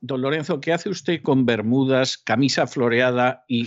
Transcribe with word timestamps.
don 0.00 0.20
Lorenzo, 0.20 0.60
¿qué 0.60 0.72
hace 0.72 0.88
usted 0.88 1.22
con 1.22 1.46
bermudas, 1.46 2.18
camisa 2.18 2.66
floreada 2.66 3.44
y, 3.48 3.66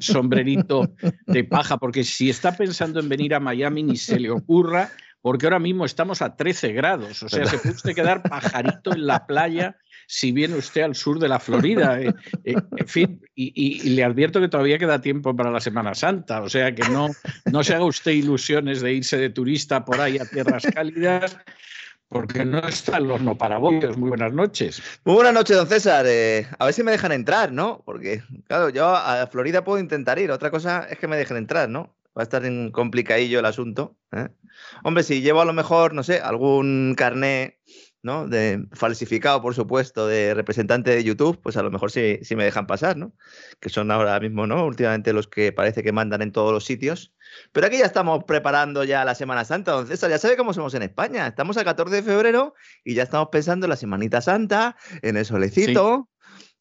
sombrerito 0.00 0.92
de 1.26 1.44
paja? 1.44 1.78
Porque 1.78 2.04
si 2.04 2.30
está 2.30 2.56
pensando 2.56 3.00
en 3.00 3.08
venir 3.08 3.34
a 3.34 3.40
Miami, 3.40 3.82
ni 3.82 3.96
se 3.96 4.18
le 4.18 4.30
ocurra, 4.30 4.90
porque 5.22 5.46
ahora 5.46 5.58
mismo 5.58 5.84
estamos 5.84 6.22
a 6.22 6.36
13 6.36 6.72
grados. 6.72 7.22
O 7.22 7.28
sea, 7.28 7.44
se 7.46 7.58
puede 7.58 7.74
usted 7.74 7.94
quedar 7.94 8.22
pajarito 8.22 8.92
en 8.92 9.06
la 9.06 9.26
playa 9.26 9.76
si 10.06 10.32
viene 10.32 10.56
usted 10.56 10.82
al 10.82 10.96
sur 10.96 11.20
de 11.20 11.28
la 11.28 11.38
Florida. 11.38 12.00
Eh, 12.00 12.12
eh, 12.44 12.54
en 12.76 12.88
fin, 12.88 13.22
y, 13.34 13.52
y- 13.54 13.86
y 13.86 13.90
le 13.90 14.02
advierto 14.02 14.40
que 14.40 14.48
todavía 14.48 14.78
queda 14.78 15.00
tiempo 15.00 15.36
para 15.36 15.52
la 15.52 15.60
Semana 15.60 15.94
Santa. 15.94 16.42
O 16.42 16.48
sea, 16.48 16.74
que 16.74 16.88
no, 16.88 17.08
no 17.52 17.62
se 17.62 17.74
haga 17.74 17.84
usted 17.84 18.10
ilusiones 18.12 18.80
de 18.80 18.92
irse 18.94 19.18
de 19.18 19.30
turista 19.30 19.84
por 19.84 20.00
ahí 20.00 20.18
a 20.18 20.24
tierras 20.24 20.64
cálidas. 20.74 21.36
Porque 22.10 22.44
no 22.44 22.58
está 22.58 22.96
el 22.96 23.08
horno 23.08 23.38
para 23.38 23.58
bollos. 23.58 23.96
Muy 23.96 24.08
buenas 24.08 24.32
noches. 24.32 24.82
Muy 25.04 25.14
buenas 25.14 25.32
noches, 25.32 25.56
don 25.56 25.68
César. 25.68 26.04
Eh, 26.08 26.44
a 26.58 26.64
ver 26.64 26.74
si 26.74 26.82
me 26.82 26.90
dejan 26.90 27.12
entrar, 27.12 27.52
¿no? 27.52 27.82
Porque, 27.86 28.24
claro, 28.48 28.68
yo 28.68 28.88
a 28.88 29.28
Florida 29.28 29.62
puedo 29.62 29.78
intentar 29.78 30.18
ir. 30.18 30.32
Otra 30.32 30.50
cosa 30.50 30.88
es 30.90 30.98
que 30.98 31.06
me 31.06 31.16
dejen 31.16 31.36
entrar, 31.36 31.68
¿no? 31.68 31.94
Va 32.18 32.22
a 32.22 32.24
estar 32.24 32.42
complicadillo 32.72 33.38
el 33.38 33.46
asunto. 33.46 33.96
¿eh? 34.10 34.28
Hombre, 34.82 35.04
si 35.04 35.22
llevo 35.22 35.40
a 35.40 35.44
lo 35.44 35.52
mejor, 35.52 35.94
no 35.94 36.02
sé, 36.02 36.18
algún 36.18 36.96
carné, 36.96 37.60
¿no? 38.02 38.26
De, 38.26 38.66
falsificado, 38.72 39.40
por 39.40 39.54
supuesto, 39.54 40.08
de 40.08 40.34
representante 40.34 40.90
de 40.90 41.04
YouTube, 41.04 41.40
pues 41.40 41.56
a 41.56 41.62
lo 41.62 41.70
mejor 41.70 41.92
sí, 41.92 42.18
sí 42.22 42.34
me 42.34 42.42
dejan 42.42 42.66
pasar, 42.66 42.96
¿no? 42.96 43.12
Que 43.60 43.68
son 43.68 43.88
ahora 43.92 44.18
mismo, 44.18 44.48
¿no? 44.48 44.66
Últimamente 44.66 45.12
los 45.12 45.28
que 45.28 45.52
parece 45.52 45.84
que 45.84 45.92
mandan 45.92 46.22
en 46.22 46.32
todos 46.32 46.52
los 46.52 46.64
sitios. 46.64 47.12
Pero 47.52 47.66
aquí 47.66 47.78
ya 47.78 47.86
estamos 47.86 48.24
preparando 48.24 48.84
ya 48.84 49.04
la 49.04 49.14
Semana 49.14 49.44
Santa, 49.44 49.72
don 49.72 49.86
César. 49.86 50.10
Ya 50.10 50.18
sabe 50.18 50.36
cómo 50.36 50.52
somos 50.52 50.74
en 50.74 50.82
España. 50.82 51.26
Estamos 51.26 51.56
a 51.56 51.64
14 51.64 51.96
de 51.96 52.02
febrero 52.02 52.54
y 52.84 52.94
ya 52.94 53.02
estamos 53.02 53.28
pensando 53.30 53.66
en 53.66 53.70
la 53.70 53.76
Semanita 53.76 54.20
Santa, 54.20 54.76
en 55.02 55.16
el 55.16 55.24
solecito, 55.24 56.08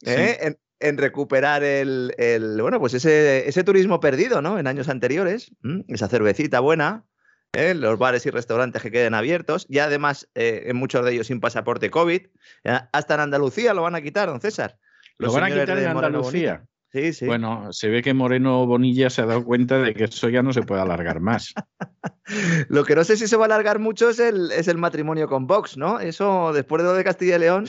¿eh? 0.05 0.37
Sí. 0.39 0.45
en, 0.47 0.59
en 0.79 0.97
recuperar 0.97 1.63
el, 1.63 2.13
el, 2.17 2.61
bueno, 2.61 2.79
pues 2.79 2.93
ese, 2.93 3.47
ese 3.47 3.63
turismo 3.63 3.99
perdido, 3.99 4.41
¿no? 4.41 4.57
En 4.59 4.67
años 4.67 4.89
anteriores, 4.89 5.51
esa 5.87 6.07
cervecita 6.07 6.59
buena, 6.61 7.05
¿eh? 7.53 7.73
los 7.73 7.97
bares 7.99 8.25
y 8.25 8.29
restaurantes 8.29 8.81
que 8.81 8.91
queden 8.91 9.13
abiertos, 9.13 9.65
y 9.69 9.79
además 9.79 10.29
eh, 10.35 10.63
en 10.67 10.77
muchos 10.77 11.05
de 11.05 11.13
ellos 11.13 11.27
sin 11.27 11.39
pasaporte 11.39 11.89
COVID. 11.89 12.21
¿eh? 12.63 12.79
Hasta 12.91 13.13
en 13.15 13.19
Andalucía 13.21 13.73
lo 13.73 13.81
van 13.81 13.95
a 13.95 14.01
quitar, 14.01 14.29
don 14.29 14.41
César. 14.41 14.77
¿Lo 15.17 15.27
Los 15.27 15.35
van 15.35 15.45
a 15.45 15.47
quitar 15.47 15.77
en 15.77 15.87
Andalucía? 15.87 16.63
Bonilla. 16.91 17.11
Sí, 17.11 17.13
sí. 17.13 17.25
Bueno, 17.25 17.71
se 17.71 17.89
ve 17.89 18.01
que 18.01 18.13
Moreno 18.13 18.65
Bonilla 18.65 19.09
se 19.09 19.21
ha 19.21 19.25
dado 19.25 19.43
cuenta 19.43 19.79
de 19.79 19.93
que 19.93 20.05
eso 20.05 20.29
ya 20.29 20.41
no 20.41 20.53
se 20.53 20.63
puede 20.63 20.81
alargar 20.81 21.19
más. 21.19 21.53
Lo 22.69 22.83
que 22.83 22.95
no 22.95 23.03
sé 23.03 23.17
si 23.17 23.27
se 23.27 23.35
va 23.35 23.43
a 23.43 23.45
alargar 23.45 23.79
mucho 23.79 24.09
es 24.09 24.19
el, 24.19 24.51
es 24.51 24.67
el 24.67 24.77
matrimonio 24.77 25.27
con 25.27 25.47
Vox, 25.47 25.77
¿no? 25.77 25.99
Eso, 25.99 26.51
después 26.53 26.81
de 26.81 26.89
lo 26.89 26.93
de 26.93 27.03
Castilla 27.03 27.35
y 27.35 27.39
León. 27.39 27.65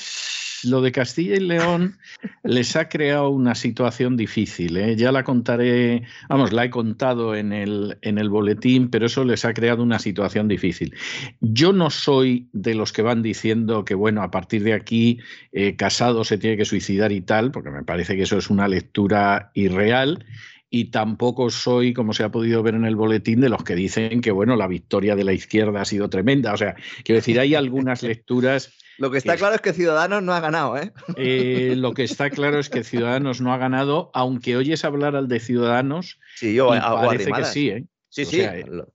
Lo 0.64 0.82
de 0.82 0.92
Castilla 0.92 1.36
y 1.36 1.40
León 1.40 1.98
les 2.42 2.76
ha 2.76 2.88
creado 2.88 3.30
una 3.30 3.54
situación 3.54 4.16
difícil. 4.16 4.76
¿eh? 4.76 4.96
Ya 4.96 5.12
la 5.12 5.24
contaré, 5.24 6.02
vamos, 6.28 6.52
la 6.52 6.64
he 6.64 6.70
contado 6.70 7.34
en 7.34 7.52
el, 7.52 7.98
en 8.02 8.18
el 8.18 8.28
boletín, 8.28 8.90
pero 8.90 9.06
eso 9.06 9.24
les 9.24 9.44
ha 9.44 9.54
creado 9.54 9.82
una 9.82 9.98
situación 9.98 10.48
difícil. 10.48 10.94
Yo 11.40 11.72
no 11.72 11.90
soy 11.90 12.48
de 12.52 12.74
los 12.74 12.92
que 12.92 13.02
van 13.02 13.22
diciendo 13.22 13.84
que, 13.84 13.94
bueno, 13.94 14.22
a 14.22 14.30
partir 14.30 14.62
de 14.62 14.74
aquí 14.74 15.18
eh, 15.52 15.76
Casado 15.76 16.24
se 16.24 16.38
tiene 16.38 16.56
que 16.56 16.64
suicidar 16.64 17.12
y 17.12 17.20
tal, 17.20 17.50
porque 17.50 17.70
me 17.70 17.84
parece 17.84 18.16
que 18.16 18.22
eso 18.22 18.36
es 18.36 18.50
una 18.50 18.68
lectura 18.68 19.50
irreal. 19.54 20.26
Y 20.72 20.92
tampoco 20.92 21.50
soy, 21.50 21.92
como 21.92 22.12
se 22.12 22.22
ha 22.22 22.30
podido 22.30 22.62
ver 22.62 22.76
en 22.76 22.84
el 22.84 22.94
boletín, 22.94 23.40
de 23.40 23.48
los 23.48 23.64
que 23.64 23.74
dicen 23.74 24.20
que, 24.20 24.30
bueno, 24.30 24.54
la 24.54 24.68
victoria 24.68 25.16
de 25.16 25.24
la 25.24 25.32
izquierda 25.32 25.80
ha 25.80 25.84
sido 25.84 26.08
tremenda. 26.08 26.52
O 26.52 26.56
sea, 26.56 26.76
quiero 27.02 27.18
decir, 27.18 27.40
hay 27.40 27.56
algunas 27.56 28.04
lecturas 28.04 28.72
Lo 29.00 29.10
que 29.10 29.18
está 29.18 29.32
Que- 29.32 29.38
claro 29.38 29.54
es 29.54 29.60
que 29.62 29.72
Ciudadanos 29.72 30.22
no 30.22 30.34
ha 30.34 30.40
ganado, 30.40 30.76
¿eh? 30.76 30.92
eh, 31.16 31.74
lo 31.76 31.94
que 31.94 32.04
está 32.04 32.28
claro 32.30 32.58
es 32.58 32.68
que 32.68 32.84
Ciudadanos 32.84 33.40
no 33.40 33.52
ha 33.52 33.56
ganado, 33.56 34.10
aunque 34.12 34.56
oyes 34.56 34.84
hablar 34.84 35.16
al 35.16 35.26
de 35.26 35.40
Ciudadanos 35.40 36.20
Sí, 36.36 36.54
yo 36.54 36.68
parece 36.68 37.32
que 37.32 37.44
sí, 37.44 37.70
¿eh? 37.70 37.84
Sí, 38.10 38.22
O 38.22 38.26
sí. 38.26 38.36
sea, 38.36 38.58
eh, 38.58 38.64
lo, 38.68 38.92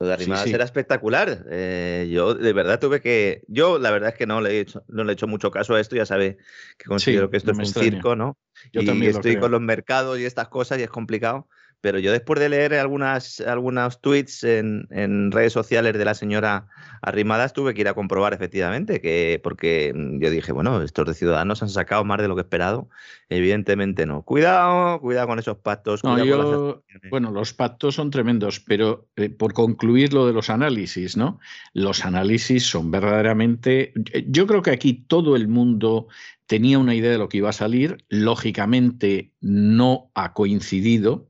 lo 0.00 0.06
de 0.08 0.12
Arrimadas 0.12 0.44
sí. 0.44 0.52
era 0.52 0.64
espectacular. 0.64 1.46
Eh, 1.50 2.10
yo 2.10 2.34
de 2.34 2.52
verdad 2.52 2.80
tuve 2.80 3.00
que. 3.00 3.42
Yo 3.46 3.78
la 3.78 3.92
verdad 3.92 4.08
es 4.10 4.14
que 4.16 4.26
no 4.26 4.40
le 4.40 4.50
he 4.50 4.60
hecho, 4.60 4.82
no 4.88 5.04
le 5.04 5.12
he 5.12 5.14
hecho 5.14 5.28
mucho 5.28 5.50
caso 5.52 5.74
a 5.76 5.80
esto. 5.80 5.94
Ya 5.94 6.04
sabe 6.04 6.38
que 6.76 6.86
considero 6.86 7.30
que 7.30 7.36
esto 7.36 7.52
no 7.52 7.52
es 7.52 7.58
un 7.58 7.64
extraña. 7.66 7.90
circo, 7.92 8.16
¿no? 8.16 8.36
Yo 8.72 8.82
y 8.82 8.86
también 8.86 9.12
lo 9.12 9.18
estoy 9.18 9.32
creo. 9.32 9.42
con 9.42 9.52
los 9.52 9.60
mercados 9.60 10.18
y 10.18 10.24
estas 10.24 10.48
cosas 10.48 10.78
y 10.80 10.82
es 10.82 10.90
complicado. 10.90 11.48
Pero 11.84 11.98
yo 11.98 12.12
después 12.12 12.40
de 12.40 12.48
leer 12.48 12.72
algunas, 12.76 13.40
algunos 13.40 14.00
tweets 14.00 14.42
en, 14.42 14.88
en 14.90 15.30
redes 15.30 15.52
sociales 15.52 15.92
de 15.92 16.02
la 16.06 16.14
señora 16.14 16.66
Arrimadas 17.02 17.52
tuve 17.52 17.74
que 17.74 17.82
ir 17.82 17.88
a 17.88 17.92
comprobar 17.92 18.32
efectivamente 18.32 19.02
que 19.02 19.38
porque 19.42 19.92
mm, 19.94 20.18
yo 20.18 20.30
dije, 20.30 20.50
bueno, 20.52 20.80
estos 20.80 21.06
de 21.06 21.12
Ciudadanos 21.12 21.62
han 21.62 21.68
sacado 21.68 22.02
más 22.02 22.22
de 22.22 22.28
lo 22.28 22.36
que 22.36 22.40
esperado. 22.40 22.88
Evidentemente 23.28 24.06
no. 24.06 24.22
Cuidado, 24.22 24.98
cuidado 25.02 25.26
con 25.26 25.38
esos 25.38 25.58
pactos. 25.58 26.02
No, 26.04 26.14
cuidado 26.18 26.30
con 26.30 26.38
las 26.38 26.50
yo, 26.50 26.68
abstenciones. 26.70 27.10
bueno, 27.10 27.30
los 27.30 27.52
pactos 27.52 27.96
son 27.96 28.10
tremendos, 28.10 28.60
pero 28.60 29.06
eh, 29.16 29.28
por 29.28 29.52
concluir 29.52 30.14
lo 30.14 30.26
de 30.26 30.32
los 30.32 30.48
análisis, 30.48 31.18
¿no? 31.18 31.38
Los 31.74 32.06
análisis 32.06 32.64
son 32.64 32.90
verdaderamente. 32.90 33.92
eh, 34.14 34.24
Yo 34.26 34.46
creo 34.46 34.62
que 34.62 34.70
aquí 34.70 34.94
todo 34.94 35.36
el 35.36 35.48
mundo 35.48 36.08
tenía 36.46 36.78
una 36.78 36.94
idea 36.94 37.10
de 37.10 37.18
lo 37.18 37.28
que 37.28 37.36
iba 37.38 37.50
a 37.50 37.52
salir, 37.52 37.98
lógicamente 38.08 39.32
no 39.42 40.10
ha 40.14 40.32
coincidido. 40.32 41.28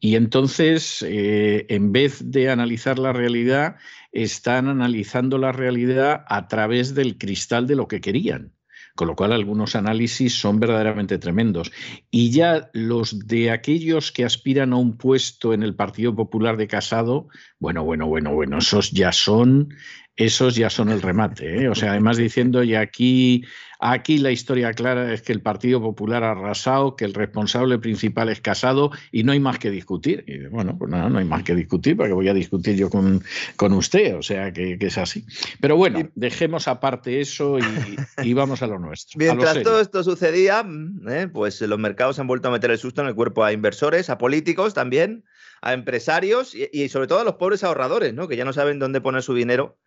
Y 0.00 0.16
entonces, 0.16 1.04
eh, 1.06 1.66
en 1.68 1.92
vez 1.92 2.30
de 2.30 2.50
analizar 2.50 2.98
la 2.98 3.12
realidad, 3.12 3.76
están 4.12 4.68
analizando 4.68 5.38
la 5.38 5.52
realidad 5.52 6.24
a 6.28 6.48
través 6.48 6.94
del 6.94 7.18
cristal 7.18 7.66
de 7.66 7.76
lo 7.76 7.88
que 7.88 8.00
querían. 8.00 8.52
Con 8.94 9.06
lo 9.06 9.14
cual, 9.14 9.32
algunos 9.32 9.76
análisis 9.76 10.34
son 10.34 10.58
verdaderamente 10.58 11.18
tremendos. 11.18 11.70
Y 12.10 12.32
ya 12.32 12.68
los 12.72 13.28
de 13.28 13.52
aquellos 13.52 14.10
que 14.10 14.24
aspiran 14.24 14.72
a 14.72 14.76
un 14.76 14.96
puesto 14.96 15.54
en 15.54 15.62
el 15.62 15.76
Partido 15.76 16.16
Popular 16.16 16.56
de 16.56 16.66
Casado, 16.66 17.28
bueno, 17.60 17.84
bueno, 17.84 18.08
bueno, 18.08 18.34
bueno, 18.34 18.58
esos 18.58 18.90
ya 18.90 19.12
son, 19.12 19.68
esos 20.18 20.56
ya 20.56 20.68
son 20.68 20.90
el 20.90 21.00
remate. 21.00 21.62
¿eh? 21.62 21.68
O 21.68 21.76
sea, 21.76 21.92
además 21.92 22.16
diciendo, 22.16 22.64
y 22.64 22.74
aquí, 22.74 23.44
aquí 23.78 24.18
la 24.18 24.32
historia 24.32 24.72
clara 24.72 25.14
es 25.14 25.22
que 25.22 25.32
el 25.32 25.40
Partido 25.40 25.80
Popular 25.80 26.24
ha 26.24 26.32
arrasado, 26.32 26.96
que 26.96 27.04
el 27.04 27.14
responsable 27.14 27.78
principal 27.78 28.28
es 28.28 28.40
Casado 28.40 28.90
y 29.12 29.22
no 29.22 29.30
hay 29.30 29.38
más 29.38 29.60
que 29.60 29.70
discutir. 29.70 30.24
Y 30.26 30.48
bueno, 30.48 30.76
pues 30.76 30.90
nada, 30.90 31.08
no 31.08 31.20
hay 31.20 31.24
más 31.24 31.44
que 31.44 31.54
discutir, 31.54 31.96
porque 31.96 32.12
voy 32.12 32.26
a 32.26 32.34
discutir 32.34 32.74
yo 32.74 32.90
con, 32.90 33.22
con 33.54 33.72
usted, 33.72 34.16
o 34.16 34.22
sea 34.22 34.52
que, 34.52 34.76
que 34.76 34.86
es 34.86 34.98
así. 34.98 35.24
Pero 35.60 35.76
bueno, 35.76 36.10
dejemos 36.16 36.66
aparte 36.66 37.20
eso 37.20 37.60
y, 37.60 37.96
y 38.28 38.34
vamos 38.34 38.60
a 38.62 38.66
lo 38.66 38.80
nuestro. 38.80 39.20
lo 39.20 39.24
Mientras 39.24 39.62
todo 39.62 39.80
esto 39.80 40.02
sucedía, 40.02 40.64
mm, 40.64 41.08
eh, 41.08 41.28
pues 41.28 41.60
los 41.60 41.78
mercados 41.78 42.18
han 42.18 42.26
vuelto 42.26 42.48
a 42.48 42.50
meter 42.50 42.72
el 42.72 42.78
susto 42.78 43.02
en 43.02 43.06
el 43.06 43.14
cuerpo 43.14 43.44
a 43.44 43.52
inversores, 43.52 44.10
a 44.10 44.18
políticos 44.18 44.74
también, 44.74 45.22
a 45.62 45.74
empresarios 45.74 46.56
y, 46.56 46.68
y 46.72 46.88
sobre 46.88 47.06
todo 47.06 47.20
a 47.20 47.24
los 47.24 47.34
pobres 47.34 47.62
ahorradores, 47.62 48.14
¿no? 48.14 48.26
que 48.26 48.36
ya 48.36 48.44
no 48.44 48.52
saben 48.52 48.80
dónde 48.80 49.00
poner 49.00 49.22
su 49.22 49.34
dinero 49.34 49.78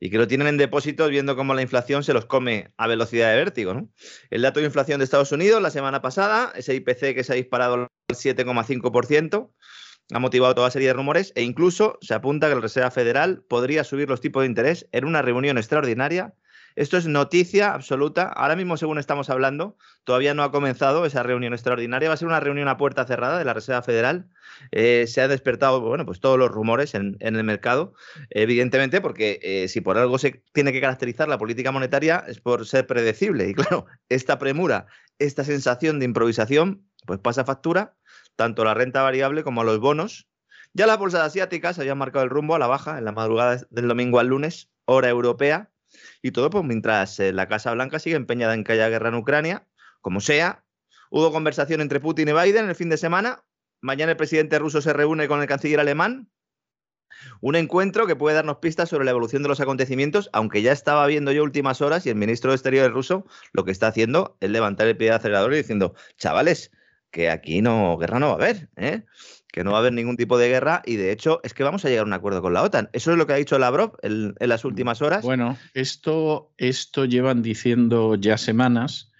y 0.00 0.10
que 0.10 0.18
lo 0.18 0.28
tienen 0.28 0.46
en 0.46 0.56
depósitos 0.56 1.10
viendo 1.10 1.36
cómo 1.36 1.54
la 1.54 1.62
inflación 1.62 2.04
se 2.04 2.12
los 2.12 2.26
come 2.26 2.72
a 2.76 2.86
velocidad 2.86 3.30
de 3.30 3.36
vértigo. 3.36 3.74
¿no? 3.74 3.88
El 4.30 4.42
dato 4.42 4.60
de 4.60 4.66
inflación 4.66 4.98
de 4.98 5.04
Estados 5.04 5.32
Unidos 5.32 5.60
la 5.60 5.70
semana 5.70 6.02
pasada, 6.02 6.52
ese 6.54 6.74
IPC 6.74 7.14
que 7.14 7.24
se 7.24 7.32
ha 7.32 7.36
disparado 7.36 7.74
al 7.74 7.88
7,5%, 8.08 9.50
ha 10.10 10.18
motivado 10.18 10.54
toda 10.54 10.70
serie 10.70 10.88
de 10.88 10.94
rumores 10.94 11.32
e 11.34 11.42
incluso 11.42 11.98
se 12.00 12.14
apunta 12.14 12.48
que 12.48 12.54
la 12.54 12.60
Reserva 12.60 12.90
Federal 12.90 13.42
podría 13.48 13.84
subir 13.84 14.08
los 14.08 14.20
tipos 14.20 14.42
de 14.42 14.46
interés 14.46 14.88
en 14.92 15.04
una 15.04 15.20
reunión 15.20 15.58
extraordinaria 15.58 16.34
esto 16.76 16.96
es 16.96 17.06
noticia 17.06 17.74
absoluta. 17.74 18.28
Ahora 18.28 18.56
mismo, 18.56 18.76
según 18.76 18.98
estamos 18.98 19.30
hablando, 19.30 19.76
todavía 20.04 20.34
no 20.34 20.42
ha 20.42 20.50
comenzado 20.50 21.04
esa 21.06 21.22
reunión 21.22 21.52
extraordinaria. 21.52 22.08
Va 22.08 22.14
a 22.14 22.16
ser 22.16 22.28
una 22.28 22.40
reunión 22.40 22.68
a 22.68 22.76
puerta 22.76 23.04
cerrada 23.04 23.38
de 23.38 23.44
la 23.44 23.54
Reserva 23.54 23.82
Federal. 23.82 24.28
Eh, 24.70 25.06
se 25.06 25.20
han 25.20 25.30
despertado, 25.30 25.80
bueno, 25.80 26.06
pues 26.06 26.20
todos 26.20 26.38
los 26.38 26.50
rumores 26.50 26.94
en, 26.94 27.16
el 27.20 27.44
mercado, 27.44 27.94
evidentemente, 28.30 29.00
porque 29.00 29.40
eh, 29.42 29.68
si 29.68 29.80
por 29.80 29.98
algo 29.98 30.18
se 30.18 30.42
tiene 30.52 30.72
que 30.72 30.80
caracterizar 30.80 31.28
la 31.28 31.38
política 31.38 31.72
monetaria 31.72 32.24
es 32.26 32.40
por 32.40 32.66
ser 32.66 32.86
predecible. 32.86 33.48
Y 33.48 33.54
claro, 33.54 33.86
esta 34.08 34.38
premura, 34.38 34.86
esta 35.18 35.44
sensación 35.44 35.98
de 35.98 36.04
improvisación, 36.04 36.84
pues 37.06 37.18
pasa 37.18 37.44
factura 37.44 37.96
tanto 38.38 38.62
a 38.62 38.66
la 38.66 38.74
renta 38.74 39.02
variable 39.02 39.42
como 39.42 39.62
a 39.62 39.64
los 39.64 39.80
bonos. 39.80 40.28
Ya 40.72 40.86
las 40.86 40.98
bolsas 40.98 41.22
asiáticas 41.22 41.78
habían 41.80 41.98
marcado 41.98 42.24
el 42.24 42.30
rumbo 42.30 42.54
a 42.54 42.58
la 42.60 42.68
baja 42.68 42.98
en 42.98 43.04
la 43.04 43.10
madrugada 43.10 43.60
del 43.70 43.88
domingo 43.88 44.20
al 44.20 44.28
lunes, 44.28 44.70
hora 44.84 45.08
europea. 45.08 45.70
Y 46.22 46.32
todo 46.32 46.50
pues 46.50 46.64
mientras 46.64 47.18
eh, 47.20 47.32
la 47.32 47.48
Casa 47.48 47.72
Blanca 47.72 47.98
sigue 47.98 48.16
empeñada 48.16 48.54
en 48.54 48.64
que 48.64 48.72
haya 48.72 48.88
guerra 48.88 49.08
en 49.08 49.14
Ucrania, 49.14 49.66
como 50.00 50.20
sea. 50.20 50.64
Hubo 51.10 51.32
conversación 51.32 51.80
entre 51.80 52.00
Putin 52.00 52.28
y 52.28 52.32
Biden 52.32 52.68
el 52.68 52.74
fin 52.74 52.88
de 52.88 52.96
semana. 52.96 53.44
Mañana 53.80 54.12
el 54.12 54.16
presidente 54.16 54.58
ruso 54.58 54.80
se 54.80 54.92
reúne 54.92 55.28
con 55.28 55.40
el 55.40 55.46
canciller 55.46 55.80
alemán. 55.80 56.30
Un 57.40 57.56
encuentro 57.56 58.06
que 58.06 58.16
puede 58.16 58.36
darnos 58.36 58.58
pistas 58.58 58.88
sobre 58.88 59.04
la 59.04 59.12
evolución 59.12 59.42
de 59.42 59.48
los 59.48 59.60
acontecimientos, 59.60 60.28
aunque 60.32 60.62
ya 60.62 60.72
estaba 60.72 61.06
viendo 61.06 61.32
yo 61.32 61.42
últimas 61.42 61.80
horas 61.80 62.06
y 62.06 62.10
el 62.10 62.16
ministro 62.16 62.50
de 62.50 62.56
Exteriores 62.56 62.92
ruso 62.92 63.26
lo 63.52 63.64
que 63.64 63.70
está 63.70 63.88
haciendo 63.88 64.36
es 64.40 64.50
levantar 64.50 64.86
el 64.86 64.96
pie 64.96 65.08
de 65.08 65.14
acelerador 65.14 65.52
y 65.54 65.58
diciendo, 65.58 65.94
chavales, 66.16 66.70
que 67.10 67.30
aquí 67.30 67.62
no, 67.62 67.96
guerra 67.96 68.18
no 68.18 68.26
va 68.26 68.32
a 68.32 68.36
haber, 68.36 68.68
¿eh? 68.76 69.02
que 69.50 69.64
no 69.64 69.72
va 69.72 69.78
a 69.78 69.80
haber 69.80 69.92
ningún 69.92 70.16
tipo 70.16 70.38
de 70.38 70.48
guerra 70.48 70.82
y 70.84 70.96
de 70.96 71.10
hecho 71.10 71.40
es 71.42 71.54
que 71.54 71.64
vamos 71.64 71.84
a 71.84 71.88
llegar 71.88 72.04
a 72.04 72.06
un 72.06 72.12
acuerdo 72.12 72.42
con 72.42 72.52
la 72.52 72.62
OTAN. 72.62 72.90
Eso 72.92 73.12
es 73.12 73.18
lo 73.18 73.26
que 73.26 73.32
ha 73.32 73.36
dicho 73.36 73.58
Lavrov 73.58 73.96
en, 74.02 74.34
en 74.38 74.48
las 74.48 74.64
últimas 74.64 75.02
horas. 75.02 75.24
Bueno, 75.24 75.56
esto, 75.74 76.52
esto 76.58 77.06
llevan 77.06 77.42
diciendo 77.42 78.14
ya 78.14 78.36
semanas, 78.36 79.10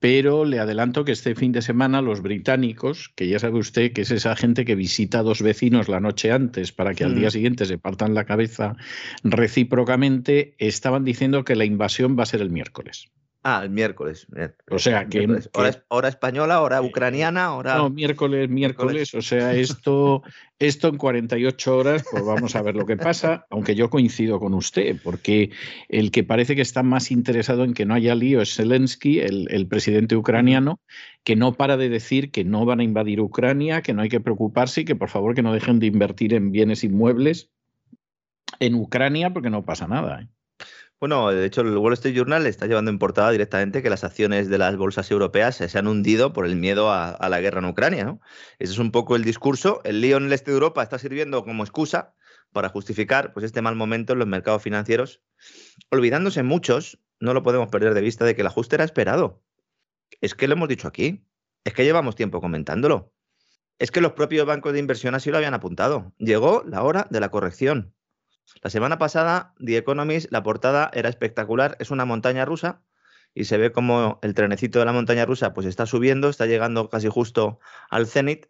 pero 0.00 0.44
le 0.44 0.58
adelanto 0.58 1.04
que 1.04 1.12
este 1.12 1.34
fin 1.34 1.52
de 1.52 1.62
semana 1.62 2.02
los 2.02 2.22
británicos, 2.22 3.12
que 3.16 3.28
ya 3.28 3.38
sabe 3.38 3.58
usted 3.58 3.92
que 3.92 4.02
es 4.02 4.10
esa 4.10 4.36
gente 4.36 4.64
que 4.64 4.74
visita 4.74 5.20
a 5.20 5.22
dos 5.22 5.42
vecinos 5.42 5.88
la 5.88 6.00
noche 6.00 6.30
antes 6.30 6.72
para 6.72 6.94
que 6.94 7.04
al 7.04 7.14
día 7.14 7.28
mm. 7.28 7.32
siguiente 7.32 7.66
se 7.66 7.78
partan 7.78 8.14
la 8.14 8.24
cabeza 8.24 8.76
recíprocamente, 9.24 10.54
estaban 10.58 11.04
diciendo 11.04 11.44
que 11.44 11.56
la 11.56 11.64
invasión 11.64 12.16
va 12.18 12.22
a 12.22 12.26
ser 12.26 12.40
el 12.40 12.50
miércoles. 12.50 13.10
Ah, 13.50 13.62
el 13.62 13.70
miércoles. 13.70 14.26
O 14.70 14.78
sea, 14.78 15.06
que, 15.06 15.26
hora, 15.88 16.08
española, 16.08 16.60
hora 16.60 16.82
ucraniana, 16.82 17.54
hora... 17.54 17.76
No, 17.76 17.88
miércoles, 17.88 18.50
miércoles. 18.50 19.14
O 19.14 19.22
sea, 19.22 19.54
esto, 19.54 20.22
esto 20.58 20.88
en 20.88 20.98
48 20.98 21.76
horas, 21.76 22.04
pues 22.10 22.22
vamos 22.26 22.54
a 22.56 22.60
ver 22.60 22.76
lo 22.76 22.84
que 22.84 22.98
pasa, 22.98 23.46
aunque 23.48 23.74
yo 23.74 23.88
coincido 23.88 24.38
con 24.38 24.52
usted, 24.52 25.00
porque 25.02 25.50
el 25.88 26.10
que 26.10 26.24
parece 26.24 26.56
que 26.56 26.60
está 26.60 26.82
más 26.82 27.10
interesado 27.10 27.64
en 27.64 27.72
que 27.72 27.86
no 27.86 27.94
haya 27.94 28.14
lío 28.14 28.42
es 28.42 28.54
Zelensky, 28.54 29.20
el, 29.20 29.48
el 29.50 29.66
presidente 29.66 30.14
ucraniano, 30.14 30.78
que 31.24 31.34
no 31.34 31.54
para 31.54 31.78
de 31.78 31.88
decir 31.88 32.30
que 32.30 32.44
no 32.44 32.66
van 32.66 32.80
a 32.80 32.84
invadir 32.84 33.22
Ucrania, 33.22 33.80
que 33.80 33.94
no 33.94 34.02
hay 34.02 34.10
que 34.10 34.20
preocuparse 34.20 34.82
y 34.82 34.84
que 34.84 34.94
por 34.94 35.08
favor 35.08 35.34
que 35.34 35.42
no 35.42 35.54
dejen 35.54 35.78
de 35.78 35.86
invertir 35.86 36.34
en 36.34 36.52
bienes 36.52 36.84
inmuebles 36.84 37.50
en 38.60 38.74
Ucrania 38.74 39.32
porque 39.32 39.48
no 39.48 39.64
pasa 39.64 39.88
nada. 39.88 40.20
¿eh? 40.20 40.28
Bueno, 41.00 41.30
de 41.30 41.46
hecho, 41.46 41.60
el 41.60 41.76
Wall 41.76 41.92
Street 41.92 42.16
Journal 42.16 42.44
está 42.46 42.66
llevando 42.66 42.90
en 42.90 42.98
portada 42.98 43.30
directamente 43.30 43.82
que 43.82 43.90
las 43.90 44.02
acciones 44.02 44.48
de 44.48 44.58
las 44.58 44.76
bolsas 44.76 45.08
europeas 45.12 45.54
se 45.54 45.78
han 45.78 45.86
hundido 45.86 46.32
por 46.32 46.44
el 46.44 46.56
miedo 46.56 46.90
a, 46.90 47.28
la 47.28 47.40
guerra 47.40 47.60
en 47.60 47.66
Ucrania. 47.66 48.04
¿no? 48.04 48.20
Ese 48.58 48.72
es 48.72 48.78
un 48.78 48.90
poco 48.90 49.14
el 49.14 49.22
discurso. 49.22 49.80
El 49.84 50.00
lío 50.00 50.16
en 50.16 50.24
el 50.24 50.32
este 50.32 50.50
de 50.50 50.56
Europa 50.56 50.82
está 50.82 50.98
sirviendo 50.98 51.44
como 51.44 51.62
excusa 51.62 52.14
para 52.52 52.68
justificar 52.68 53.32
pues, 53.32 53.44
este 53.44 53.62
mal 53.62 53.76
momento 53.76 54.14
en 54.14 54.18
los 54.18 54.26
mercados 54.26 54.60
financieros, 54.60 55.22
olvidándose 55.90 56.42
muchos, 56.42 56.98
no 57.20 57.32
lo 57.32 57.44
podemos 57.44 57.68
perder 57.68 57.94
de 57.94 58.00
vista, 58.00 58.24
de 58.24 58.34
que 58.34 58.40
el 58.40 58.48
ajuste 58.48 58.74
era 58.74 58.84
esperado. 58.84 59.44
Es 60.20 60.34
que 60.34 60.48
lo 60.48 60.54
hemos 60.54 60.68
dicho 60.68 60.88
aquí, 60.88 61.24
es 61.62 61.74
que 61.74 61.84
llevamos 61.84 62.16
tiempo 62.16 62.40
comentándolo. 62.40 63.12
Es 63.78 63.92
que 63.92 64.00
los 64.00 64.12
propios 64.12 64.46
bancos 64.46 64.72
de 64.72 64.80
inversión 64.80 65.14
así 65.14 65.30
lo 65.30 65.36
habían 65.36 65.54
apuntado. 65.54 66.12
Llegó 66.18 66.64
la 66.66 66.82
hora 66.82 67.06
de 67.10 67.20
la 67.20 67.30
corrección. 67.30 67.94
La 68.62 68.70
semana 68.70 68.98
pasada, 68.98 69.54
The 69.64 69.76
Economist, 69.76 70.30
la 70.32 70.42
portada 70.42 70.90
era 70.94 71.08
espectacular, 71.08 71.76
es 71.80 71.90
una 71.90 72.04
montaña 72.04 72.44
rusa 72.44 72.82
y 73.34 73.44
se 73.44 73.58
ve 73.58 73.72
como 73.72 74.18
el 74.22 74.34
trenecito 74.34 74.78
de 74.78 74.84
la 74.84 74.92
montaña 74.92 75.24
rusa 75.24 75.54
pues 75.54 75.66
está 75.66 75.86
subiendo, 75.86 76.28
está 76.28 76.46
llegando 76.46 76.88
casi 76.88 77.08
justo 77.08 77.60
al 77.90 78.06
cenit 78.06 78.46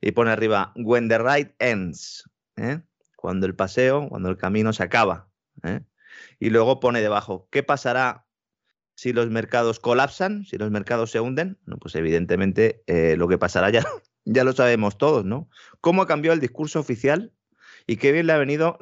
y 0.00 0.12
pone 0.12 0.30
arriba 0.30 0.72
When 0.76 1.08
the 1.08 1.18
ride 1.18 1.54
ends, 1.58 2.28
¿eh? 2.56 2.80
cuando 3.16 3.46
el 3.46 3.54
paseo, 3.54 4.08
cuando 4.08 4.28
el 4.28 4.36
camino 4.36 4.72
se 4.72 4.82
acaba. 4.82 5.28
¿eh? 5.64 5.80
Y 6.38 6.50
luego 6.50 6.80
pone 6.80 7.00
debajo, 7.00 7.48
¿qué 7.50 7.62
pasará 7.62 8.26
si 8.94 9.12
los 9.12 9.28
mercados 9.30 9.80
colapsan, 9.80 10.44
si 10.44 10.56
los 10.56 10.70
mercados 10.70 11.10
se 11.10 11.20
hunden? 11.20 11.58
Pues 11.80 11.94
evidentemente 11.94 12.82
eh, 12.86 13.16
lo 13.16 13.28
que 13.28 13.38
pasará 13.38 13.70
ya, 13.70 13.84
ya 14.24 14.44
lo 14.44 14.52
sabemos 14.52 14.98
todos, 14.98 15.24
¿no? 15.24 15.48
¿Cómo 15.80 16.02
ha 16.02 16.06
cambiado 16.06 16.34
el 16.34 16.40
discurso 16.40 16.80
oficial 16.80 17.32
y 17.88 17.96
qué 17.96 18.12
bien 18.12 18.26
le 18.26 18.34
ha 18.34 18.38
venido 18.38 18.78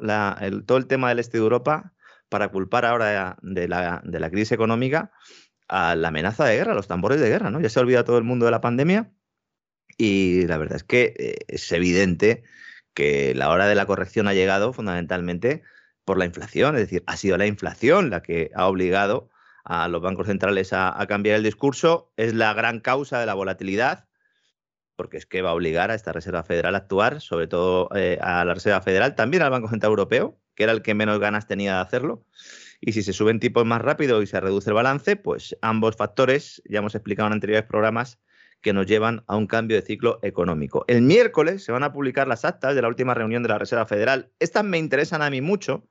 todo 0.65 0.77
el 0.77 0.85
tema 0.85 1.09
del 1.09 1.19
este 1.19 1.37
de 1.37 1.43
Europa 1.43 1.93
para 2.29 2.49
culpar 2.49 2.85
ahora 2.85 3.37
de 3.41 3.67
la, 3.69 4.29
crisis 4.29 4.51
económica 4.51 5.11
a 5.69 5.95
la 5.95 6.09
amenaza 6.09 6.45
de 6.45 6.57
guerra, 6.57 6.73
a 6.73 6.75
los 6.75 6.89
tambores 6.89 7.19
de 7.21 7.29
guerra, 7.29 7.49
¿no? 7.49 7.61
Ya 7.61 7.69
se 7.69 7.79
olvida 7.79 8.03
todo 8.03 8.17
el 8.17 8.25
mundo 8.25 8.45
de 8.45 8.51
la 8.51 8.59
pandemia 8.59 9.13
y 9.97 10.45
la 10.45 10.57
verdad 10.57 10.75
es 10.75 10.83
que 10.83 11.13
eh, 11.17 11.35
es 11.47 11.71
evidente 11.71 12.43
que 12.93 13.33
la 13.33 13.49
hora 13.49 13.65
de 13.67 13.75
la 13.75 13.85
corrección 13.85 14.27
ha 14.27 14.33
llegado 14.33 14.73
fundamentalmente 14.73 15.63
por 16.03 16.17
la 16.17 16.25
inflación, 16.25 16.75
es 16.75 16.81
decir, 16.81 17.03
ha 17.07 17.15
sido 17.15 17.37
la 17.37 17.47
inflación 17.47 18.09
la 18.09 18.21
que 18.21 18.51
ha 18.55 18.67
obligado 18.67 19.29
a 19.63 19.87
los 19.87 20.01
bancos 20.01 20.27
centrales 20.27 20.73
a 20.73 21.05
cambiar 21.07 21.37
el 21.37 21.43
discurso, 21.43 22.11
es 22.17 22.33
la 22.33 22.53
gran 22.53 22.81
causa 22.81 23.19
de 23.19 23.25
la 23.25 23.33
volatilidad 23.33 24.07
porque 24.97 25.15
es 25.15 25.25
que 25.25 25.41
va 25.41 25.51
a 25.51 25.53
obligar 25.53 25.91
a 25.91 25.95
esta 25.95 26.11
Reserva 26.11 26.43
Federal 26.43 26.75
a 26.75 26.79
actuar, 26.79 27.21
sobre 27.21 27.47
todo 27.47 27.87
eh, 27.95 28.17
a 28.21 28.43
la 28.43 28.53
Reserva 28.53 28.81
Federal, 28.81 29.15
también 29.15 29.43
al 29.43 29.51
Banco 29.51 29.69
Central 29.69 29.91
Europeo, 29.91 30.37
que 30.55 30.63
era 30.63 30.73
el 30.73 30.81
que 30.81 30.93
menos 30.93 31.19
ganas 31.19 31.47
tenía 31.47 31.75
de 31.75 31.81
hacerlo. 31.81 32.25
Y 32.81 32.91
si 32.91 33.03
se 33.03 33.13
suben 33.13 33.39
tipos 33.39 33.65
más 33.65 33.81
rápido 33.81 34.21
y 34.21 34.27
se 34.27 34.39
reduce 34.39 34.69
el 34.69 34.73
balance, 34.73 35.15
pues 35.15 35.55
ambos 35.61 35.95
factores, 35.95 36.61
ya 36.65 36.79
hemos 36.79 36.95
explicado 36.95 37.27
en 37.27 37.33
anteriores 37.33 37.65
programas, 37.65 38.19
que 38.61 38.73
nos 38.73 38.87
llevan 38.87 39.23
a 39.27 39.37
un 39.37 39.47
cambio 39.47 39.77
de 39.77 39.83
ciclo 39.83 40.19
económico. 40.23 40.83
El 40.87 41.03
miércoles 41.03 41.63
se 41.63 41.71
van 41.71 41.83
a 41.83 41.93
publicar 41.93 42.27
las 42.27 42.43
actas 42.43 42.75
de 42.75 42.81
la 42.81 42.87
última 42.87 43.13
reunión 43.13 43.43
de 43.43 43.49
la 43.49 43.59
Reserva 43.59 43.85
Federal. 43.85 44.31
Estas 44.39 44.63
me 44.63 44.79
interesan 44.79 45.21
a 45.21 45.29
mí 45.29 45.41
mucho 45.41 45.87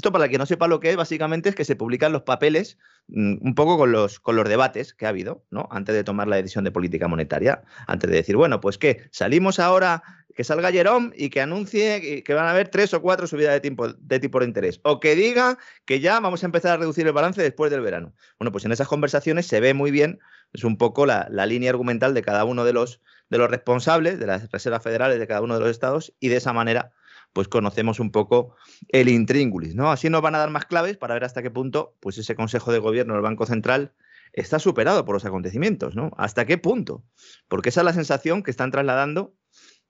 esto, 0.00 0.12
para 0.12 0.24
el 0.24 0.30
que 0.30 0.38
no 0.38 0.46
sepa 0.46 0.66
lo 0.66 0.80
que 0.80 0.90
es, 0.90 0.96
básicamente 0.96 1.50
es 1.50 1.54
que 1.54 1.64
se 1.64 1.76
publican 1.76 2.12
los 2.12 2.22
papeles 2.22 2.78
mm, 3.08 3.36
un 3.42 3.54
poco 3.54 3.76
con 3.76 3.92
los, 3.92 4.18
con 4.18 4.34
los 4.34 4.48
debates 4.48 4.94
que 4.94 5.06
ha 5.06 5.10
habido, 5.10 5.44
¿no? 5.50 5.68
Antes 5.70 5.94
de 5.94 6.04
tomar 6.04 6.26
la 6.26 6.36
decisión 6.36 6.64
de 6.64 6.70
política 6.70 7.06
monetaria, 7.06 7.62
antes 7.86 8.10
de 8.10 8.16
decir, 8.16 8.36
bueno, 8.36 8.60
pues 8.60 8.78
que 8.78 9.02
salimos 9.10 9.58
ahora, 9.58 10.02
que 10.34 10.42
salga 10.42 10.72
Jerome 10.72 11.12
y 11.16 11.28
que 11.28 11.42
anuncie 11.42 12.22
que 12.22 12.34
van 12.34 12.46
a 12.46 12.52
haber 12.52 12.68
tres 12.68 12.94
o 12.94 13.02
cuatro 13.02 13.26
subidas 13.26 13.52
de 13.52 13.60
tipo, 13.60 13.88
de 13.88 14.20
tipo 14.20 14.40
de 14.40 14.46
interés. 14.46 14.80
O 14.84 15.00
que 15.00 15.14
diga 15.14 15.58
que 15.84 16.00
ya 16.00 16.18
vamos 16.18 16.42
a 16.42 16.46
empezar 16.46 16.72
a 16.72 16.76
reducir 16.78 17.06
el 17.06 17.12
balance 17.12 17.42
después 17.42 17.70
del 17.70 17.82
verano. 17.82 18.14
Bueno, 18.38 18.52
pues 18.52 18.64
en 18.64 18.72
esas 18.72 18.88
conversaciones 18.88 19.46
se 19.46 19.60
ve 19.60 19.74
muy 19.74 19.90
bien, 19.90 20.18
es 20.54 20.64
un 20.64 20.78
poco 20.78 21.04
la, 21.04 21.28
la 21.30 21.44
línea 21.44 21.70
argumental 21.70 22.14
de 22.14 22.22
cada 22.22 22.44
uno 22.44 22.64
de 22.64 22.72
los, 22.72 23.02
de 23.28 23.36
los 23.36 23.50
responsables 23.50 24.18
de 24.18 24.26
las 24.26 24.50
reservas 24.50 24.82
federales 24.82 25.18
de 25.18 25.26
cada 25.26 25.42
uno 25.42 25.54
de 25.54 25.60
los 25.60 25.70
estados 25.70 26.14
y 26.20 26.28
de 26.28 26.36
esa 26.36 26.54
manera 26.54 26.92
pues 27.32 27.48
conocemos 27.48 28.00
un 28.00 28.10
poco 28.10 28.56
el 28.88 29.08
intríngulis, 29.08 29.74
¿no? 29.74 29.90
Así 29.90 30.10
nos 30.10 30.22
van 30.22 30.34
a 30.34 30.38
dar 30.38 30.50
más 30.50 30.66
claves 30.66 30.96
para 30.96 31.14
ver 31.14 31.24
hasta 31.24 31.42
qué 31.42 31.50
punto, 31.50 31.96
pues 32.00 32.18
ese 32.18 32.34
Consejo 32.34 32.72
de 32.72 32.78
Gobierno 32.78 33.14
del 33.14 33.22
Banco 33.22 33.46
Central 33.46 33.92
está 34.32 34.58
superado 34.58 35.04
por 35.04 35.14
los 35.14 35.24
acontecimientos, 35.24 35.94
¿no? 35.94 36.10
¿Hasta 36.16 36.46
qué 36.46 36.58
punto? 36.58 37.04
Porque 37.48 37.68
esa 37.70 37.80
es 37.80 37.84
la 37.84 37.92
sensación 37.92 38.42
que 38.42 38.50
están 38.50 38.70
trasladando 38.70 39.34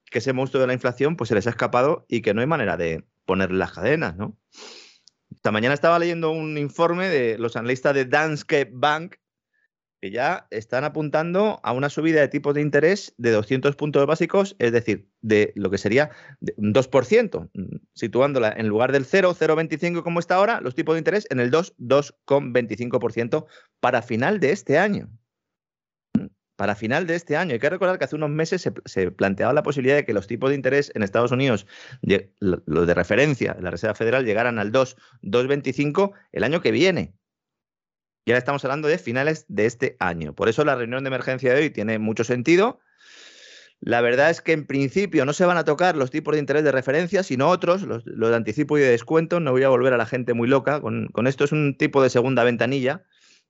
que 0.09 0.19
ese 0.19 0.33
monstruo 0.33 0.61
de 0.61 0.67
la 0.67 0.73
inflación 0.73 1.15
pues 1.15 1.29
se 1.29 1.35
les 1.35 1.47
ha 1.47 1.51
escapado 1.51 2.05
y 2.07 2.21
que 2.21 2.33
no 2.33 2.41
hay 2.41 2.47
manera 2.47 2.77
de 2.77 3.05
ponerle 3.25 3.57
las 3.57 3.71
cadenas, 3.71 4.17
¿no? 4.17 4.37
Esta 5.33 5.51
mañana 5.51 5.73
estaba 5.73 5.97
leyendo 5.97 6.31
un 6.31 6.57
informe 6.57 7.07
de 7.07 7.37
los 7.37 7.55
analistas 7.55 7.95
de 7.95 8.05
Danske 8.05 8.69
Bank 8.71 9.15
que 10.01 10.09
ya 10.09 10.47
están 10.49 10.83
apuntando 10.83 11.59
a 11.61 11.73
una 11.73 11.89
subida 11.89 12.21
de 12.21 12.27
tipos 12.27 12.55
de 12.55 12.61
interés 12.61 13.13
de 13.17 13.29
200 13.29 13.75
puntos 13.75 14.07
básicos, 14.07 14.55
es 14.57 14.71
decir, 14.71 15.07
de 15.21 15.53
lo 15.55 15.69
que 15.69 15.77
sería 15.77 16.09
un 16.57 16.73
2%, 16.73 17.49
mm, 17.53 17.75
situándola 17.93 18.51
en 18.57 18.67
lugar 18.67 18.91
del 18.91 19.05
0, 19.05 19.35
0,25 19.35 20.03
como 20.03 20.19
está 20.19 20.35
ahora, 20.35 20.59
los 20.59 20.73
tipos 20.73 20.95
de 20.95 20.99
interés 20.99 21.27
en 21.29 21.39
el 21.39 21.51
2, 21.51 21.75
2,25% 21.77 23.45
para 23.79 24.01
final 24.01 24.39
de 24.39 24.51
este 24.51 24.79
año. 24.79 25.07
Mm, 26.17 26.25
para 26.55 26.73
final 26.75 27.05
de 27.05 27.15
este 27.15 27.37
año. 27.37 27.53
Hay 27.53 27.59
que 27.59 27.69
recordar 27.69 27.99
que 27.99 28.05
hace 28.05 28.15
unos 28.15 28.31
meses 28.31 28.67
se, 28.85 29.11
planteaba 29.11 29.53
la 29.53 29.63
posibilidad 29.63 29.95
de 29.95 30.05
que 30.05 30.13
los 30.13 30.25
tipos 30.25 30.49
de 30.49 30.55
interés 30.55 30.91
en 30.95 31.03
Estados 31.03 31.31
Unidos, 31.31 31.67
los 32.39 32.87
de 32.87 32.93
referencia 32.95 33.55
la 33.59 33.69
Reserva 33.69 33.93
Federal, 33.93 34.25
llegaran 34.25 34.57
al 34.57 34.71
2, 34.71 34.97
2,25 35.21 36.13
el 36.31 36.43
año 36.43 36.61
que 36.61 36.71
viene. 36.71 37.13
Y 38.25 38.31
ahora 38.31 38.39
estamos 38.39 38.63
hablando 38.63 38.87
de 38.87 38.97
finales 38.97 39.45
de 39.47 39.65
este 39.65 39.95
año. 39.99 40.33
Por 40.33 40.49
eso 40.49 40.63
la 40.63 40.75
reunión 40.75 41.03
de 41.03 41.07
emergencia 41.07 41.53
de 41.53 41.61
hoy 41.61 41.69
tiene 41.69 41.97
mucho 41.99 42.23
sentido. 42.23 42.79
La 43.79 44.01
verdad 44.01 44.29
es 44.29 44.41
que 44.41 44.51
en 44.51 44.67
principio 44.67 45.25
no 45.25 45.33
se 45.33 45.45
van 45.45 45.57
a 45.57 45.65
tocar 45.65 45.97
los 45.97 46.11
tipos 46.11 46.33
de 46.35 46.39
interés 46.39 46.63
de 46.63 46.71
referencia, 46.71 47.23
sino 47.23 47.49
otros, 47.49 47.81
los, 47.81 48.05
de 48.05 48.35
anticipo 48.35 48.77
y 48.77 48.81
de 48.81 48.89
descuento. 48.89 49.39
No 49.39 49.51
voy 49.51 49.63
a 49.63 49.69
volver 49.69 49.93
a 49.93 49.97
la 49.97 50.05
gente 50.05 50.35
muy 50.35 50.47
loca. 50.47 50.81
Con, 50.81 51.07
con 51.07 51.25
esto 51.25 51.43
es 51.43 51.51
un 51.51 51.75
tipo 51.77 52.03
de 52.03 52.11
segunda 52.11 52.43
ventanilla 52.43 53.03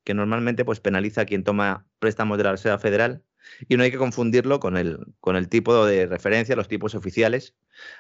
que 0.04 0.13
normalmente 0.13 0.66
pues, 0.66 0.80
penaliza 0.80 1.22
a 1.22 1.25
quien 1.25 1.44
toma 1.44 1.86
préstamos 2.00 2.38
de 2.38 2.46
la 2.46 2.51
Reserva 2.51 2.80
Federal 2.80 3.24
y 3.68 3.78
no 3.78 3.84
hay 3.84 3.92
que 3.92 3.98
confundirlo 3.98 4.60
con 4.60 4.78
el, 4.78 5.00
con 5.20 5.36
el 5.36 5.50
tipo 5.50 5.86
de 5.86 6.06
referencia, 6.06 6.56
los 6.56 6.68
tipos 6.68 6.96
oficiales, 6.96 7.56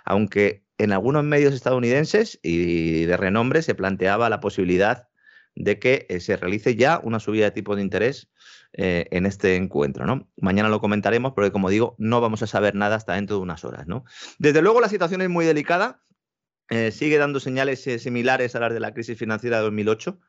aunque 0.05 0.63
en 0.77 0.91
algunos 0.93 1.23
medios 1.23 1.53
estadounidenses 1.53 2.39
y 2.41 3.05
de 3.05 3.17
renombre 3.17 3.61
se 3.61 3.75
planteaba 3.75 4.29
la 4.29 4.39
posibilidad 4.39 5.09
de 5.55 5.79
que 5.79 6.05
eh, 6.09 6.19
se 6.19 6.37
realice 6.37 6.75
ya 6.75 6.99
una 7.03 7.19
subida 7.19 7.45
de 7.45 7.51
tipo 7.51 7.75
de 7.75 7.81
interés 7.81 8.29
eh, 8.73 9.07
en 9.11 9.25
este 9.25 9.55
encuentro. 9.55 10.05
¿no? 10.05 10.29
Mañana 10.37 10.69
lo 10.69 10.79
comentaremos, 10.79 11.33
pero 11.35 11.51
como 11.51 11.69
digo, 11.69 11.95
no 11.97 12.21
vamos 12.21 12.41
a 12.43 12.47
saber 12.47 12.75
nada 12.75 12.95
hasta 12.95 13.13
dentro 13.13 13.37
de 13.37 13.43
unas 13.43 13.63
horas. 13.65 13.87
¿no? 13.87 14.05
Desde 14.39 14.61
luego 14.61 14.81
la 14.81 14.89
situación 14.89 15.21
es 15.21 15.29
muy 15.29 15.45
delicada, 15.45 16.01
eh, 16.69 16.91
sigue 16.91 17.17
dando 17.17 17.39
señales 17.39 17.83
similares 17.83 18.55
a 18.55 18.59
las 18.61 18.73
de 18.73 18.79
la 18.79 18.93
crisis 18.93 19.17
financiera 19.17 19.57
de 19.57 19.63
2008 19.63 20.19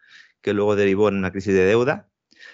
que 0.43 0.53
luego 0.53 0.77
derivó 0.77 1.09
en 1.09 1.17
una 1.17 1.31
crisis 1.31 1.55
de 1.55 1.65
deuda. 1.65 2.09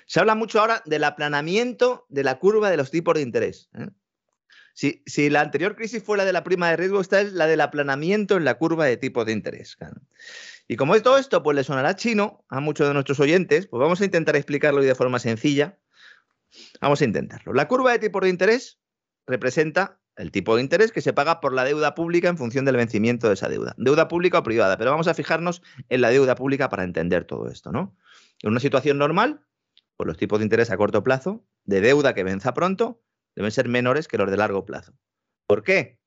Se 0.07 0.21
habla 0.21 0.35
mucho 0.35 0.61
ahora 0.61 0.83
del 0.85 1.05
aplanamiento 1.05 2.07
de 2.09 2.23
la 2.23 2.39
curva 2.39 2.71
de 2.71 2.77
los 2.77 2.91
tipos 2.91 3.15
de 3.15 3.23
interés. 3.23 3.71
¿eh? 3.75 3.89
Si, 4.75 5.29
la 5.29 5.41
anterior 5.41 5.75
crisis 5.75 6.05
fue 6.05 6.17
la 6.17 6.25
de 6.25 6.33
la 6.33 6.45
prima 6.45 6.71
de 6.71 6.77
riesgo, 6.77 7.01
esta 7.01 7.21
es 7.21 7.33
la 7.33 7.49
del 7.49 7.61
aplanamiento 7.63 8.37
en 8.37 8.45
la 8.45 8.55
curva 8.55 8.85
de 8.85 8.97
tipos 8.97 9.27
de 9.27 9.33
interés. 9.33 9.77
Y 10.69 10.77
como 10.77 11.01
todo 11.01 11.17
esto, 11.17 11.43
pues 11.43 11.57
le 11.57 11.65
sonará 11.65 11.97
chino 11.97 12.45
a 12.51 12.61
muchos 12.61 12.87
de 12.87 12.93
nuestros 12.93 13.19
oyentes, 13.21 13.67
pues 13.67 13.81
vamos 13.81 14.03
a 14.03 14.05
intentar 14.05 14.37
explicarlo 14.37 14.83
de 14.83 14.95
forma 14.95 15.19
sencilla. 15.19 15.79
Vamos 16.81 17.01
a 17.01 17.05
intentarlo. 17.05 17.55
La 17.55 17.67
curva 17.67 17.93
de 17.93 17.99
tipos 17.99 18.21
de 18.23 18.29
interés 18.29 18.79
representa 19.27 19.99
el 20.17 20.31
tipo 20.31 20.57
de 20.57 20.63
interés 20.63 20.93
que 20.93 21.01
se 21.01 21.13
paga 21.13 21.41
por 21.41 21.55
la 21.55 21.65
deuda 21.65 21.95
pública 21.95 22.29
en 22.29 22.37
función 22.37 22.67
del 22.67 22.77
vencimiento 22.77 23.29
de 23.29 23.35
esa 23.35 23.49
deuda. 23.49 23.75
Deuda 23.79 24.09
pública 24.09 24.41
o 24.41 24.43
privada, 24.43 24.77
pero 24.77 24.91
vamos 24.91 25.09
a 25.09 25.15
fijarnos 25.15 25.63
en 25.89 26.03
la 26.03 26.11
deuda 26.11 26.35
pública 26.35 26.69
para 26.69 26.85
entender 26.85 27.25
todo 27.25 27.49
esto, 27.49 27.73
¿no? 27.73 27.97
En 28.43 28.51
una 28.51 28.61
situación 28.61 28.99
normal, 28.99 29.41
pues 29.97 30.07
los 30.07 30.19
tipos 30.19 30.39
de 30.39 30.45
interés 30.45 30.71
a 30.71 30.77
corto 30.77 31.03
plazo 31.03 31.47
de 31.65 31.81
deuda 31.81 32.15
que 32.15 32.25
venza 32.25 32.53
pronto 32.53 33.01
deben 33.35 33.53
ser 33.53 33.69
menores 33.69 34.07
que 34.07 34.19
los 34.19 34.31
de 34.31 34.37
largo 34.37 34.67
plazo. 34.67 34.93
¿Por 35.47 35.63
qué? 35.63 35.99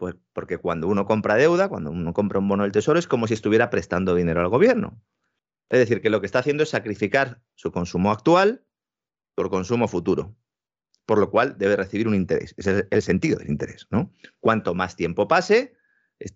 Pues 0.00 0.16
porque 0.32 0.56
cuando 0.56 0.88
uno 0.88 1.04
compra 1.04 1.36
deuda, 1.36 1.68
cuando 1.68 1.90
uno 1.90 2.14
compra 2.14 2.38
un 2.38 2.48
bono 2.48 2.62
del 2.62 2.72
tesoro, 2.72 2.98
es 2.98 3.06
como 3.06 3.26
si 3.26 3.34
estuviera 3.34 3.68
prestando 3.68 4.14
dinero 4.14 4.40
al 4.40 4.48
gobierno. 4.48 4.98
Es 5.68 5.78
decir, 5.78 6.00
que 6.00 6.08
lo 6.08 6.20
que 6.20 6.26
está 6.26 6.38
haciendo 6.38 6.62
es 6.62 6.70
sacrificar 6.70 7.42
su 7.54 7.70
consumo 7.70 8.10
actual 8.10 8.64
por 9.34 9.50
consumo 9.50 9.88
futuro 9.88 10.34
por 11.10 11.18
lo 11.18 11.28
cual 11.28 11.56
debe 11.58 11.74
recibir 11.74 12.06
un 12.06 12.14
interés. 12.14 12.54
Ese 12.56 12.78
es 12.78 12.86
el 12.88 13.02
sentido 13.02 13.40
del 13.40 13.50
interés, 13.50 13.88
¿no? 13.90 14.12
Cuanto 14.38 14.76
más 14.76 14.94
tiempo 14.94 15.26
pase, 15.26 15.74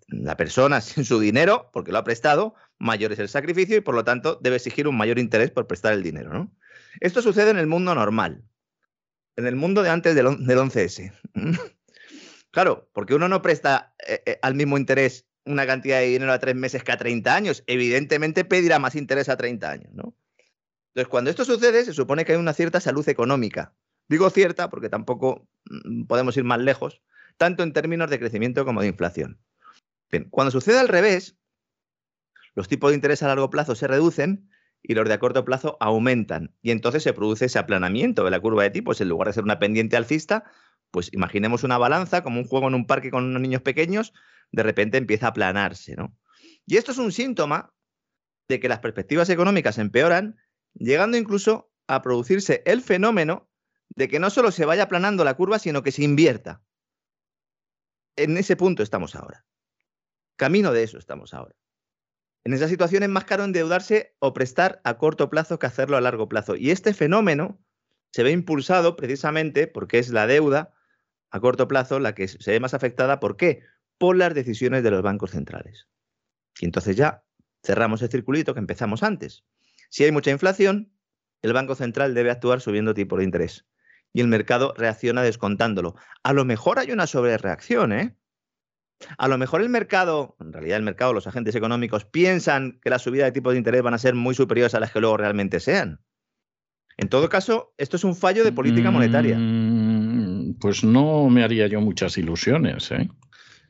la 0.09 0.37
persona 0.37 0.81
sin 0.81 1.05
su 1.05 1.21
dinero, 1.21 1.71
porque 1.73 1.93
lo 1.93 1.99
ha 1.99 2.03
prestado, 2.03 2.57
mayor 2.81 3.13
es 3.13 3.21
el 3.21 3.29
sacrificio 3.29 3.77
y 3.77 3.83
por 3.83 3.95
lo 3.95 4.03
tanto 4.03 4.41
debe 4.43 4.57
exigir 4.57 4.89
un 4.89 4.97
mayor 4.97 5.21
interés 5.21 5.53
por 5.53 5.69
prestar 5.69 5.93
el 5.93 6.03
dinero, 6.03 6.33
¿no? 6.33 6.53
Esto 6.99 7.23
sucede 7.23 7.51
en 7.51 7.59
el 7.59 7.69
mundo 7.69 7.95
normal, 7.95 8.43
en 9.37 9.47
el 9.47 9.55
mundo 9.55 9.85
de 9.85 9.91
antes 9.91 10.17
del, 10.17 10.27
11S. 10.27 11.13
claro, 12.55 12.89
porque 12.95 13.15
uno 13.15 13.29
no 13.29 13.43
presta 13.43 13.95
eh, 14.07 14.23
eh, 14.25 14.39
al 14.41 14.55
mismo 14.55 14.79
interés 14.79 15.27
una 15.45 15.67
cantidad 15.67 15.99
de 15.99 16.07
dinero 16.07 16.33
a 16.33 16.39
tres 16.39 16.55
meses 16.55 16.83
que 16.83 16.93
a 16.93 16.97
30 16.97 17.35
años. 17.35 17.63
Evidentemente 17.67 18.47
pedirá 18.47 18.79
más 18.79 18.95
interés 18.95 19.29
a 19.29 19.37
30 19.37 19.71
años, 19.71 19.93
¿no? 19.93 20.15
Entonces, 20.89 21.09
cuando 21.09 21.29
esto 21.29 21.45
sucede, 21.45 21.85
se 21.85 21.93
supone 21.93 22.25
que 22.25 22.33
hay 22.33 22.39
una 22.39 22.55
cierta 22.55 22.81
salud 22.81 23.07
económica 23.09 23.75
Digo 24.09 24.29
cierta 24.31 24.69
porque 24.71 24.89
tampoco 24.89 25.49
mm, 25.71 26.05
podemos 26.05 26.37
ir 26.37 26.45
más 26.45 26.61
lejos, 26.61 27.03
tanto 27.37 27.63
en 27.63 27.73
términos 27.73 28.11
de 28.11 28.19
crecimiento 28.19 28.65
como 28.65 28.83
de 28.83 28.89
inflación. 28.89 29.41
Bien, 30.11 30.29
cuando 30.31 30.51
sucede 30.51 30.79
al 30.79 30.89
revés, 30.89 31.37
los 32.55 32.69
tipos 32.69 32.91
de 32.91 32.97
interés 32.97 33.23
a 33.23 33.29
largo 33.29 33.51
plazo 33.51 33.75
se 33.75 33.89
reducen 33.89 34.51
y 34.83 34.95
los 34.95 35.09
de 35.09 35.15
a 35.15 35.19
corto 35.19 35.45
plazo 35.45 35.77
aumentan. 35.81 36.55
Y 36.61 36.71
entonces 36.71 37.03
se 37.03 37.15
produce 37.15 37.47
ese 37.47 37.59
aplanamiento 37.59 38.25
de 38.25 38.31
la 38.31 38.41
curva 38.41 38.63
de 38.63 38.71
tipos. 38.71 39.01
En 39.01 39.09
lugar 39.09 39.29
de 39.29 39.35
ser 39.35 39.45
una 39.45 39.59
pendiente 39.59 39.97
alcista, 39.97 40.45
pues 40.95 41.13
imaginemos 41.13 41.65
una 41.65 41.77
balanza, 41.77 42.23
como 42.23 42.39
un 42.39 42.47
juego 42.47 42.69
en 42.69 42.77
un 42.77 42.87
parque 42.87 43.11
con 43.11 43.25
unos 43.25 43.43
niños 43.43 43.63
pequeños, 43.63 44.13
de 44.53 44.63
repente 44.63 44.97
empieza 44.97 45.27
a 45.27 45.31
aplanarse. 45.31 45.97
¿no? 45.97 46.17
Y 46.67 46.77
esto 46.77 46.93
es 46.93 46.99
un 46.99 47.11
síntoma 47.11 47.75
de 48.49 48.61
que 48.61 48.69
las 48.69 48.79
perspectivas 48.79 49.29
económicas 49.29 49.79
empeoran, 49.79 50.37
llegando 50.73 51.17
incluso 51.17 51.73
a 51.89 52.01
producirse 52.01 52.63
el 52.65 52.81
fenómeno 52.81 53.51
de 53.89 54.07
que 54.07 54.21
no 54.21 54.31
solo 54.31 54.53
se 54.53 54.67
vaya 54.67 54.85
aplanando 54.85 55.25
la 55.25 55.35
curva, 55.35 55.59
sino 55.59 55.83
que 55.83 55.91
se 55.91 56.05
invierta. 56.05 56.63
En 58.15 58.37
ese 58.37 58.55
punto 58.55 58.85
estamos 58.85 59.17
ahora. 59.17 59.45
Camino 60.37 60.71
de 60.71 60.85
eso 60.85 60.97
estamos 60.97 61.35
ahora. 61.35 61.57
En 62.45 62.53
esa 62.53 62.69
situación 62.69 63.03
es 63.03 63.09
más 63.09 63.25
caro 63.25 63.43
endeudarse 63.43 64.15
o 64.21 64.33
prestar 64.33 64.81
a 64.85 64.97
corto 64.97 65.29
plazo 65.29 65.59
que 65.59 65.67
hacerlo 65.67 65.97
a 65.97 66.01
largo 66.01 66.29
plazo. 66.29 66.55
Y 66.55 66.71
este 66.71 66.95
fenómeno 66.95 67.61
se 68.13 68.23
ve 68.23 68.31
impulsado 68.31 68.95
precisamente 68.95 69.67
porque 69.67 69.99
es 69.99 70.11
la 70.11 70.29
deuda 70.29 70.73
a 71.35 71.41
corto 71.41 71.67
plazo 71.67 71.99
la 71.99 72.15
que 72.15 72.29
se 72.29 72.53
ve 72.53 72.61
más 72.61 72.75
afectada. 72.75 73.19
¿Por 73.19 73.37
qué? 73.37 73.65
Por 73.99 74.17
las 74.17 74.35
decisiones 74.35 74.85
de 74.85 74.93
los 74.93 75.03
bancos 75.03 75.33
centrales. 75.33 75.89
Y 76.61 76.65
entonces 76.65 76.95
ya 76.95 77.25
cerramos 77.65 78.03
el 78.03 78.09
circulito 78.09 78.55
que 78.55 78.61
empezamos 78.61 79.03
antes. 79.03 79.45
Si 79.91 80.05
hay 80.05 80.13
mucha 80.13 80.31
inflación, 80.31 80.93
el 81.43 81.53
Banco 81.53 81.75
Central 81.75 82.15
debe 82.15 82.31
actuar 82.31 82.61
subiendo 82.61 82.95
tipo 82.95 83.17
de 83.17 83.25
interés 83.25 83.67
y 84.13 84.21
el 84.21 84.29
mercado 84.29 84.75
reacciona 84.77 85.23
descontándolo. 85.23 85.97
A 86.23 86.33
lo 86.33 86.45
mejor 86.45 86.79
hay 86.79 86.93
una 86.93 87.09
sobrereacción, 87.09 87.93
¿eh? 87.93 88.17
A 89.19 89.27
lo 89.27 89.37
mejor 89.37 89.61
el 89.61 89.69
mercado, 89.69 90.37
en 90.39 90.53
realidad 90.53 90.77
el 90.77 90.85
mercado, 90.85 91.13
los 91.13 91.27
agentes 91.27 91.57
económicos, 91.57 92.05
piensan 92.05 92.79
que 92.81 92.91
la 92.91 93.01
subida 93.01 93.25
de 93.25 93.33
tipos 93.33 93.55
de 93.55 93.59
interés 93.59 93.83
van 93.83 93.95
a 93.95 93.99
ser 93.99 94.15
muy 94.15 94.37
superiores 94.37 94.77
a 94.77 94.81
las 94.81 94.93
que 94.93 95.01
luego 95.01 95.17
realmente 95.17 95.59
sean. 95.59 96.01
En 96.97 97.09
todo 97.09 97.29
caso, 97.29 97.75
esto 97.77 97.97
es 97.97 98.05
un 98.05 98.15
fallo 98.15 98.45
de 98.45 98.53
política 98.53 98.93
monetaria. 98.93 99.37
Mm, 99.37 99.74
pues 100.65 100.83
no 100.83 101.29
me 101.29 101.45
haría 101.45 101.67
yo 101.67 101.83
muchas 101.83 102.17
ilusiones. 102.17 102.91
¿eh? 102.91 103.11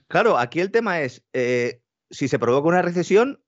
Claro, 0.06 0.38
aquí 0.38 0.60
el 0.60 0.70
tema 0.70 1.00
es, 1.00 1.24
eh, 1.32 1.82
si 2.08 2.28
se 2.28 2.38
provoca 2.38 2.68
una 2.68 2.82
recesión, 2.82 3.42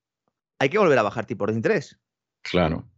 hay 0.59 0.67
que 0.67 0.77
volver 0.77 0.99
a 0.99 1.03
bajar 1.03 1.25
tipos 1.25 1.47
de 1.47 1.53
interés. 1.53 1.97
Claro. 2.41 2.89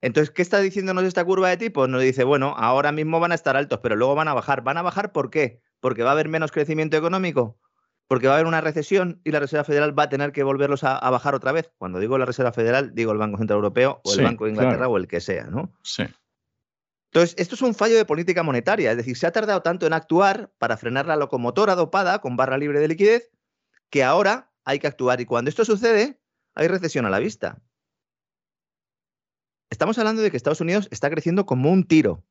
Entonces, 0.00 0.32
¿qué 0.32 0.42
está 0.42 0.60
diciéndonos 0.60 1.02
esta 1.02 1.24
curva 1.24 1.48
de 1.48 1.56
tipos? 1.56 1.88
Nos 1.88 2.00
dice, 2.00 2.22
bueno, 2.22 2.54
ahora 2.56 2.92
mismo 2.92 3.18
van 3.18 3.32
a 3.32 3.34
estar 3.34 3.56
altos, 3.56 3.80
pero 3.82 3.96
luego 3.96 4.14
van 4.14 4.28
a 4.28 4.34
bajar. 4.34 4.62
¿Van 4.62 4.76
a 4.76 4.82
bajar 4.82 5.10
por 5.10 5.30
qué? 5.30 5.60
¿Porque 5.80 6.04
va 6.04 6.10
a 6.10 6.12
haber 6.12 6.28
menos 6.28 6.52
crecimiento 6.52 6.96
económico? 6.96 7.58
¿Porque 8.06 8.28
va 8.28 8.34
a 8.34 8.36
haber 8.36 8.46
una 8.46 8.60
recesión 8.60 9.20
y 9.24 9.32
la 9.32 9.40
Reserva 9.40 9.64
Federal 9.64 9.98
va 9.98 10.04
a 10.04 10.08
tener 10.08 10.30
que 10.30 10.44
volverlos 10.44 10.84
a, 10.84 11.10
bajar 11.10 11.34
otra 11.34 11.50
vez? 11.50 11.72
Cuando 11.76 11.98
digo 11.98 12.18
la 12.18 12.24
Reserva 12.24 12.52
Federal, 12.52 12.94
digo 12.94 13.10
el 13.10 13.18
Banco 13.18 13.38
Central 13.38 13.56
Europeo 13.56 14.00
o 14.04 14.14
el 14.14 14.22
Banco 14.22 14.44
de 14.44 14.50
Inglaterra 14.50 14.86
o 14.86 14.96
el 14.96 15.08
que 15.08 15.20
sea, 15.20 15.46
¿no? 15.46 15.72
Sí. 15.82 16.04
Entonces, 17.12 17.34
esto 17.38 17.54
es 17.54 17.62
un 17.62 17.74
fallo 17.74 17.96
de 17.96 18.04
política 18.04 18.42
monetaria, 18.42 18.90
es 18.90 18.96
decir, 18.96 19.16
se 19.16 19.26
ha 19.26 19.32
tardado 19.32 19.62
tanto 19.62 19.86
en 19.86 19.92
actuar 19.92 20.52
para 20.58 20.76
frenar 20.76 21.06
la 21.06 21.16
locomotora 21.16 21.74
dopada 21.74 22.20
con 22.20 22.36
barra 22.36 22.58
libre 22.58 22.80
de 22.80 22.88
liquidez 22.88 23.30
que 23.90 24.04
ahora 24.04 24.52
hay 24.64 24.78
que 24.78 24.86
actuar 24.86 25.20
y 25.20 25.26
cuando 25.26 25.48
esto 25.48 25.64
sucede, 25.64 26.20
hay 26.54 26.68
recesión 26.68 27.06
a 27.06 27.10
la 27.10 27.18
vista. 27.18 27.62
Estamos 29.70 29.98
hablando 29.98 30.22
de 30.22 30.30
que 30.30 30.36
Estados 30.36 30.60
Unidos 30.60 30.88
está 30.90 31.10
creciendo 31.10 31.46
como 31.46 31.70
un 31.70 31.86
tiro 31.86 32.24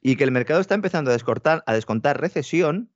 y 0.00 0.16
que 0.16 0.24
el 0.24 0.30
mercado 0.30 0.60
está 0.60 0.74
empezando 0.74 1.10
a, 1.10 1.14
descortar, 1.14 1.62
a 1.66 1.74
descontar 1.74 2.20
recesión 2.20 2.92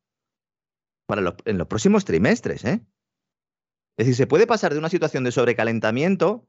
para 1.07 1.37
en 1.45 1.59
los 1.59 1.67
próximos 1.67 2.05
trimestres. 2.05 2.65
¿eh? 2.65 2.85
Es 3.97 4.07
decir, 4.07 4.15
se 4.15 4.27
puede 4.27 4.47
pasar 4.47 4.73
de 4.73 4.79
una 4.79 4.89
situación 4.89 5.25
de 5.25 5.33
sobrecalentamiento 5.33 6.49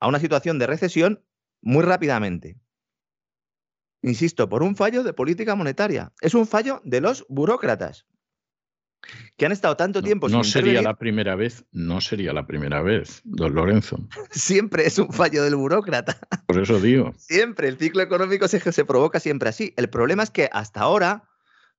a 0.00 0.08
una 0.08 0.18
situación 0.18 0.58
de 0.58 0.66
recesión 0.66 1.24
muy 1.62 1.82
rápidamente. 1.82 2.58
Insisto, 4.04 4.50
por 4.50 4.62
un 4.62 4.76
fallo 4.76 5.02
de 5.02 5.14
política 5.14 5.54
monetaria. 5.54 6.12
Es 6.20 6.34
un 6.34 6.46
fallo 6.46 6.82
de 6.84 7.00
los 7.00 7.24
burócratas 7.28 8.06
que 9.36 9.46
han 9.46 9.52
estado 9.52 9.76
tanto 9.76 10.02
tiempo 10.02 10.28
no, 10.28 10.38
no 10.38 10.44
sería 10.44 10.80
la 10.80 10.94
primera 10.94 11.34
vez, 11.36 11.64
no 11.72 12.00
sería 12.00 12.32
la 12.32 12.46
primera 12.46 12.82
vez, 12.82 13.20
don 13.24 13.54
Lorenzo. 13.54 13.98
siempre 14.30 14.86
es 14.86 14.98
un 14.98 15.10
fallo 15.10 15.42
del 15.42 15.56
burócrata. 15.56 16.18
Por 16.46 16.62
eso 16.62 16.80
digo. 16.80 17.14
Siempre, 17.16 17.68
el 17.68 17.78
ciclo 17.78 18.02
económico 18.02 18.46
se, 18.48 18.60
se 18.60 18.84
provoca 18.84 19.20
siempre 19.20 19.48
así. 19.48 19.72
El 19.76 19.88
problema 19.88 20.22
es 20.22 20.30
que 20.30 20.50
hasta 20.52 20.80
ahora 20.80 21.24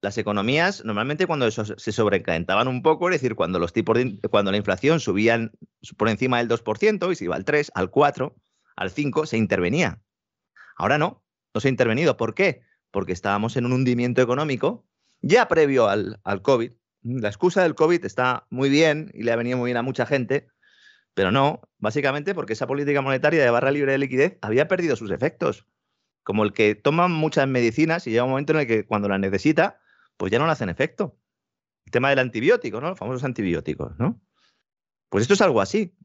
las 0.02 0.18
economías, 0.18 0.84
normalmente 0.84 1.28
cuando 1.28 1.50
se 1.50 1.92
sobrecalentaban 1.92 2.68
un 2.68 2.82
poco, 2.82 3.10
es 3.10 3.16
decir, 3.16 3.36
cuando 3.36 3.60
los 3.60 3.72
tipos 3.72 3.98
cuando 4.30 4.52
la 4.52 4.58
inflación 4.58 5.00
subían 5.00 5.52
por 5.98 6.10
encima 6.10 6.40
del 6.40 6.50
2% 6.50 7.12
y 7.12 7.16
se 7.16 7.26
iba 7.26 7.36
al 7.36 7.46
3, 7.46 7.72
al 7.74 7.90
4, 7.90 8.36
al 8.76 8.92
5, 8.92 9.26
se 9.26 9.38
intervenía. 9.38 10.02
Ahora 10.78 10.98
no, 10.98 11.25
no 11.56 11.62
se 11.62 11.70
ha 11.70 11.72
intervenido. 11.72 12.18
¿Por 12.18 12.36
qué? 12.36 12.62
porque 12.96 13.12
estábamos 13.12 13.58
en 13.58 13.66
un 13.66 13.74
hundimiento 13.74 14.22
económico 14.22 14.88
ya 15.22 15.50
previo 15.50 15.90
al, 15.90 16.18
COVID. 16.42 16.72
La 17.02 17.28
excusa 17.28 17.62
del 17.62 17.76
COVID 17.76 18.06
está 18.06 18.48
muy 18.50 18.70
bien 18.70 19.12
y 19.14 19.24
le 19.24 19.34
ha 19.34 19.36
venido 19.36 19.58
muy 19.58 19.68
bien 19.68 19.76
a 19.76 19.82
mucha 19.82 20.06
gente, 20.06 20.48
pero 21.14 21.30
no, 21.30 21.60
básicamente 21.78 22.34
porque 22.34 22.54
esa 22.54 22.68
política 22.68 23.02
monetaria 23.02 23.44
de 23.44 23.50
barra 23.50 23.72
libre 23.72 23.92
de 23.92 23.98
liquidez 23.98 24.38
había 24.42 24.70
perdido 24.70 24.96
sus 24.96 25.12
efectos. 25.12 25.68
Como 26.24 26.46
el 26.46 26.54
que 26.54 26.74
toma 26.74 27.10
muchas 27.10 27.50
medicinas 27.50 28.08
y 28.08 28.12
llega 28.12 28.24
un 28.24 28.30
momento 28.30 28.54
en 28.54 28.60
el 28.60 28.68
que 28.68 28.86
cuando 28.86 29.10
las 29.10 29.20
necesita, 29.20 29.82
pues 30.16 30.32
ya 30.32 30.40
no 30.40 30.46
le 30.46 30.54
hacen 30.54 30.70
efecto. 30.70 31.20
El 31.86 31.92
tema 31.92 32.10
del 32.12 32.20
antibiótico, 32.20 32.80
¿no? 32.80 32.92
Los 32.92 32.98
famosos 32.98 33.26
antibióticos, 33.26 34.00
¿no? 34.00 34.22
Pues 35.10 35.24
esto 35.24 35.34
es 35.34 35.42
algo 35.42 35.60
así. 35.60 35.98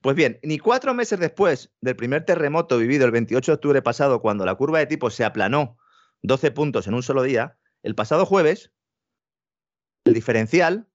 Pues 0.00 0.16
bien, 0.16 0.38
ni 0.42 0.58
cuatro 0.58 0.94
meses 0.94 1.18
después 1.18 1.70
del 1.80 1.96
primer 1.96 2.24
terremoto 2.24 2.78
vivido 2.78 3.04
el 3.04 3.12
28 3.12 3.52
de 3.52 3.54
octubre 3.54 3.82
pasado, 3.82 4.20
cuando 4.20 4.44
la 4.44 4.54
curva 4.54 4.78
de 4.78 4.86
tipos 4.86 5.14
se 5.14 5.24
aplanó 5.24 5.78
12 6.22 6.50
puntos 6.50 6.86
en 6.86 6.94
un 6.94 7.02
solo 7.02 7.22
día, 7.22 7.58
el 7.82 7.94
pasado 7.94 8.26
jueves, 8.26 8.72
el 10.04 10.14
diferencial 10.14 10.88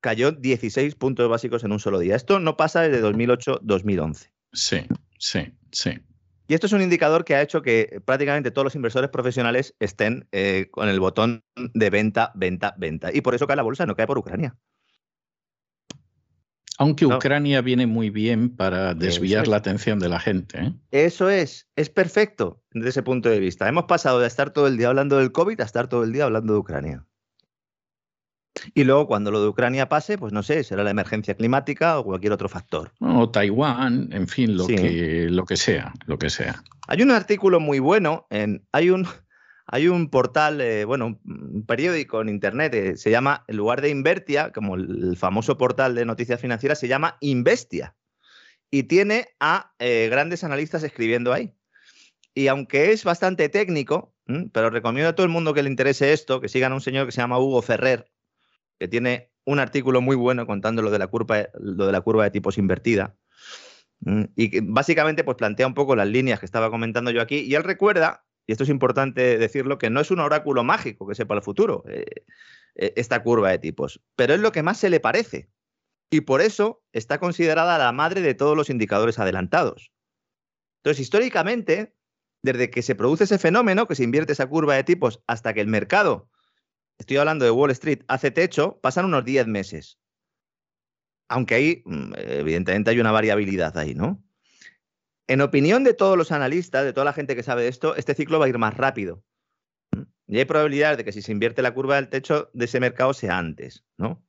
cayó 0.00 0.32
16 0.32 0.94
puntos 0.94 1.28
básicos 1.28 1.64
en 1.64 1.72
un 1.72 1.80
solo 1.80 1.98
día. 1.98 2.16
Esto 2.16 2.38
no 2.38 2.56
pasa 2.56 2.82
desde 2.82 3.02
2008-2011. 3.02 4.30
Sí, 4.52 4.86
sí, 5.18 5.52
sí. 5.72 5.98
Y 6.46 6.54
esto 6.54 6.66
es 6.66 6.72
un 6.72 6.80
indicador 6.80 7.24
que 7.26 7.34
ha 7.34 7.42
hecho 7.42 7.60
que 7.60 8.00
prácticamente 8.06 8.50
todos 8.50 8.64
los 8.64 8.74
inversores 8.74 9.10
profesionales 9.10 9.74
estén 9.80 10.26
eh, 10.32 10.68
con 10.70 10.88
el 10.88 10.98
botón 10.98 11.44
de 11.56 11.90
venta, 11.90 12.32
venta, 12.34 12.74
venta. 12.78 13.10
Y 13.12 13.20
por 13.20 13.34
eso 13.34 13.46
cae 13.46 13.56
la 13.56 13.62
bolsa, 13.62 13.84
no 13.84 13.94
cae 13.94 14.06
por 14.06 14.16
Ucrania. 14.16 14.56
Aunque 16.78 17.06
Ucrania 17.06 17.60
viene 17.60 17.86
muy 17.88 18.08
bien 18.08 18.54
para 18.54 18.94
desviar 18.94 19.48
la 19.48 19.56
atención 19.56 19.98
de 19.98 20.08
la 20.08 20.20
gente. 20.20 20.58
¿eh? 20.60 20.72
Eso 20.92 21.28
es, 21.28 21.68
es 21.74 21.90
perfecto 21.90 22.62
desde 22.70 22.90
ese 22.90 23.02
punto 23.02 23.28
de 23.28 23.40
vista. 23.40 23.68
Hemos 23.68 23.84
pasado 23.84 24.20
de 24.20 24.28
estar 24.28 24.50
todo 24.52 24.68
el 24.68 24.76
día 24.76 24.88
hablando 24.88 25.18
del 25.18 25.32
COVID 25.32 25.60
a 25.60 25.64
estar 25.64 25.88
todo 25.88 26.04
el 26.04 26.12
día 26.12 26.24
hablando 26.24 26.52
de 26.52 26.58
Ucrania. 26.60 27.04
Y 28.74 28.84
luego, 28.84 29.06
cuando 29.06 29.30
lo 29.30 29.42
de 29.42 29.48
Ucrania 29.48 29.88
pase, 29.88 30.18
pues 30.18 30.32
no 30.32 30.42
sé, 30.42 30.64
será 30.64 30.84
la 30.84 30.90
emergencia 30.90 31.34
climática 31.34 31.98
o 31.98 32.04
cualquier 32.04 32.32
otro 32.32 32.48
factor. 32.48 32.92
O 33.00 33.28
Taiwán, 33.28 34.08
en 34.12 34.28
fin, 34.28 34.56
lo, 34.56 34.66
que, 34.66 35.28
lo 35.30 35.44
que 35.44 35.56
sea, 35.56 35.92
lo 36.06 36.18
que 36.18 36.30
sea. 36.30 36.62
Hay 36.86 37.02
un 37.02 37.10
artículo 37.10 37.60
muy 37.60 37.78
bueno, 37.78 38.26
en, 38.30 38.66
hay, 38.72 38.90
un, 38.90 39.06
hay 39.70 39.88
un 39.88 40.08
portal, 40.08 40.62
eh, 40.62 40.86
bueno, 40.86 41.20
un 41.24 41.64
periódico 41.66 42.22
en 42.22 42.30
internet, 42.30 42.74
eh, 42.74 42.96
se 42.96 43.10
llama, 43.10 43.44
en 43.48 43.58
lugar 43.58 43.82
de 43.82 43.90
Invertia, 43.90 44.50
como 44.50 44.76
el, 44.76 45.14
famoso 45.16 45.58
portal 45.58 45.94
de 45.94 46.06
noticias 46.06 46.40
financieras, 46.40 46.80
se 46.80 46.88
llama 46.88 47.18
Investia. 47.20 47.94
Y 48.70 48.84
tiene 48.84 49.28
a 49.40 49.74
eh, 49.78 50.08
grandes 50.10 50.42
analistas 50.42 50.82
escribiendo 50.84 51.34
ahí. 51.34 51.54
Y 52.34 52.48
aunque 52.48 52.92
es 52.92 53.04
bastante 53.04 53.50
técnico, 53.50 54.14
pero 54.52 54.70
recomiendo 54.70 55.10
a 55.10 55.14
todo 55.14 55.24
el 55.24 55.32
mundo 55.32 55.52
que 55.52 55.62
le 55.62 55.70
interese 55.70 56.12
esto, 56.14 56.40
que 56.40 56.48
sigan 56.48 56.72
a 56.72 56.74
un 56.74 56.80
señor 56.80 57.04
que 57.04 57.12
se 57.12 57.20
llama 57.20 57.38
Hugo 57.38 57.60
Ferrer, 57.60 58.10
que 58.78 58.88
tiene 58.88 59.32
un 59.44 59.58
artículo 59.58 60.00
muy 60.00 60.16
bueno 60.16 60.46
contando 60.46 60.80
lo 60.80 60.90
de 60.90 60.98
la 60.98 61.08
curva, 61.08 61.48
lo 61.58 61.86
de, 61.86 61.92
la 61.92 62.00
curva 62.00 62.24
de 62.24 62.30
tipos 62.30 62.56
invertida. 62.56 63.16
Y 64.36 64.50
que 64.50 64.60
básicamente 64.62 65.24
pues, 65.24 65.36
plantea 65.36 65.66
un 65.66 65.74
poco 65.74 65.96
las 65.96 66.08
líneas 66.08 66.40
que 66.40 66.46
estaba 66.46 66.70
comentando 66.70 67.10
yo 67.10 67.20
aquí. 67.20 67.40
Y 67.40 67.54
él 67.54 67.64
recuerda, 67.64 68.24
y 68.48 68.52
esto 68.52 68.64
es 68.64 68.70
importante 68.70 69.36
decirlo, 69.36 69.76
que 69.76 69.90
no 69.90 70.00
es 70.00 70.10
un 70.10 70.20
oráculo 70.20 70.64
mágico 70.64 71.06
que 71.06 71.14
sepa 71.14 71.34
el 71.34 71.42
futuro, 71.42 71.84
eh, 71.86 72.24
eh, 72.76 72.94
esta 72.96 73.22
curva 73.22 73.50
de 73.50 73.58
tipos, 73.58 74.00
pero 74.16 74.32
es 74.32 74.40
lo 74.40 74.52
que 74.52 74.62
más 74.62 74.78
se 74.78 74.88
le 74.88 75.00
parece. 75.00 75.50
Y 76.10 76.22
por 76.22 76.40
eso 76.40 76.82
está 76.92 77.20
considerada 77.20 77.76
la 77.76 77.92
madre 77.92 78.22
de 78.22 78.32
todos 78.32 78.56
los 78.56 78.70
indicadores 78.70 79.18
adelantados. 79.18 79.92
Entonces, 80.78 81.02
históricamente, 81.02 81.94
desde 82.42 82.70
que 82.70 82.80
se 82.80 82.94
produce 82.94 83.24
ese 83.24 83.38
fenómeno, 83.38 83.86
que 83.86 83.94
se 83.94 84.04
invierte 84.04 84.32
esa 84.32 84.46
curva 84.46 84.76
de 84.76 84.84
tipos, 84.84 85.22
hasta 85.26 85.52
que 85.52 85.60
el 85.60 85.68
mercado 85.68 86.30
estoy 86.96 87.18
hablando 87.18 87.44
de 87.44 87.50
Wall 87.50 87.70
Street, 87.72 88.00
hace 88.08 88.30
techo, 88.30 88.80
pasan 88.80 89.04
unos 89.04 89.26
10 89.26 89.46
meses. 89.46 89.98
Aunque 91.28 91.54
ahí, 91.54 91.82
mm, 91.84 92.14
evidentemente, 92.16 92.92
hay 92.92 92.98
una 92.98 93.12
variabilidad 93.12 93.76
ahí, 93.76 93.94
¿no? 93.94 94.24
En 95.28 95.42
opinión 95.42 95.84
de 95.84 95.92
todos 95.92 96.16
los 96.16 96.32
analistas, 96.32 96.84
de 96.84 96.94
toda 96.94 97.04
la 97.04 97.12
gente 97.12 97.36
que 97.36 97.42
sabe 97.42 97.62
de 97.62 97.68
esto, 97.68 97.94
este 97.96 98.14
ciclo 98.14 98.38
va 98.38 98.46
a 98.46 98.48
ir 98.48 98.56
más 98.56 98.74
rápido. 98.74 99.22
Y 100.26 100.38
hay 100.38 100.46
probabilidad 100.46 100.96
de 100.96 101.04
que 101.04 101.12
si 101.12 101.20
se 101.20 101.32
invierte 101.32 101.60
la 101.60 101.74
curva 101.74 101.96
del 101.96 102.08
techo 102.08 102.50
de 102.54 102.64
ese 102.64 102.80
mercado 102.80 103.12
sea 103.12 103.36
antes, 103.36 103.84
¿no? 103.98 104.24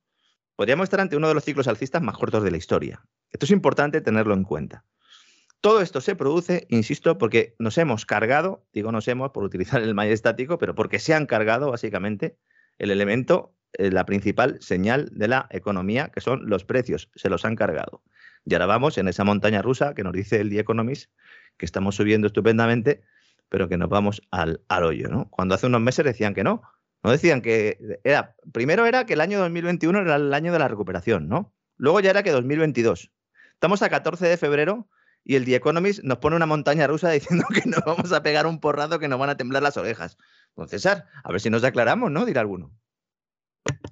Podríamos 0.56 0.84
estar 0.84 1.00
ante 1.00 1.16
uno 1.16 1.28
de 1.28 1.34
los 1.34 1.44
ciclos 1.44 1.68
alcistas 1.68 2.02
más 2.02 2.18
cortos 2.18 2.44
de 2.44 2.50
la 2.50 2.58
historia. 2.58 3.02
Esto 3.30 3.46
es 3.46 3.50
importante 3.50 4.02
tenerlo 4.02 4.34
en 4.34 4.44
cuenta. 4.44 4.84
Todo 5.62 5.80
esto 5.80 6.02
se 6.02 6.16
produce, 6.16 6.66
insisto, 6.68 7.16
porque 7.16 7.54
nos 7.58 7.78
hemos 7.78 8.04
cargado, 8.04 8.66
digo 8.74 8.92
nos 8.92 9.08
hemos 9.08 9.30
por 9.30 9.44
utilizar 9.44 9.82
el 9.82 9.98
estático, 9.98 10.58
pero 10.58 10.74
porque 10.74 10.98
se 10.98 11.14
han 11.14 11.24
cargado 11.24 11.70
básicamente 11.70 12.36
el 12.78 12.90
elemento, 12.90 13.54
eh, 13.72 13.90
la 13.90 14.04
principal 14.04 14.58
señal 14.60 15.08
de 15.12 15.28
la 15.28 15.46
economía, 15.50 16.10
que 16.10 16.20
son 16.20 16.48
los 16.48 16.64
precios. 16.64 17.10
Se 17.14 17.30
los 17.30 17.46
han 17.46 17.56
cargado. 17.56 18.02
Y 18.44 18.54
ahora 18.54 18.66
vamos 18.66 18.98
en 18.98 19.08
esa 19.08 19.24
montaña 19.24 19.62
rusa 19.62 19.94
que 19.94 20.02
nos 20.02 20.12
dice 20.12 20.40
el 20.40 20.50
The 20.50 20.60
Economist, 20.60 21.10
que 21.56 21.66
estamos 21.66 21.96
subiendo 21.96 22.26
estupendamente, 22.26 23.02
pero 23.48 23.68
que 23.68 23.76
nos 23.76 23.88
vamos 23.88 24.22
al, 24.30 24.62
al 24.68 24.84
hoyo. 24.84 25.08
¿no? 25.08 25.28
Cuando 25.30 25.54
hace 25.54 25.66
unos 25.66 25.80
meses 25.80 26.04
decían 26.04 26.34
que 26.34 26.44
no. 26.44 26.62
No 27.02 27.10
decían 27.10 27.40
que 27.40 28.00
era, 28.04 28.36
primero 28.52 28.84
era 28.84 29.06
que 29.06 29.14
el 29.14 29.20
año 29.20 29.38
2021 29.38 30.00
era 30.00 30.16
el 30.16 30.34
año 30.34 30.52
de 30.52 30.58
la 30.58 30.68
recuperación, 30.68 31.28
¿no? 31.28 31.54
Luego 31.76 32.00
ya 32.00 32.10
era 32.10 32.22
que 32.22 32.30
2022. 32.30 33.10
Estamos 33.54 33.80
a 33.82 33.88
14 33.88 34.26
de 34.26 34.36
febrero 34.36 34.88
y 35.24 35.36
el 35.36 35.46
The 35.46 35.54
Economist 35.54 36.02
nos 36.02 36.18
pone 36.18 36.36
una 36.36 36.46
montaña 36.46 36.86
rusa 36.86 37.10
diciendo 37.10 37.46
que 37.54 37.68
nos 37.68 37.82
vamos 37.84 38.12
a 38.12 38.22
pegar 38.22 38.46
un 38.46 38.60
porrazo 38.60 38.98
que 38.98 39.08
nos 39.08 39.18
van 39.18 39.30
a 39.30 39.36
temblar 39.36 39.62
las 39.62 39.78
orejas. 39.78 40.18
Don 40.56 40.68
César, 40.68 41.06
a 41.24 41.32
ver 41.32 41.40
si 41.40 41.48
nos 41.48 41.64
aclaramos, 41.64 42.10
¿no? 42.10 42.26
Dirá 42.26 42.42
alguno. 42.42 42.70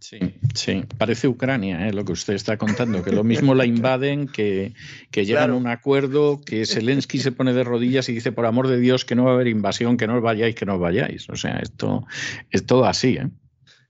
Sí, 0.01 0.19
sí, 0.55 0.85
parece 0.97 1.29
Ucrania, 1.29 1.89
¿eh? 1.89 1.93
lo 1.93 2.05
que 2.05 2.13
usted 2.13 2.35
está 2.35 2.57
contando, 2.57 3.03
que 3.03 3.11
lo 3.11 3.25
mismo 3.25 3.55
la 3.55 3.67
invaden, 3.67 4.29
que, 4.29 4.73
que 5.11 5.25
llegan 5.25 5.51
a 5.51 5.55
un 5.55 5.67
acuerdo, 5.67 6.41
que 6.41 6.67
Zelensky 6.67 7.19
se 7.19 7.33
pone 7.33 7.53
de 7.53 7.65
rodillas 7.65 8.09
y 8.09 8.13
dice, 8.13 8.31
por 8.31 8.47
amor 8.47 8.69
de 8.69 8.79
Dios, 8.79 9.05
que 9.05 9.17
no 9.17 9.25
va 9.25 9.33
a 9.33 9.35
haber 9.35 9.49
invasión, 9.49 9.97
que 9.97 10.07
no 10.07 10.17
os 10.17 10.23
vayáis, 10.23 10.55
que 10.55 10.67
no 10.67 10.75
os 10.75 10.81
vayáis. 10.81 11.29
O 11.31 11.37
sea, 11.37 11.59
esto 11.59 12.07
es 12.51 12.65
todo 12.65 12.87
así. 12.87 13.17
¿eh? 13.17 13.29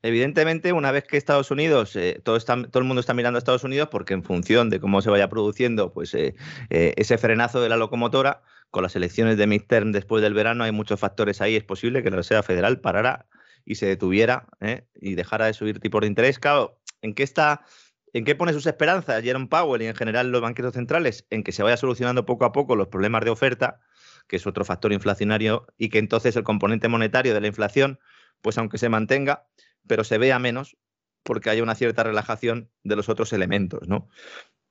Evidentemente, 0.03 0.73
una 0.73 0.93
vez 0.93 1.05
que 1.05 1.17
Estados 1.17 1.51
Unidos, 1.51 1.97
eh, 1.97 2.21
todo, 2.23 2.37
está, 2.37 2.55
todo, 2.69 2.79
el 2.79 2.85
mundo 2.87 3.01
está 3.01 3.15
mirando 3.15 3.37
a 3.37 3.41
Estados 3.41 3.65
Unidos 3.65 3.89
porque 3.91 4.15
en 4.15 4.23
función 4.23 4.71
de 4.71 4.79
cómo 4.79 5.03
se 5.03 5.11
vaya 5.11 5.29
produciendo 5.29 5.93
pues, 5.93 6.15
eh, 6.15 6.37
eh, 6.71 6.95
ese 6.97 7.19
frenazo 7.19 7.61
de 7.61 7.69
la 7.69 7.77
locomotora, 7.77 8.43
con 8.71 8.85
las 8.85 8.95
elecciones 8.95 9.37
de 9.39 9.47
midterm 9.47 9.91
después 9.91 10.23
del 10.23 10.35
verano 10.35 10.63
hay 10.63 10.73
muchos 10.73 11.01
factores 11.01 11.41
ahí, 11.41 11.57
es 11.57 11.65
posible 11.65 12.03
que 12.03 12.11
la 12.11 12.17
Reserva 12.19 12.43
Federal 12.43 12.81
parara 12.81 13.27
y 13.69 13.75
se 13.75 13.85
detuviera 13.85 14.49
y 14.95 15.15
dejara 15.15 15.45
de 15.45 15.53
subir 15.53 15.79
tipos 15.79 16.01
de 16.01 16.07
interés. 16.07 16.39
Claro, 16.39 16.81
¿en 17.03 17.15
qué 17.15 17.23
está? 17.23 17.67
¿En 18.15 18.25
qué 18.25 18.35
pone 18.35 18.55
sus 18.55 18.67
esperanzas 18.67 19.23
Jerome 19.23 19.49
Powell 19.49 19.83
y 19.83 19.87
en 19.87 19.95
general 19.95 20.33
los 20.33 20.41
banqueros 20.41 20.73
centrales? 20.73 21.27
En 21.29 21.45
que 21.45 21.53
se 21.53 21.63
vaya 21.63 21.77
solucionando 21.77 22.25
poco 22.25 22.47
a 22.47 22.53
poco 22.53 22.77
los 22.77 22.89
problemas 22.89 23.27
de 23.27 23.31
oferta, 23.31 23.81
que 24.27 24.37
es 24.37 24.47
otro 24.47 24.65
factor 24.65 24.95
inflacionario, 24.95 25.67
y 25.77 25.91
que 25.91 25.99
entonces 25.99 26.35
el 26.37 26.45
componente 26.45 26.89
monetario 26.89 27.35
de 27.35 27.43
la 27.43 27.47
inflación, 27.47 28.01
pues 28.41 28.57
aunque 28.57 28.79
se 28.79 28.89
mantenga, 28.89 29.47
pero 29.87 30.03
se 30.03 30.17
vea 30.17 30.39
menos 30.39 30.79
porque 31.23 31.51
hay 31.51 31.61
una 31.61 31.75
cierta 31.75 32.05
relajación 32.05 32.71
de 32.85 32.97
los 32.97 33.11
otros 33.11 33.35
elementos, 33.35 33.87
¿no? 33.87 34.09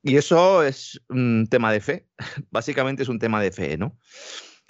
Y 0.02 0.16
eso 0.16 0.64
es 0.64 1.00
un 1.08 1.46
tema 1.48 1.70
de 1.70 1.80
fe, 1.80 2.08
básicamente 2.50 3.04
es 3.04 3.08
un 3.08 3.20
tema 3.20 3.40
de 3.40 3.52
fe, 3.52 3.78
¿no? 3.78 3.96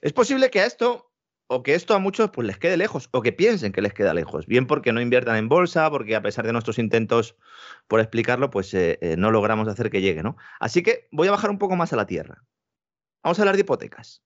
Es 0.02 0.12
posible 0.12 0.50
que 0.50 0.60
a 0.60 0.66
esto, 0.66 1.10
o 1.48 1.62
que 1.62 1.74
esto 1.74 1.94
a 1.94 1.98
muchos 1.98 2.30
pues 2.30 2.46
les 2.46 2.58
quede 2.58 2.76
lejos, 2.76 3.08
o 3.11 3.22
que 3.22 3.32
piensen 3.32 3.72
que 3.72 3.80
les 3.82 3.94
queda 3.94 4.14
lejos, 4.14 4.46
bien 4.46 4.66
porque 4.66 4.92
no 4.92 5.00
inviertan 5.00 5.37
en 5.37 5.48
bolsa, 5.48 5.90
porque 5.90 6.14
a 6.14 6.22
pesar 6.22 6.46
de 6.46 6.52
nuestros 6.52 6.78
intentos 6.78 7.37
por 7.88 8.00
explicarlo, 8.00 8.50
pues 8.50 8.72
eh, 8.74 8.98
eh, 9.00 9.16
no 9.16 9.30
logramos 9.30 9.66
hacer 9.66 9.90
que 9.90 10.02
llegue, 10.02 10.22
¿no? 10.22 10.37
Así 10.61 10.82
que 10.82 11.08
voy 11.11 11.26
a 11.28 11.32
bajar 11.32 11.50
un 11.50 11.58
poco 11.58 11.74
más 11.74 11.92
a 11.92 11.96
la 11.96 12.06
tierra. 12.06 12.44
Vamos 13.24 13.38
a 13.38 13.42
hablar 13.42 13.56
de 13.56 13.62
hipotecas. 13.62 14.22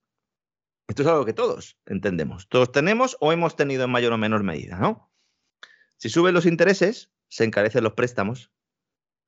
Esto 0.88 1.02
es 1.02 1.08
algo 1.08 1.24
que 1.24 1.32
todos 1.32 1.78
entendemos, 1.86 2.48
todos 2.48 2.72
tenemos 2.72 3.16
o 3.20 3.32
hemos 3.32 3.54
tenido 3.54 3.84
en 3.84 3.90
mayor 3.90 4.12
o 4.12 4.18
menor 4.18 4.42
medida, 4.42 4.76
¿no? 4.78 5.10
Si 5.96 6.08
suben 6.08 6.34
los 6.34 6.44
intereses, 6.44 7.12
se 7.28 7.44
encarecen 7.44 7.84
los 7.84 7.92
préstamos, 7.92 8.50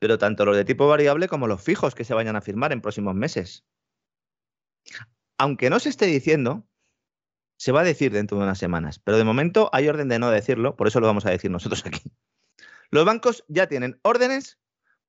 pero 0.00 0.18
tanto 0.18 0.44
los 0.44 0.56
de 0.56 0.64
tipo 0.64 0.88
variable 0.88 1.28
como 1.28 1.46
los 1.46 1.62
fijos 1.62 1.94
que 1.94 2.04
se 2.04 2.12
vayan 2.12 2.34
a 2.34 2.40
firmar 2.40 2.72
en 2.72 2.80
próximos 2.80 3.14
meses. 3.14 3.64
Aunque 5.38 5.70
no 5.70 5.78
se 5.78 5.88
esté 5.88 6.06
diciendo, 6.06 6.68
se 7.56 7.72
va 7.72 7.80
a 7.80 7.84
decir 7.84 8.12
dentro 8.12 8.38
de 8.38 8.44
unas 8.44 8.58
semanas, 8.58 8.98
pero 8.98 9.18
de 9.18 9.24
momento 9.24 9.70
hay 9.72 9.88
orden 9.88 10.08
de 10.08 10.18
no 10.18 10.30
decirlo, 10.30 10.76
por 10.76 10.88
eso 10.88 11.00
lo 11.00 11.06
vamos 11.06 11.26
a 11.26 11.30
decir 11.30 11.50
nosotros 11.50 11.84
aquí. 11.86 12.12
Los 12.90 13.04
bancos 13.04 13.44
ya 13.48 13.66
tienen 13.66 13.98
órdenes 14.02 14.58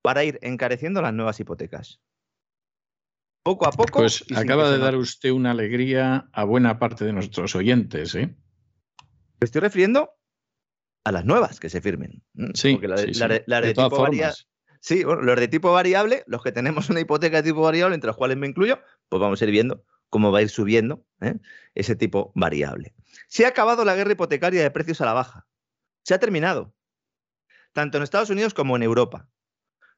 para 0.01 0.23
ir 0.23 0.39
encareciendo 0.41 1.01
las 1.01 1.13
nuevas 1.13 1.39
hipotecas. 1.39 2.01
Poco 3.43 3.67
a 3.67 3.71
poco. 3.71 3.99
Pues 3.99 4.25
acaba 4.35 4.71
de 4.71 4.79
dar 4.79 4.95
usted 4.95 5.29
una 5.29 5.51
alegría 5.51 6.29
a 6.31 6.43
buena 6.45 6.79
parte 6.79 7.05
de 7.05 7.13
nuestros 7.13 7.55
oyentes. 7.55 8.15
¿eh? 8.15 8.35
Me 9.39 9.45
estoy 9.45 9.61
refiriendo 9.61 10.11
a 11.03 11.11
las 11.11 11.25
nuevas 11.25 11.59
que 11.59 11.69
se 11.69 11.81
firmen. 11.81 12.23
Sí, 12.55 12.79
la, 12.81 12.95
de, 13.61 13.73
tipo 13.73 14.01
variable. 14.01 14.35
Sí, 14.79 15.03
bueno, 15.03 15.21
los 15.21 15.39
de 15.39 15.47
tipo 15.47 15.71
variable, 15.71 16.23
los 16.25 16.41
que 16.41 16.51
tenemos 16.51 16.89
una 16.89 17.01
hipoteca 17.01 17.37
de 17.37 17.49
tipo 17.49 17.61
variable, 17.61 17.93
entre 17.93 18.07
los 18.07 18.17
cuales 18.17 18.37
me 18.37 18.47
incluyo, 18.47 18.79
pues 19.09 19.19
vamos 19.19 19.39
a 19.39 19.45
ir 19.45 19.51
viendo 19.51 19.85
cómo 20.15 20.31
va 20.31 20.39
a 20.39 20.43
ir 20.43 20.49
subiendo 20.49 21.05
¿eh? 21.19 21.35
ese 21.73 21.93
tipo 21.97 22.31
variable. 22.35 22.95
Se 23.27 23.43
ha 23.43 23.49
acabado 23.49 23.83
la 23.83 23.95
guerra 23.95 24.13
hipotecaria 24.13 24.61
de 24.61 24.71
precios 24.71 25.01
a 25.01 25.05
la 25.05 25.11
baja. 25.11 25.45
Se 26.03 26.13
ha 26.13 26.19
terminado. 26.19 26.73
Tanto 27.73 27.97
en 27.97 28.03
Estados 28.03 28.29
Unidos 28.29 28.53
como 28.53 28.77
en 28.77 28.83
Europa. 28.83 29.27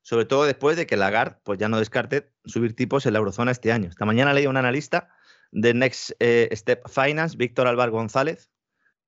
Sobre 0.01 0.25
todo 0.25 0.45
después 0.45 0.75
de 0.75 0.87
que 0.87 0.97
Lagarde 0.97 1.37
pues 1.43 1.59
ya 1.59 1.69
no 1.69 1.77
descarte 1.77 2.33
subir 2.45 2.75
tipos 2.75 3.05
en 3.05 3.13
la 3.13 3.19
eurozona 3.19 3.51
este 3.51 3.71
año. 3.71 3.89
Esta 3.89 4.05
mañana 4.05 4.33
leí 4.33 4.47
un 4.47 4.57
analista 4.57 5.13
de 5.51 5.75
Next 5.75 6.13
eh, 6.17 6.49
Step 6.51 6.89
Finance, 6.89 7.37
Víctor 7.37 7.67
Álvaro 7.67 7.91
González, 7.91 8.49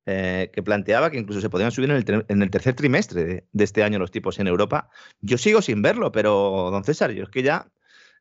eh, 0.06 0.52
que 0.54 0.62
planteaba 0.62 1.10
que 1.10 1.18
incluso 1.18 1.42
se 1.42 1.50
podían 1.50 1.72
subir 1.72 1.90
en 1.90 2.42
el, 2.44 2.52
tercer 2.52 2.76
trimestre 2.76 3.48
de, 3.52 3.64
este 3.64 3.82
año 3.82 3.98
los 3.98 4.12
tipos 4.12 4.38
en 4.38 4.46
Europa. 4.46 4.92
Yo 5.22 5.40
sigo 5.40 5.64
sin 5.64 5.82
verlo, 5.82 6.12
pero, 6.12 6.70
don 6.70 6.84
César, 6.84 7.10
yo 7.14 7.24
es 7.24 7.30
que 7.30 7.42
ya, 7.42 7.72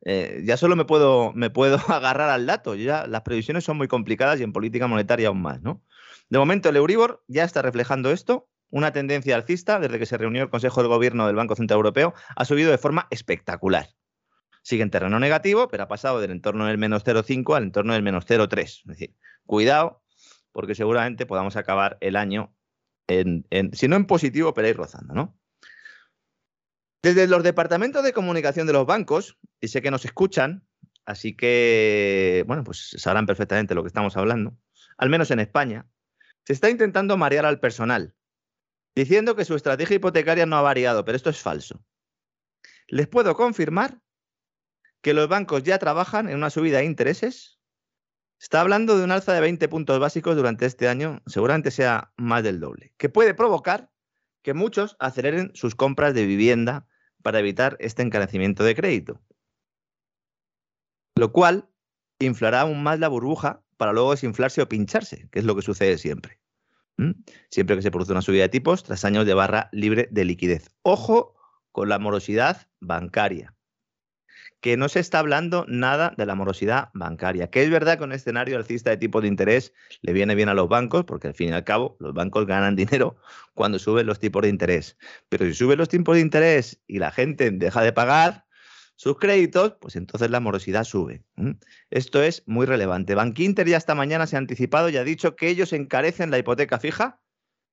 eh, 0.05 0.43
ya 0.45 0.57
solo 0.57 0.77
me 0.77 0.85
puedo, 0.85 1.33
me 1.35 1.51
puedo 1.51 1.77
agarrar 1.89 2.31
al 2.31 2.47
dato. 2.47 2.75
Ya 2.75 3.07
las 3.07 3.23
previsiones 3.23 3.65
son 3.65 3.77
muy 3.77 3.89
complicadas 3.89 4.41
y 4.41 4.43
en 4.43 4.53
política 4.53 4.87
monetaria 4.87 5.29
aún 5.29 5.43
más. 5.43 5.61
¿no? 5.63 5.83
De 6.29 6.39
momento, 6.39 6.69
el 6.69 6.77
Euribor 6.77 7.25
ya 7.27 7.45
está 7.45 7.63
reflejando 7.63 8.11
esto. 8.11 8.49
Una 8.71 8.93
tendencia 8.93 9.35
alcista, 9.35 9.81
desde 9.81 9.99
que 9.99 10.05
se 10.05 10.19
reunió 10.19 10.43
el 10.43 10.51
Consejo 10.51 10.83
de 10.83 10.89
Gobierno 10.89 11.27
del 11.27 11.37
Banco 11.37 11.57
Central 11.57 11.79
Europeo, 11.79 12.13
ha 12.37 12.45
subido 12.45 12.71
de 12.71 12.77
forma 12.77 13.07
espectacular. 13.11 13.89
Sigue 14.63 14.83
en 14.83 14.91
terreno 14.91 15.19
negativo, 15.19 15.69
pero 15.69 15.85
ha 15.85 15.89
pasado 15.89 16.21
del 16.21 16.33
entorno 16.33 16.67
del 16.67 16.77
menos 16.77 17.03
0,5 17.03 17.57
al 17.57 17.63
entorno 17.63 17.95
del 17.95 18.03
menos 18.03 18.27
0,3. 18.27 18.63
Es 18.63 18.83
decir, 18.85 19.15
cuidado, 19.47 20.03
porque 20.53 20.75
seguramente 20.75 21.25
podamos 21.25 21.57
acabar 21.57 21.97
el 22.03 22.17
año, 22.17 22.55
en, 23.07 23.47
si 23.73 23.89
no 23.89 23.97
en 23.97 24.05
positivo, 24.05 24.53
pero 24.53 24.69
ir 24.69 24.77
rozando, 24.77 25.15
¿no? 25.15 25.39
Desde 27.03 27.27
los 27.27 27.43
departamentos 27.43 28.03
de 28.03 28.13
comunicación 28.13 28.67
de 28.67 28.73
los 28.73 28.87
bancos, 28.87 29.39
y 29.61 29.69
sé 29.69 29.83
que 29.83 29.91
nos 29.91 30.05
escuchan, 30.05 30.67
así 31.05 31.37
que, 31.37 32.45
bueno, 32.47 32.65
pues 32.65 32.95
sabrán 32.99 33.27
perfectamente 33.27 33.75
lo 33.75 33.83
que 33.83 33.89
estamos 33.89 34.17
hablando, 34.17 34.57
al 34.97 35.11
menos 35.11 35.31
en 35.31 35.41
España, 35.41 35.87
se 36.45 36.53
está 36.53 36.71
intentando 36.71 37.17
marear 37.17 37.47
al 37.47 37.61
personal, 37.61 38.15
diciendo 38.95 39.37
que 39.37 39.45
su 39.45 39.55
estrategia 39.55 39.97
hipotecaria 39.97 40.47
no 40.47 40.57
ha 40.57 40.63
variado, 40.63 41.05
pero 41.05 41.17
esto 41.17 41.31
es 41.31 41.39
falso. 41.39 41.85
Les 42.89 43.07
puedo 43.07 43.37
confirmar 43.37 44.01
que 45.03 45.15
los 45.15 45.29
bancos 45.29 45.63
ya 45.63 45.79
trabajan 45.79 46.29
en 46.29 46.37
una 46.37 46.51
subida 46.51 46.79
de 46.79 46.85
intereses 46.85 47.59
Está 48.41 48.61
hablando 48.61 48.97
de 48.97 49.03
un 49.03 49.11
alza 49.11 49.33
de 49.33 49.41
20 49.41 49.69
puntos 49.69 49.99
básicos 49.99 50.37
durante 50.37 50.65
este 50.65 50.89
año, 50.89 51.23
seguramente 51.27 51.73
sea 51.73 52.13
más 52.17 52.45
del 52.45 52.61
doble, 52.61 52.95
que 52.97 53.09
puede 53.09 53.35
provocar 53.35 53.91
que 54.43 54.55
muchos 54.55 54.97
aceleren 55.01 55.51
sus 55.55 55.75
compras 55.75 56.15
de 56.15 56.25
vivienda 56.25 56.87
para 57.23 57.39
evitar 57.39 57.77
este 57.81 58.03
encarecimiento 58.03 58.65
de 58.65 58.75
crédito. 58.75 59.21
Lo 61.17 61.33
cual 61.33 61.69
inflará 62.21 62.63
aún 62.63 62.83
más 62.83 62.99
la 62.99 63.09
burbuja 63.09 63.63
para 63.77 63.93
luego 63.93 64.13
desinflarse 64.13 64.63
o 64.63 64.69
pincharse, 64.69 65.29
que 65.31 65.39
es 65.39 65.45
lo 65.45 65.55
que 65.55 65.63
sucede 65.63 65.99
siempre. 65.99 66.41
Siempre 67.51 67.77
que 67.77 67.83
se 67.83 67.91
produce 67.93 68.13
una 68.13 68.23
subida 68.23 68.43
de 68.43 68.49
tipos 68.49 68.83
tras 68.83 69.05
años 69.05 69.25
de 69.25 69.35
barra 69.35 69.69
libre 69.73 70.09
de 70.11 70.25
liquidez. 70.25 70.71
Ojo 70.83 71.37
con 71.71 71.89
la 71.89 71.99
morosidad 72.01 72.69
bancaria 72.81 73.58
que 74.61 74.77
no 74.77 74.89
se 74.89 75.01
está 75.01 75.21
hablando 75.21 75.65
nada 75.69 76.15
de 76.17 76.27
la 76.27 76.35
morosidad 76.35 76.91
bancaria, 76.93 77.49
que 77.49 77.63
es 77.63 77.71
verdad 77.71 77.99
que 77.99 78.05
un 78.05 78.13
escenario 78.13 78.57
alcista 78.57 78.91
de 78.91 78.97
tipo 78.97 79.21
de 79.21 79.29
interés 79.29 79.73
le 80.03 80.13
viene 80.13 80.35
bien 80.35 80.49
a 80.49 80.55
los 80.55 80.69
bancos, 80.69 81.05
porque 81.05 81.29
al 81.29 81.35
fin 81.35 81.51
y 81.51 81.53
al 81.53 81.65
cabo 81.65 81.97
los 82.01 82.13
bancos 82.13 82.47
ganan 82.47 82.77
dinero 82.77 83.17
cuando 83.55 83.79
suben 83.79 84.07
los 84.07 84.19
tipos 84.19 84.43
de 84.43 84.49
interés. 84.49 84.97
Pero 85.29 85.45
si 85.47 85.55
suben 85.55 85.79
los 85.79 85.89
tipos 85.89 86.17
de 86.17 86.23
interés 86.23 86.81
y 86.87 86.99
la 86.99 87.11
gente 87.11 87.51
deja 87.51 87.83
de 87.83 87.93
pagar 87.93 88.47
sus 88.97 89.17
créditos, 89.17 89.77
pues 89.81 89.95
entonces 89.95 90.29
la 90.31 90.41
morosidad 90.41 90.83
sube. 90.83 91.23
Esto 91.91 92.21
es 92.21 92.43
muy 92.47 92.67
relevante. 92.67 93.15
Bankinter 93.15 93.69
ya 93.69 93.77
esta 93.77 93.95
mañana 93.95 94.27
se 94.27 94.35
ha 94.35 94.41
anticipado 94.41 94.89
y 94.89 94.97
ha 94.97 95.05
dicho 95.05 95.37
que 95.37 95.49
ellos 95.49 95.73
encarecen 95.73 96.33
la 96.33 96.39
hipoteca 96.39 96.81
fija, 96.81 97.21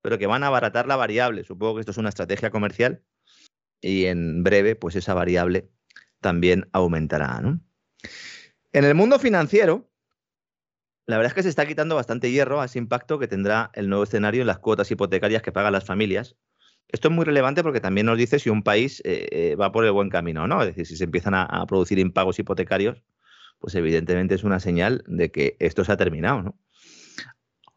pero 0.03 0.19
que 0.19 0.27
van 0.27 0.43
a 0.43 0.47
abaratar 0.47 0.87
la 0.87 0.97
variable. 0.97 1.43
Supongo 1.43 1.75
que 1.75 1.79
esto 1.79 1.91
es 1.91 1.97
una 1.97 2.09
estrategia 2.09 2.51
comercial 2.51 3.03
y 3.81 4.05
en 4.05 4.43
breve, 4.43 4.75
pues 4.75 4.95
esa 4.95 5.15
variable 5.15 5.71
también 6.25 6.67
aumentará. 6.71 7.39
En 8.73 8.83
el 8.83 8.95
mundo 8.95 9.19
financiero, 9.19 9.91
la 11.05 11.17
verdad 11.17 11.29
es 11.29 11.33
que 11.35 11.43
se 11.43 11.49
está 11.49 11.67
quitando 11.67 11.93
bastante 11.93 12.31
hierro 12.31 12.61
a 12.61 12.65
ese 12.65 12.79
impacto 12.79 13.19
que 13.19 13.27
tendrá 13.27 13.69
el 13.75 13.89
nuevo 13.89 14.05
escenario 14.05 14.41
en 14.41 14.47
las 14.47 14.57
cuotas 14.57 14.89
hipotecarias 14.89 15.43
que 15.43 15.51
pagan 15.51 15.73
las 15.73 15.85
familias. 15.85 16.35
Esto 16.87 17.09
es 17.09 17.13
muy 17.13 17.25
relevante 17.25 17.61
porque 17.61 17.79
también 17.79 18.07
nos 18.07 18.17
dice 18.17 18.39
si 18.39 18.49
un 18.49 18.63
país 18.63 19.03
eh, 19.05 19.27
eh, 19.31 19.55
va 19.55 19.71
por 19.71 19.85
el 19.85 19.91
buen 19.91 20.09
camino, 20.09 20.47
¿no? 20.47 20.63
Es 20.63 20.69
decir, 20.69 20.87
si 20.87 20.97
se 20.97 21.03
empiezan 21.03 21.35
a, 21.35 21.63
producir 21.67 21.99
impagos 21.99 22.39
hipotecarios, 22.39 23.03
pues 23.59 23.75
evidentemente 23.75 24.33
es 24.33 24.43
una 24.43 24.59
señal 24.59 25.03
de 25.05 25.29
que 25.29 25.57
esto 25.59 25.83
se 25.83 25.91
ha 25.91 25.97
terminado, 25.97 26.41
¿no? 26.41 26.59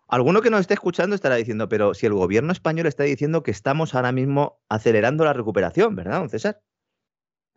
Alguno 0.09 0.41
que 0.41 0.49
nos 0.49 0.61
esté 0.61 0.73
escuchando 0.73 1.15
estará 1.15 1.35
diciendo, 1.35 1.69
pero 1.69 1.93
si 1.93 2.07
el 2.07 2.15
gobierno 2.15 2.53
español 2.53 2.87
está 2.87 3.05
diciendo 3.05 3.43
que 3.43 3.51
estamos 3.51 3.95
ahora 3.95 4.11
mismo 4.11 4.63
acelerando 4.71 5.27
la 5.27 5.35
recuperación, 5.35 5.95
¿verdad, 5.95 6.21
don 6.21 6.31
César? 6.31 6.63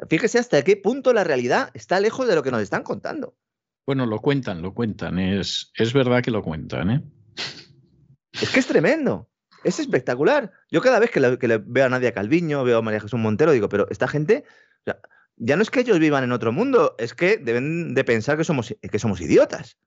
Fíjese 0.09 0.39
hasta 0.39 0.63
qué 0.63 0.77
punto 0.77 1.13
la 1.13 1.23
realidad 1.23 1.69
está 1.73 1.99
lejos 1.99 2.27
de 2.27 2.35
lo 2.35 2.43
que 2.43 2.51
nos 2.51 2.61
están 2.61 2.83
contando. 2.83 3.35
Bueno, 3.85 4.05
lo 4.05 4.19
cuentan, 4.19 4.61
lo 4.61 4.73
cuentan. 4.73 5.19
Es, 5.19 5.71
es 5.75 5.93
verdad 5.93 6.23
que 6.23 6.31
lo 6.31 6.43
cuentan, 6.43 6.91
¿eh? 6.91 7.03
Es 8.31 8.49
que 8.49 8.59
es 8.59 8.67
tremendo. 8.67 9.29
Es 9.63 9.79
espectacular. 9.79 10.51
Yo 10.71 10.81
cada 10.81 10.99
vez 10.99 11.11
que 11.11 11.19
le, 11.19 11.57
veo 11.57 11.85
a 11.85 11.89
Nadia 11.89 12.13
Calviño, 12.13 12.63
veo 12.63 12.79
a 12.79 12.81
María 12.81 12.99
Jesús 12.99 13.19
Montero, 13.19 13.51
digo, 13.51 13.69
pero 13.69 13.87
esta 13.89 14.07
gente, 14.07 14.43
ya 15.35 15.55
no 15.55 15.61
es 15.61 15.69
que 15.69 15.81
ellos 15.81 15.99
vivan 15.99 16.23
en 16.23 16.31
otro 16.31 16.51
mundo, 16.51 16.95
es 16.97 17.13
que 17.13 17.37
deben 17.37 17.93
de 17.93 18.03
pensar 18.03 18.37
que 18.37 18.43
somos, 18.43 18.75
que 18.81 18.99
somos 18.99 19.21
idiotas. 19.21 19.77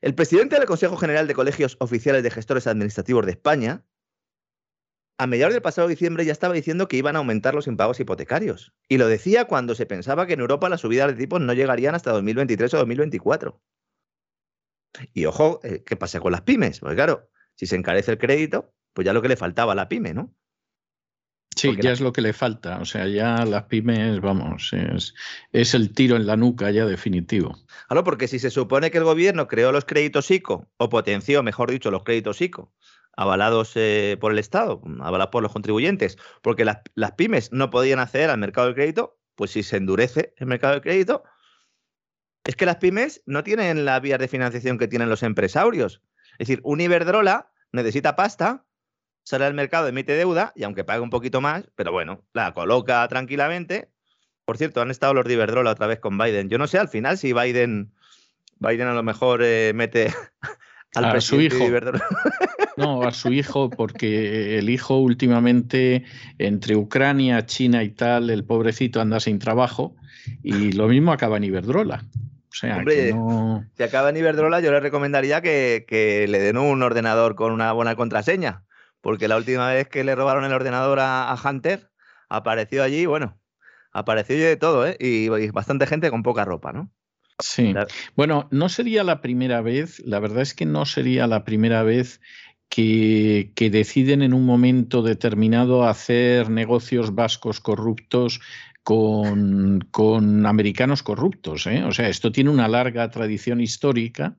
El 0.00 0.14
presidente 0.14 0.56
del 0.56 0.66
Consejo 0.66 0.96
General 0.96 1.26
de 1.26 1.34
Colegios 1.34 1.76
Oficiales 1.80 2.22
de 2.22 2.30
Gestores 2.30 2.66
Administrativos 2.66 3.24
de 3.24 3.32
España, 3.32 3.84
a 5.18 5.26
mediados 5.26 5.52
del 5.52 5.62
pasado 5.62 5.88
diciembre 5.88 6.24
ya 6.24 6.32
estaba 6.32 6.54
diciendo 6.54 6.86
que 6.86 6.96
iban 6.96 7.16
a 7.16 7.18
aumentar 7.18 7.54
los 7.54 7.66
impagos 7.66 7.98
hipotecarios. 7.98 8.72
Y 8.88 8.98
lo 8.98 9.08
decía 9.08 9.46
cuando 9.46 9.74
se 9.74 9.84
pensaba 9.84 10.26
que 10.26 10.34
en 10.34 10.40
Europa 10.40 10.68
las 10.68 10.80
subidas 10.80 11.08
de 11.08 11.14
tipos 11.14 11.40
no 11.40 11.52
llegarían 11.52 11.96
hasta 11.96 12.12
2023 12.12 12.72
o 12.74 12.78
2024. 12.78 13.60
Y 15.12 15.26
ojo, 15.26 15.60
eh, 15.64 15.82
¿qué 15.84 15.96
pasa 15.96 16.20
con 16.20 16.32
las 16.32 16.42
pymes? 16.42 16.80
Porque 16.80 16.94
claro, 16.94 17.28
si 17.56 17.66
se 17.66 17.74
encarece 17.74 18.12
el 18.12 18.18
crédito, 18.18 18.72
pues 18.92 19.04
ya 19.04 19.12
lo 19.12 19.20
que 19.20 19.28
le 19.28 19.36
faltaba 19.36 19.72
a 19.72 19.76
la 19.76 19.88
pyme, 19.88 20.14
¿no? 20.14 20.32
Sí, 21.56 21.76
ya 21.80 21.90
es 21.90 22.00
lo 22.00 22.12
que 22.12 22.20
le 22.20 22.32
falta. 22.32 22.78
O 22.78 22.84
sea, 22.84 23.08
ya 23.08 23.44
las 23.44 23.64
pymes, 23.64 24.20
vamos, 24.20 24.72
es, 24.72 25.14
es, 25.50 25.74
el 25.74 25.92
tiro 25.92 26.14
en 26.14 26.26
la 26.26 26.36
nuca 26.36 26.70
ya 26.70 26.86
definitivo. 26.86 27.58
Claro, 27.88 28.04
porque 28.04 28.28
si 28.28 28.38
se 28.38 28.50
supone 28.50 28.92
que 28.92 28.98
el 28.98 29.04
gobierno 29.04 29.48
creó 29.48 29.72
los 29.72 29.84
créditos 29.84 30.30
ICO, 30.30 30.68
o 30.76 30.88
potenció, 30.88 31.42
mejor 31.42 31.72
dicho, 31.72 31.90
los 31.90 32.04
créditos 32.04 32.40
ICO, 32.40 32.72
avalados 33.18 33.72
eh, 33.74 34.16
por 34.20 34.30
el 34.30 34.38
Estado, 34.38 34.80
avalados 35.00 35.32
por 35.32 35.42
los 35.42 35.52
contribuyentes, 35.52 36.16
porque 36.40 36.64
las, 36.64 37.12
pymes 37.16 37.50
no 37.50 37.68
podían 37.68 37.98
acceder 37.98 38.30
al 38.30 38.38
mercado 38.38 38.68
del 38.68 38.76
crédito, 38.76 39.18
pues 39.34 39.50
si 39.50 39.64
se 39.64 39.76
endurece 39.76 40.34
el 40.36 40.46
mercado 40.46 40.74
del 40.74 40.82
crédito, 40.82 41.24
es 42.44 42.54
que 42.54 42.64
las 42.64 42.76
pymes 42.76 43.20
no 43.26 43.42
tienen 43.42 43.84
la 43.84 43.98
vía 43.98 44.18
de 44.18 44.28
financiación 44.28 44.78
que 44.78 44.86
tienen 44.86 45.08
los 45.08 45.24
empresarios. 45.24 46.00
Es 46.38 46.46
decir, 46.46 46.60
un 46.62 46.80
Iberdrola 46.80 47.50
necesita 47.72 48.14
pasta, 48.14 48.64
sale 49.24 49.46
al 49.46 49.54
mercado, 49.54 49.88
emite 49.88 50.12
deuda, 50.12 50.52
y 50.54 50.62
aunque 50.62 50.84
pague 50.84 51.00
un 51.00 51.10
poquito 51.10 51.40
más, 51.40 51.68
pero 51.74 51.90
bueno, 51.90 52.24
la 52.34 52.54
coloca 52.54 53.06
tranquilamente. 53.08 53.90
Por 54.44 54.58
cierto, 54.58 54.80
han 54.80 54.92
estado 54.92 55.14
los 55.14 55.24
de 55.24 55.32
Iberdrola 55.32 55.72
otra 55.72 55.88
vez 55.88 55.98
con 55.98 56.16
Biden. 56.18 56.50
Yo 56.50 56.58
no 56.58 56.68
sé 56.68 56.78
al 56.78 56.88
final 56.88 57.18
si 57.18 57.32
Biden, 57.32 57.92
Biden 58.60 58.86
a 58.86 58.94
lo 58.94 59.02
mejor 59.02 59.40
eh, 59.42 59.72
mete 59.74 60.14
al 60.94 61.04
a 61.04 61.20
su 61.20 61.40
hijo. 61.40 61.58
No, 62.78 63.02
a 63.02 63.12
su 63.12 63.32
hijo, 63.32 63.70
porque 63.70 64.58
el 64.58 64.70
hijo 64.70 64.98
últimamente 64.98 66.04
entre 66.38 66.76
Ucrania, 66.76 67.44
China 67.46 67.82
y 67.82 67.90
tal, 67.90 68.30
el 68.30 68.44
pobrecito 68.44 69.00
anda 69.00 69.20
sin 69.20 69.38
trabajo 69.38 69.96
y 70.42 70.72
lo 70.72 70.88
mismo 70.88 71.12
acaba 71.12 71.36
en 71.36 71.44
Iberdrola. 71.44 72.04
O 72.50 72.54
sea, 72.54 72.78
Hombre, 72.78 73.14
si 73.76 73.82
acaba 73.82 74.10
en 74.10 74.16
Iberdrola, 74.16 74.60
yo 74.60 74.70
le 74.70 74.80
recomendaría 74.80 75.42
que, 75.42 76.26
le 76.28 76.38
den 76.38 76.56
un 76.56 76.82
ordenador 76.82 77.34
con 77.34 77.52
una 77.52 77.72
buena 77.72 77.94
contraseña, 77.94 78.64
porque 79.00 79.28
la 79.28 79.36
última 79.36 79.68
vez 79.68 79.88
que 79.88 80.04
le 80.04 80.14
robaron 80.14 80.44
el 80.44 80.52
ordenador 80.52 80.98
a, 81.00 81.36
Hunter, 81.44 81.90
apareció 82.28 82.82
allí, 82.82 83.06
bueno, 83.06 83.38
apareció 83.92 84.36
de 84.36 84.56
todo, 84.56 84.86
¿eh? 84.86 84.96
y 84.98 85.28
bastante 85.50 85.86
gente 85.86 86.10
con 86.10 86.22
poca 86.22 86.44
ropa, 86.44 86.72
¿no? 86.72 86.90
Sí. 87.40 87.72
Bueno, 88.16 88.48
no 88.50 88.68
sería 88.68 89.04
la 89.04 89.20
primera 89.20 89.60
vez, 89.60 90.00
la 90.00 90.18
verdad 90.18 90.42
es 90.42 90.54
que 90.54 90.66
no 90.66 90.84
sería 90.86 91.28
la 91.28 91.44
primera 91.44 91.84
vez 91.84 92.20
que, 92.68 93.68
deciden 93.70 94.22
en 94.22 94.34
un 94.34 94.44
momento 94.44 95.02
determinado 95.02 95.84
hacer 95.84 96.50
negocios 96.50 97.14
vascos 97.14 97.60
corruptos 97.60 98.40
con, 98.82 100.46
americanos 100.46 101.02
corruptos. 101.02 101.66
¿eh? 101.66 101.84
O 101.84 101.92
sea, 101.92 102.08
esto 102.08 102.32
tiene 102.32 102.50
una 102.50 102.68
larga 102.68 103.10
tradición 103.10 103.60
histórica 103.60 104.36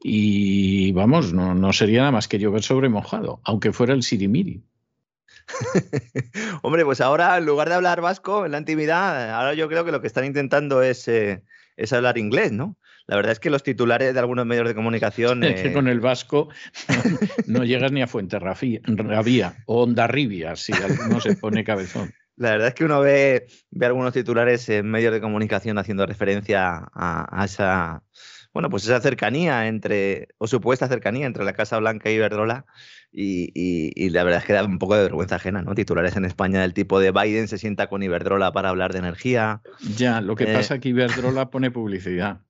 y 0.00 0.92
vamos, 0.92 1.32
no, 1.32 1.54
no 1.54 1.72
sería 1.72 2.00
nada 2.00 2.12
más 2.12 2.28
que 2.28 2.38
llover 2.38 2.62
sobre 2.62 2.88
mojado, 2.88 3.40
aunque 3.44 3.72
fuera 3.72 3.94
el 3.94 4.02
sirimiri. 4.02 4.62
Hombre, 6.62 6.84
pues 6.84 7.00
ahora 7.00 7.36
en 7.38 7.46
lugar 7.46 7.68
de 7.68 7.74
hablar 7.76 8.00
vasco 8.00 8.44
en 8.44 8.52
la 8.52 8.58
intimidad, 8.58 9.30
ahora 9.34 9.54
yo 9.54 9.68
creo 9.68 9.84
que 9.84 9.92
lo 9.92 10.00
que 10.00 10.06
están 10.06 10.24
intentando 10.24 10.82
es... 10.82 11.08
Eh, 11.08 11.42
es 11.78 11.92
hablar 11.92 12.18
inglés, 12.18 12.52
¿no? 12.52 12.76
La 13.08 13.16
verdad 13.16 13.32
es 13.32 13.40
que 13.40 13.50
los 13.50 13.62
titulares 13.62 14.12
de 14.12 14.20
algunos 14.20 14.46
medios 14.46 14.68
de 14.68 14.74
comunicación. 14.74 15.42
Eh... 15.48 15.72
Con 15.72 15.88
el 15.88 16.00
vasco 16.00 16.50
no, 17.46 17.64
llegas 17.64 17.90
ni 17.90 18.02
a 18.02 18.06
Fuenterrabía 18.06 19.54
o 19.66 19.82
Ondarribia, 19.82 20.56
si 20.56 20.72
alguno 20.74 21.20
se 21.20 21.36
pone 21.36 21.64
cabezón. 21.64 22.12
La 22.36 22.50
verdad 22.50 22.68
es 22.68 22.74
que 22.74 22.84
uno 22.84 23.00
ve, 23.00 23.46
ve 23.70 23.86
algunos 23.86 24.12
titulares 24.12 24.68
en 24.68 24.90
medios 24.90 25.12
de 25.12 25.20
comunicación 25.20 25.78
haciendo 25.78 26.06
referencia 26.06 26.88
a, 26.92 27.44
esa 27.44 28.02
bueno, 28.52 28.68
pues 28.70 28.84
esa 28.84 29.00
cercanía 29.00 29.68
entre, 29.68 30.28
o 30.38 30.46
supuesta 30.46 30.86
cercanía 30.86 31.26
entre 31.26 31.44
la 31.44 31.54
Casa 31.54 31.78
Blanca 31.78 32.10
y 32.10 32.14
Iberdrola, 32.14 32.66
y, 33.12 33.50
y, 33.54 34.10
la 34.10 34.24
verdad 34.24 34.40
es 34.40 34.46
que 34.46 34.52
da 34.52 34.64
un 34.64 34.78
poco 34.78 34.96
de 34.96 35.02
vergüenza 35.02 35.36
ajena, 35.36 35.62
¿no? 35.62 35.74
Titulares 35.74 36.16
en 36.16 36.24
España 36.24 36.60
del 36.60 36.74
tipo 36.74 37.00
de 37.00 37.10
Biden 37.10 37.48
se 37.48 37.58
sienta 37.58 37.88
con 37.88 38.02
Iberdrola 38.02 38.52
para 38.52 38.68
hablar 38.68 38.92
de 38.92 38.98
energía. 38.98 39.62
Ya, 39.96 40.20
lo 40.20 40.36
que 40.36 40.44
eh, 40.44 40.54
pasa 40.54 40.74
es 40.74 40.80
que 40.80 40.90
Iberdrola 40.90 41.50
pone 41.50 41.70
publicidad. 41.70 42.40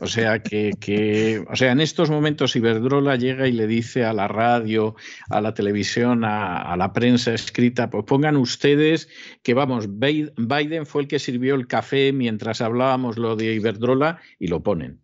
O 0.00 0.06
sea 0.06 0.42
que, 0.42 1.44
o 1.48 1.56
sea, 1.56 1.72
en 1.72 1.80
estos 1.80 2.10
momentos 2.10 2.56
Iberdrola 2.56 3.16
llega 3.16 3.48
y 3.48 3.52
le 3.52 3.66
dice 3.66 4.04
a 4.04 4.12
la 4.12 4.28
radio, 4.28 4.94
a 5.28 5.40
la 5.40 5.54
televisión, 5.54 6.24
a, 6.24 6.76
la 6.76 6.92
prensa 6.92 7.34
escrita, 7.34 7.90
pues 7.90 8.04
pongan 8.04 8.36
ustedes 8.36 9.08
que 9.42 9.54
vamos, 9.54 9.88
Biden 9.88 10.86
fue 10.86 11.02
el 11.02 11.08
que 11.08 11.18
sirvió 11.18 11.54
el 11.54 11.66
café 11.66 12.12
mientras 12.12 12.60
hablábamos 12.60 13.18
lo 13.18 13.36
de 13.36 13.54
Iberdrola 13.54 14.20
y 14.38 14.48
lo 14.48 14.62
ponen. 14.62 15.00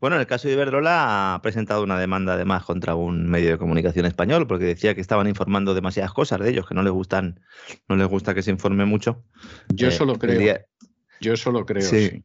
Bueno, 0.00 0.16
en 0.16 0.20
el 0.20 0.26
caso 0.26 0.48
de 0.48 0.54
Iberdrola 0.54 1.34
ha 1.34 1.42
presentado 1.42 1.84
una 1.84 1.96
demanda 1.96 2.32
además 2.32 2.64
contra 2.64 2.96
un 2.96 3.30
medio 3.30 3.50
de 3.50 3.58
comunicación 3.58 4.04
español 4.04 4.48
porque 4.48 4.64
decía 4.64 4.96
que 4.96 5.00
estaban 5.00 5.28
informando 5.28 5.74
demasiadas 5.74 6.12
cosas 6.12 6.40
de 6.40 6.50
ellos, 6.50 6.66
que 6.66 6.74
no 6.74 6.82
les 6.82 6.92
gustan, 6.92 7.40
no 7.88 7.94
les 7.94 8.08
gusta 8.08 8.34
que 8.34 8.42
se 8.42 8.50
informe 8.50 8.84
mucho. 8.84 9.22
Yo 9.68 9.88
eh, 9.88 9.92
solo 9.92 10.16
creo. 10.18 10.58
Yo 11.20 11.36
solo 11.36 11.64
creo, 11.64 11.82
sí. 11.82 12.08
Sí, 12.08 12.24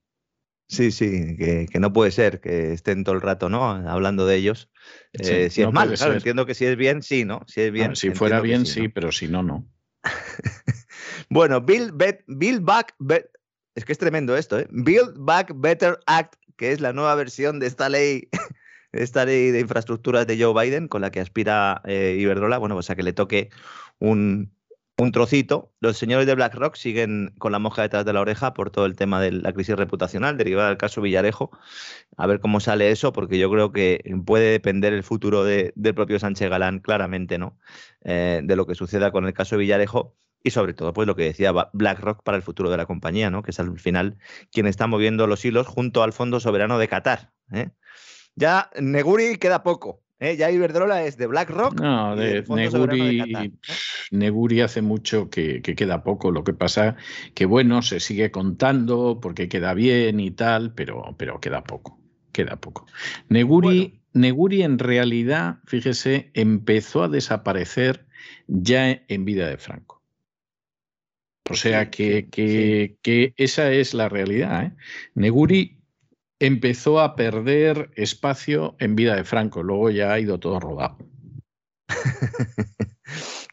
sí, 0.68 1.38
que, 1.38 1.80
no 1.80 1.94
puede 1.94 2.12
ser 2.12 2.40
que 2.40 2.74
estén 2.74 3.04
todo 3.04 3.16
el 3.16 3.22
rato, 3.22 3.50
¿no? 3.50 3.64
Hablando 3.66 4.26
de 4.26 4.36
ellos. 4.36 4.70
Eh, 5.14 5.50
si 5.50 5.62
es 5.62 5.72
mal, 5.72 5.94
claro, 5.94 6.14
entiendo 6.14 6.46
que 6.46 6.54
si 6.54 6.66
es 6.66 6.76
bien, 6.76 7.02
sí, 7.02 7.26
¿no? 7.26 7.44
Si 7.48 7.62
es 7.62 7.72
bien. 7.72 7.96
si 7.96 8.12
fuera 8.12 8.42
bien, 8.42 8.66
sí, 8.66 8.88
pero 8.90 9.12
si 9.12 9.28
no, 9.28 9.44
no. 9.44 9.68
bueno, 11.30 11.62
Build, 11.62 11.94
Build 12.28 12.64
Back, 12.64 12.96
es 13.76 13.86
que 13.86 13.92
es 13.92 13.98
tremendo 13.98 14.36
esto, 14.36 14.60
¿eh? 14.60 14.68
Build 14.70 15.16
Back 15.18 15.54
Better 15.56 16.00
Act, 16.06 16.36
que 16.58 16.72
es 16.72 16.82
la 16.82 16.94
nueva 16.94 17.16
versión 17.16 17.60
de 17.60 17.68
esta 17.68 17.90
ley, 17.90 18.30
esta 18.92 19.26
ley 19.26 19.52
de 19.52 19.60
infraestructuras 19.60 20.28
de 20.28 20.42
Joe 20.42 20.54
Biden, 20.54 20.88
con 20.88 21.02
la 21.02 21.12
que 21.12 21.20
aspira 21.20 21.82
eh, 21.86 22.18
Iberdrola, 22.20 22.58
bueno, 22.58 22.76
pues 22.76 22.90
a 22.90 22.96
que 22.96 23.04
le 23.04 23.14
toque 23.14 23.50
un, 24.00 24.52
un 24.98 25.12
trocito. 25.12 25.72
Los 25.80 25.98
señores 25.98 26.26
de 26.26 26.36
BlackRock 26.36 26.76
siguen 26.76 27.34
con 27.38 27.52
la 27.52 27.60
moja 27.60 27.84
detrás 27.84 28.04
de 28.06 28.14
la 28.14 28.22
oreja 28.22 28.54
por 28.54 28.72
todo 28.72 28.86
el 28.86 28.96
tema 28.96 29.22
de 29.22 29.32
la 29.32 29.54
crisis 29.54 29.76
reputacional 29.76 30.38
derivada 30.38 30.70
del 30.70 30.78
caso 30.78 31.02
Villarejo. 31.02 31.52
A 32.18 32.28
ver 32.28 32.40
cómo 32.40 32.60
sale 32.60 32.92
eso, 32.92 33.14
porque 33.14 33.38
yo 33.38 33.50
creo 33.52 33.72
que 33.72 34.02
puede 34.26 34.52
depender 34.52 34.94
el 34.94 35.04
futuro 35.04 35.44
del 35.44 35.74
propio 35.96 36.20
Sánchez 36.20 36.50
Galán, 36.50 36.80
claramente, 36.80 37.38
¿no? 37.38 37.58
Eh, 38.04 38.42
de 38.44 38.56
lo 38.56 38.66
que 38.66 38.76
suceda 38.76 39.12
con 39.12 39.26
el 39.28 39.34
caso 39.34 39.58
Villarejo 39.58 40.18
y 40.44 40.52
sobre 40.52 40.74
todo, 40.74 40.94
pues 40.94 41.08
lo 41.08 41.16
que 41.16 41.24
decía 41.24 41.52
BlackRock 41.74 42.24
para 42.24 42.38
el 42.38 42.44
futuro 42.44 42.70
de 42.70 42.78
la 42.78 42.86
compañía, 42.86 43.30
¿no? 43.30 43.44
Que 43.44 43.52
es 43.52 43.60
al 43.60 43.80
final 43.80 44.18
quien 44.52 44.66
está 44.66 44.88
moviendo 44.88 45.28
los 45.28 45.44
hilos 45.46 45.68
junto 45.68 46.04
al 46.04 46.14
Fondo 46.14 46.40
Soberano 46.40 46.80
de 46.80 46.88
Qatar. 46.88 47.34
¿eh? 47.52 47.70
Ya 48.36 48.70
Neguri 48.80 49.38
queda 49.38 49.64
poco. 49.64 50.04
¿Eh? 50.20 50.36
Ya 50.36 50.50
Iberdrola 50.50 51.04
es 51.04 51.18
de 51.18 51.28
BlackRock. 51.28 51.80
No, 51.80 52.16
de, 52.16 52.44
Neguri, 54.12 54.62
hace 54.62 54.82
mucho 54.82 55.30
que, 55.30 55.62
queda 55.62 56.04
poco. 56.04 56.32
Lo 56.32 56.44
que 56.44 56.54
pasa 56.54 56.96
que, 57.36 57.46
bueno, 57.46 57.82
se 57.84 58.00
sigue 58.00 58.32
contando 58.32 59.20
porque 59.22 59.48
queda 59.48 59.74
bien 59.74 60.20
y 60.20 60.32
tal, 60.32 60.74
pero, 60.74 61.16
pero 61.18 61.40
queda 61.40 61.64
poco. 61.64 62.00
Queda 62.32 62.56
poco. 62.56 62.88
Neguri, 63.30 64.02
Neguri 64.14 64.64
en 64.64 64.80
realidad, 64.80 65.60
fíjese, 65.66 66.32
empezó 66.34 67.04
a 67.04 67.10
desaparecer 67.10 68.08
ya 68.48 69.04
en 69.08 69.26
vida 69.26 69.48
de 69.48 69.58
Franco. 69.58 69.98
O 71.50 71.54
sea 71.54 71.90
que, 71.90 72.28
que, 72.30 72.98
que 73.02 73.34
esa 73.38 73.72
es 73.72 73.94
la 73.94 74.10
realidad. 74.10 74.66
¿eh? 74.66 74.72
Neguri 75.16 75.77
empezó 76.40 77.00
a 77.00 77.16
perder 77.16 77.92
espacio 77.96 78.76
en 78.80 78.96
vida 78.96 79.16
de 79.16 79.24
Franco, 79.24 79.64
luego 79.64 79.90
ya 79.90 80.14
ha 80.14 80.20
ido 80.20 80.40
todo 80.40 80.60
rodado. 80.60 80.98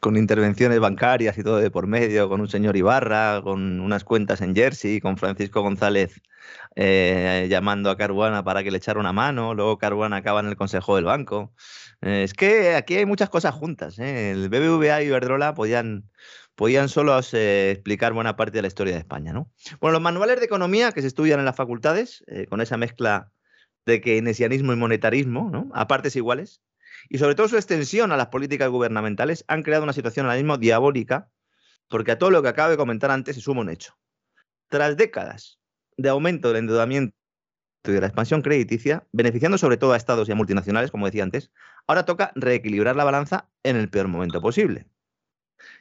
con 0.01 0.17
intervenciones 0.17 0.79
bancarias 0.79 1.37
y 1.37 1.43
todo 1.43 1.57
de 1.57 1.71
por 1.71 1.87
medio, 1.87 2.29
con 2.29 2.41
un 2.41 2.47
señor 2.47 2.77
Ibarra, 2.77 3.41
con 3.43 3.79
unas 3.79 4.03
cuentas 4.03 4.41
en 4.41 4.55
Jersey, 4.55 5.01
con 5.01 5.17
Francisco 5.17 5.61
González 5.61 6.21
eh, 6.75 7.47
llamando 7.49 7.89
a 7.89 7.97
Caruana 7.97 8.43
para 8.43 8.63
que 8.63 8.71
le 8.71 8.77
echara 8.77 8.99
una 8.99 9.13
mano, 9.13 9.53
luego 9.53 9.77
Caruana 9.77 10.17
acaba 10.17 10.41
en 10.41 10.47
el 10.47 10.55
Consejo 10.55 10.95
del 10.95 11.05
Banco. 11.05 11.53
Eh, 12.01 12.23
es 12.23 12.33
que 12.33 12.75
aquí 12.75 12.95
hay 12.95 13.05
muchas 13.05 13.29
cosas 13.29 13.55
juntas. 13.55 13.97
¿eh? 13.99 14.31
El 14.31 14.49
BBVA 14.49 15.01
y 15.01 15.07
Iberdrola 15.07 15.53
podían 15.53 16.09
podían 16.55 16.89
solo 16.89 17.19
eh, 17.33 17.71
explicar 17.71 18.13
buena 18.13 18.35
parte 18.35 18.57
de 18.57 18.61
la 18.63 18.67
historia 18.67 18.93
de 18.93 18.99
España. 18.99 19.33
¿no? 19.33 19.51
Bueno, 19.79 19.93
los 19.93 20.01
manuales 20.01 20.39
de 20.39 20.45
economía 20.45 20.91
que 20.91 21.01
se 21.01 21.07
estudian 21.07 21.39
en 21.39 21.45
las 21.45 21.55
facultades, 21.55 22.23
eh, 22.27 22.47
con 22.47 22.61
esa 22.61 22.77
mezcla 22.77 23.31
de 23.85 24.01
keynesianismo 24.01 24.73
y 24.73 24.77
monetarismo, 24.77 25.49
¿no? 25.51 25.69
a 25.73 25.87
partes 25.87 26.15
iguales, 26.15 26.61
y 27.09 27.17
sobre 27.17 27.35
todo 27.35 27.47
su 27.47 27.57
extensión 27.57 28.11
a 28.11 28.17
las 28.17 28.27
políticas 28.27 28.69
gubernamentales, 28.69 29.45
han 29.47 29.63
creado 29.63 29.83
una 29.83 29.93
situación 29.93 30.25
ahora 30.25 30.37
mismo 30.37 30.57
diabólica, 30.57 31.29
porque 31.87 32.11
a 32.11 32.17
todo 32.17 32.31
lo 32.31 32.41
que 32.41 32.49
acabo 32.49 32.71
de 32.71 32.77
comentar 32.77 33.11
antes 33.11 33.35
se 33.35 33.41
suma 33.41 33.61
un 33.61 33.69
hecho. 33.69 33.95
Tras 34.69 34.97
décadas 34.97 35.59
de 35.97 36.09
aumento 36.09 36.47
del 36.47 36.57
endeudamiento 36.57 37.15
y 37.83 37.91
de 37.91 38.01
la 38.01 38.07
expansión 38.07 38.41
crediticia, 38.41 39.05
beneficiando 39.11 39.59
sobre 39.59 39.77
todo 39.77 39.93
a 39.93 39.97
estados 39.97 40.27
y 40.27 40.31
a 40.31 40.35
multinacionales, 40.35 40.89
como 40.89 41.05
decía 41.05 41.23
antes, 41.23 41.51
ahora 41.85 42.05
toca 42.05 42.31
reequilibrar 42.33 42.95
la 42.95 43.03
balanza 43.03 43.49
en 43.61 43.75
el 43.75 43.89
peor 43.89 44.07
momento 44.07 44.41
posible. 44.41 44.87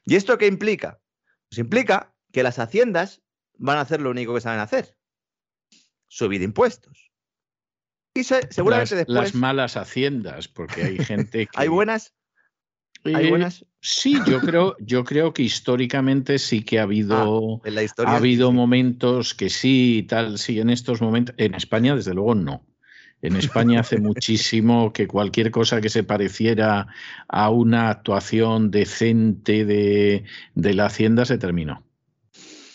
¿Y 0.05 0.17
esto 0.17 0.39
qué 0.39 0.47
implica? 0.47 1.01
Pues 1.49 1.59
implica 1.59 2.15
que 2.33 2.43
las 2.43 2.59
haciendas 2.59 3.23
van 3.57 3.79
a 3.79 3.83
hacer 3.83 4.01
lo 4.01 4.11
único 4.11 4.35
que 4.35 4.41
saben 4.41 4.61
hacer, 4.61 4.97
subir 6.09 6.43
impuestos. 6.43 7.11
Y 8.15 8.25
seguramente 8.25 8.95
las, 8.95 9.07
después... 9.07 9.15
Las 9.15 9.35
malas 9.35 9.77
haciendas, 9.77 10.49
porque 10.49 10.85
hay 10.85 10.99
gente 10.99 11.47
que... 11.53 11.53
¿Hay 11.55 11.69
buenas? 11.69 12.15
¿Hay 13.05 13.27
eh, 13.27 13.31
buenas? 13.31 13.67
Sí, 13.81 14.19
yo 14.27 14.41
creo, 14.41 14.77
yo 14.81 15.05
creo 15.05 15.35
que 15.35 15.43
históricamente 15.43 16.39
sí 16.39 16.65
que 16.65 16.79
ha 16.79 16.85
habido, 16.85 17.61
ah, 17.65 18.05
ha 18.07 18.17
habido 18.17 18.51
momentos 18.51 19.35
que 19.35 19.51
sí 19.51 19.99
y 19.99 20.03
tal, 20.05 20.39
sí, 20.39 20.59
en 20.59 20.71
estos 20.71 21.03
momentos, 21.03 21.35
en 21.39 21.55
España 21.55 21.95
desde 21.95 22.15
luego 22.15 22.35
no. 22.35 22.67
En 23.25 23.37
España 23.37 23.81
hace 23.81 23.99
muchísimo 23.99 24.93
que 24.93 25.09
cualquier 25.09 25.51
cosa 25.51 25.81
que 25.81 25.89
se 25.89 26.05
pareciera 26.05 26.89
a 27.27 27.49
una 27.49 27.89
actuación 27.89 28.71
decente 28.71 29.65
de, 29.65 30.25
la 30.55 30.85
Hacienda 30.85 31.25
se 31.25 31.39
terminó. 31.39 31.83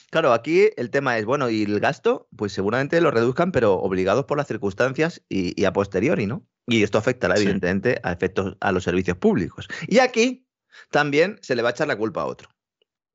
Claro, 0.10 0.34
aquí 0.34 0.70
el 0.76 0.90
tema 0.90 1.20
es, 1.20 1.26
bueno, 1.26 1.52
y 1.52 1.62
el 1.62 1.80
gasto, 1.80 2.28
pues 2.36 2.52
seguramente 2.52 3.00
lo 3.00 3.12
reduzcan, 3.12 3.52
pero 3.52 3.76
obligados 3.76 4.26
por 4.26 4.40
las 4.40 4.48
circunstancias 4.48 5.22
y, 5.30 5.64
a 5.66 5.72
posteriori, 5.72 6.26
¿no? 6.26 6.44
Y 6.66 6.82
esto 6.82 6.98
afectará, 6.98 7.36
evidentemente, 7.36 8.00
a 8.02 8.12
efectos 8.12 8.58
a 8.60 8.72
los 8.72 8.84
servicios 8.84 9.18
públicos. 9.18 9.68
Y 9.88 10.00
aquí 10.00 10.48
también 10.90 11.38
se 11.44 11.56
le 11.56 11.62
va 11.62 11.70
a 11.70 11.72
echar 11.74 11.88
la 11.88 11.96
culpa 11.96 12.24
a 12.24 12.26
otro. 12.26 12.50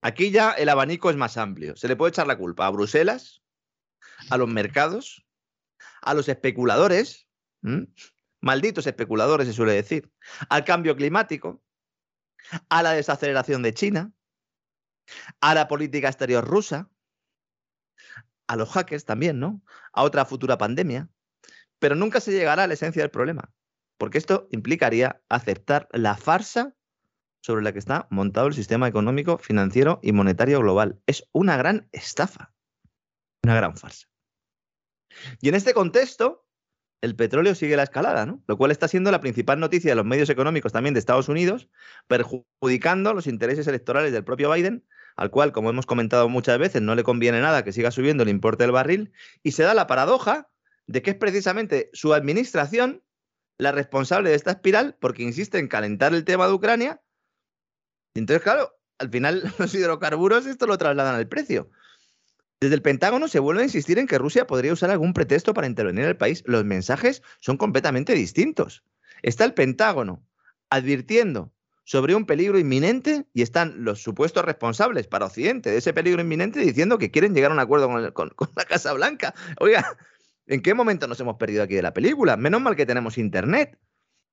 Aquí 0.03 0.31
ya 0.31 0.53
el 0.53 0.69
abanico 0.69 1.11
es 1.11 1.17
más 1.17 1.37
amplio. 1.37 1.75
Se 1.75 1.89
le 1.89 1.97
puede 1.97 2.11
echar 2.11 2.29
la 2.29 2.39
culpa 2.39 2.69
a 2.69 2.71
Bruselas, 2.71 3.43
a 4.31 4.37
los 4.37 4.49
mercados, 4.49 5.27
a 6.01 6.15
los 6.15 6.29
especuladores, 6.29 7.24
Malditos 8.41 8.87
especuladores, 8.87 9.47
se 9.47 9.53
suele 9.53 9.73
decir. 9.73 10.11
Al 10.49 10.65
cambio 10.65 10.97
climático, 10.97 11.63
a 12.69 12.83
la 12.83 12.93
desaceleración 12.93 13.63
de 13.63 13.75
China, 13.75 14.13
a 15.41 15.55
la 15.55 15.69
política 15.69 16.09
exterior 16.09 16.47
rusa, 16.47 16.91
a 18.47 18.57
los 18.57 18.71
hackers 18.71 19.05
también, 19.05 19.41
¿no? 19.41 19.63
A 19.93 20.03
otra 20.03 20.25
futura 20.25 20.59
pandemia. 20.59 21.09
Pero 21.79 21.95
nunca 21.95 22.21
se 22.21 22.33
llegará 22.33 22.65
a 22.65 22.67
la 22.67 22.75
esencia 22.75 23.03
del 23.03 23.11
problema, 23.11 23.51
porque 23.99 24.19
esto 24.19 24.49
implicaría 24.51 25.23
aceptar 25.29 25.89
la 25.93 26.17
farsa 26.17 26.75
sobre 27.41 27.63
la 27.63 27.73
que 27.73 27.79
está 27.79 28.07
montado 28.11 28.47
el 28.47 28.55
sistema 28.55 28.89
económico, 28.89 29.39
financiero 29.39 30.01
y 30.03 30.13
monetario 30.13 30.61
global. 30.61 31.01
Es 31.07 31.29
una 31.33 31.57
gran 31.57 31.89
estafa, 31.93 32.55
una 33.43 33.55
gran 33.55 33.77
farsa. 33.77 34.07
Y 35.41 35.49
en 35.49 35.55
este 35.55 35.75
contexto, 35.75 36.44
el 37.05 37.17
petróleo 37.17 37.55
sigue 37.55 37.77
la 37.77 37.83
escalada, 37.83 38.25
¿no? 38.25 38.43
Lo 38.47 38.57
cual 38.57 38.71
está 38.71 38.89
siendo 38.89 39.11
la 39.11 39.21
principal 39.21 39.61
noticia 39.61 39.91
de 39.91 39.95
los 39.95 40.07
medios 40.07 40.31
económicos 40.31 40.73
también 40.73 40.95
de 40.95 41.01
Estados 41.01 41.29
Unidos, 41.29 41.69
perjudicando 42.07 43.13
los 43.13 43.27
intereses 43.27 43.67
electorales 43.67 44.11
del 44.11 44.25
propio 44.25 44.51
Biden, 44.51 44.87
al 45.15 45.31
cual, 45.31 45.53
como 45.53 45.69
hemos 45.69 45.85
comentado 45.85 46.31
muchas 46.31 46.59
veces, 46.59 46.81
no 46.81 46.95
le 46.95 47.03
conviene 47.03 47.43
nada 47.43 47.63
que 47.63 47.73
siga 47.73 47.91
subiendo 47.91 48.23
el 48.23 48.31
importe 48.31 48.65
del 48.65 48.73
barril, 48.73 49.13
y 49.43 49.53
se 49.53 49.65
da 49.65 49.75
la 49.75 49.87
paradoja 49.87 50.49
de 50.87 51.03
que 51.03 51.11
es 51.11 51.17
precisamente 51.17 51.91
su 51.93 52.15
administración 52.15 53.03
la 53.59 53.71
responsable 53.71 54.31
de 54.31 54.37
esta 54.37 54.53
espiral 54.53 54.97
porque 54.99 55.23
insiste 55.23 55.59
en 55.59 55.69
calentar 55.69 56.15
el 56.15 56.25
tema 56.25 56.47
de 56.47 56.55
Ucrania. 56.55 57.03
Entonces, 58.15 58.43
claro, 58.43 58.73
al 58.99 59.11
final 59.11 59.43
los 59.59 59.75
hidrocarburos 59.75 60.47
esto 60.47 60.67
lo 60.67 60.79
trasladan 60.79 61.17
al 61.17 61.29
precio. 61.29 61.71
Desde 62.61 62.77
el 62.77 62.83
Pentágono 62.83 63.29
se 63.29 63.41
vuelve 63.41 63.63
a 63.63 63.65
insistir 63.65 63.99
en 63.99 64.07
que 64.07 64.19
Rusia 64.19 64.47
podría 64.47 64.73
usar 64.73 64.91
algún 64.91 65.13
pretexto 65.13 65.55
para 65.55 65.67
intervenir 65.67 66.05
en 66.05 66.11
el 66.11 66.17
país. 66.17 66.43
Los 66.47 66.65
mensajes 66.65 67.23
son 67.41 67.57
completamente 67.57 68.15
distintos. 68.15 68.85
Está 69.23 69.45
el 69.45 69.55
Pentágono 69.55 70.25
advirtiendo 70.71 71.53
sobre 71.85 72.15
un 72.15 72.25
peligro 72.25 72.59
inminente 72.59 73.27
y 73.35 73.43
están 73.43 73.85
los 73.85 74.03
supuestos 74.03 74.45
responsables 74.45 75.07
para 75.07 75.27
Occidente 75.27 75.71
de 75.71 75.79
ese 75.79 75.93
peligro 75.93 76.23
inminente 76.23 76.59
diciendo 76.59 76.99
que 76.99 77.11
quieren 77.11 77.35
llegar 77.35 77.51
a 77.51 77.55
un 77.55 77.61
acuerdo 77.61 77.89
con, 78.15 78.33
la 78.57 78.65
Casa 78.65 78.93
Blanca. 78.95 79.35
Oiga, 79.61 79.97
¿en 80.47 80.63
qué 80.63 80.75
momento 80.75 81.07
nos 81.07 81.21
hemos 81.21 81.37
perdido 81.37 81.63
aquí 81.63 81.75
de 81.75 81.83
la 81.83 81.93
película? 81.93 82.37
Menos 82.37 82.63
mal 82.63 82.77
que 82.77 82.87
tenemos 82.87 83.19
Internet. 83.19 83.79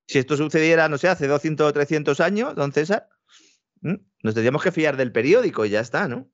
Si 0.08 0.20
esto 0.20 0.38
sucediera, 0.38 0.90
no 0.90 0.98
sé, 0.98 1.10
hace 1.10 1.28
200 1.28 1.68
o 1.68 1.74
300 1.74 2.20
años, 2.22 2.56
don 2.56 2.72
César, 2.72 3.08
nos 3.82 4.34
tendríamos 4.34 4.64
que 4.64 4.72
fiar 4.72 4.98
del 4.98 5.12
periódico 5.12 5.66
y 5.66 5.70
ya 5.70 5.80
está, 5.80 6.08
¿no? 6.08 6.30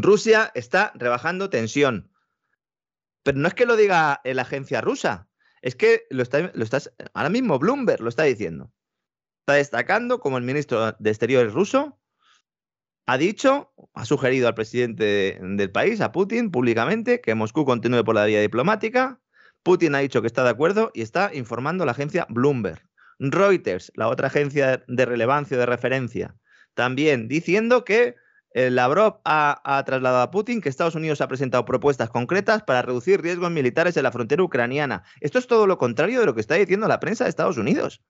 Rusia 0.00 0.50
está 0.54 0.92
rebajando 0.94 1.50
tensión. 1.50 2.10
Pero 3.24 3.38
no 3.38 3.48
es 3.48 3.54
que 3.54 3.66
lo 3.66 3.76
diga 3.76 4.20
la 4.24 4.42
agencia 4.42 4.80
rusa, 4.80 5.28
es 5.60 5.76
que 5.76 6.06
lo 6.10 6.22
está, 6.22 6.50
lo 6.54 6.66
ahora 7.14 7.28
mismo 7.28 7.58
Bloomberg 7.58 8.00
lo 8.00 8.08
está 8.08 8.22
diciendo. 8.24 8.72
Está 9.40 9.54
destacando 9.54 10.20
como 10.20 10.38
el 10.38 10.44
ministro 10.44 10.92
de 10.92 11.10
Exteriores 11.10 11.52
ruso 11.52 11.98
ha 13.06 13.18
dicho, 13.18 13.72
ha 13.94 14.04
sugerido 14.04 14.48
al 14.48 14.54
presidente 14.54 15.38
del 15.40 15.70
país, 15.70 16.00
a 16.00 16.12
Putin, 16.12 16.50
públicamente, 16.50 17.20
que 17.20 17.34
Moscú 17.34 17.64
continúe 17.64 18.04
por 18.04 18.14
la 18.14 18.26
vía 18.26 18.40
diplomática. 18.40 19.20
Putin 19.62 19.94
ha 19.94 19.98
dicho 19.98 20.20
que 20.20 20.28
está 20.28 20.44
de 20.44 20.50
acuerdo 20.50 20.90
y 20.94 21.02
está 21.02 21.30
informando 21.34 21.82
a 21.82 21.86
la 21.86 21.92
agencia 21.92 22.26
Bloomberg. 22.28 22.88
Reuters, 23.18 23.92
la 23.94 24.08
otra 24.08 24.28
agencia 24.28 24.84
de 24.86 25.04
relevancia, 25.04 25.56
de 25.56 25.66
referencia, 25.66 26.36
también 26.74 27.28
diciendo 27.28 27.84
que 27.84 28.16
Lavrov 28.54 29.20
ha, 29.24 29.82
trasladado 29.86 30.22
a 30.22 30.30
Putin 30.30 30.60
que 30.60 30.68
Estados 30.68 30.94
Unidos 30.94 31.20
ha 31.20 31.28
presentado 31.28 31.64
propuestas 31.64 32.10
concretas 32.10 32.62
para 32.62 32.82
reducir 32.82 33.20
riesgos 33.20 33.50
militares 33.50 33.96
en 33.96 34.02
la 34.02 34.12
frontera 34.12 34.42
ucraniana. 34.42 35.04
Esto 35.20 35.38
es 35.38 35.46
todo 35.46 35.66
lo 35.66 35.78
contrario 35.78 36.20
de 36.20 36.26
lo 36.26 36.34
que 36.34 36.40
está 36.40 36.54
diciendo 36.54 36.88
la 36.88 37.00
prensa 37.00 37.24
de 37.24 37.30
Estados 37.30 37.56
Unidos. 37.56 38.02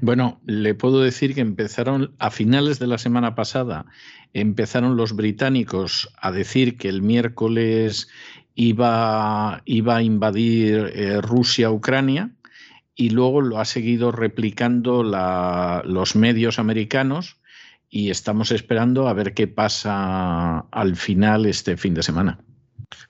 Bueno, 0.00 0.40
le 0.44 0.74
puedo 0.74 1.00
decir 1.00 1.34
que 1.34 1.40
empezaron 1.42 2.16
a 2.18 2.30
finales 2.30 2.80
de 2.80 2.88
la 2.88 2.98
semana 2.98 3.36
pasada, 3.36 3.86
empezaron 4.32 4.96
los 4.96 5.14
británicos 5.14 6.12
a 6.20 6.32
decir 6.32 6.76
que 6.76 6.88
el 6.88 7.02
miércoles 7.02 8.08
iba, 8.56 9.62
iba 9.64 9.96
a 9.96 10.02
invadir 10.02 10.90
eh, 10.94 11.20
Rusia-Ucrania 11.20 12.32
y 12.96 13.10
luego 13.10 13.40
lo 13.42 13.60
ha 13.60 13.64
seguido 13.64 14.10
replicando 14.10 15.02
los 15.04 16.16
medios 16.16 16.58
americanos 16.58 17.36
y 17.94 18.10
estamos 18.10 18.50
esperando 18.52 19.06
a 19.06 19.12
ver 19.12 19.34
qué 19.34 19.46
pasa 19.46 20.60
al 20.70 20.96
final 20.96 21.44
este 21.44 21.76
fin 21.76 21.92
de 21.92 22.02
semana. 22.02 22.42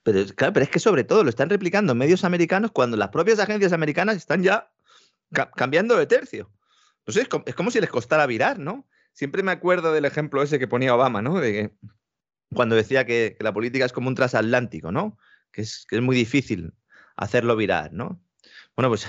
Pero, 0.03 0.27
claro, 0.35 0.53
pero 0.53 0.65
es 0.65 0.71
que 0.71 0.81
sobre 0.81 1.05
todo 1.05 1.23
lo 1.23 1.31
están 1.31 1.49
replicando 1.49 1.95
medios 1.95 2.25
americanos 2.25 2.73
cuando 2.73 2.97
las 2.97 3.11
propias 3.11 3.39
agencias 3.39 3.73
americanas 3.73 4.17
están 4.17 4.43
ya 4.43 4.73
cambiando 5.55 5.97
de 5.97 6.07
tercio. 6.07 6.51
No 7.07 7.13
sé, 7.13 7.29
es 7.47 7.55
como, 7.55 7.71
si 7.71 7.81
les 7.81 7.91
costara 7.91 8.27
virar, 8.27 8.59
¿no? 8.59 8.89
Siempre 9.13 9.45
me 9.45 9.53
acuerdo 9.53 9.93
del 9.93 10.05
ejemplo 10.05 10.43
ese 10.43 10.59
que 10.59 10.67
ponía 10.67 10.97
Obama, 10.97 11.23
¿no? 11.23 11.39
De 11.39 11.73
cuando 12.53 12.75
decía 12.75 13.07
que, 13.07 13.37
la 13.39 13.55
política 13.55 13.85
es 13.85 13.93
como 13.93 14.09
un 14.09 14.17
transatlántico, 14.17 14.91
¿no? 14.91 15.17
Que 15.53 15.63
es, 15.63 15.87
que 15.89 15.97
es 15.97 16.03
muy 16.03 16.17
difícil 16.17 16.75
hacerlo 17.15 17.55
virar, 17.55 17.93
¿no? 17.93 18.21
Bueno, 18.75 18.89
pues 18.89 19.07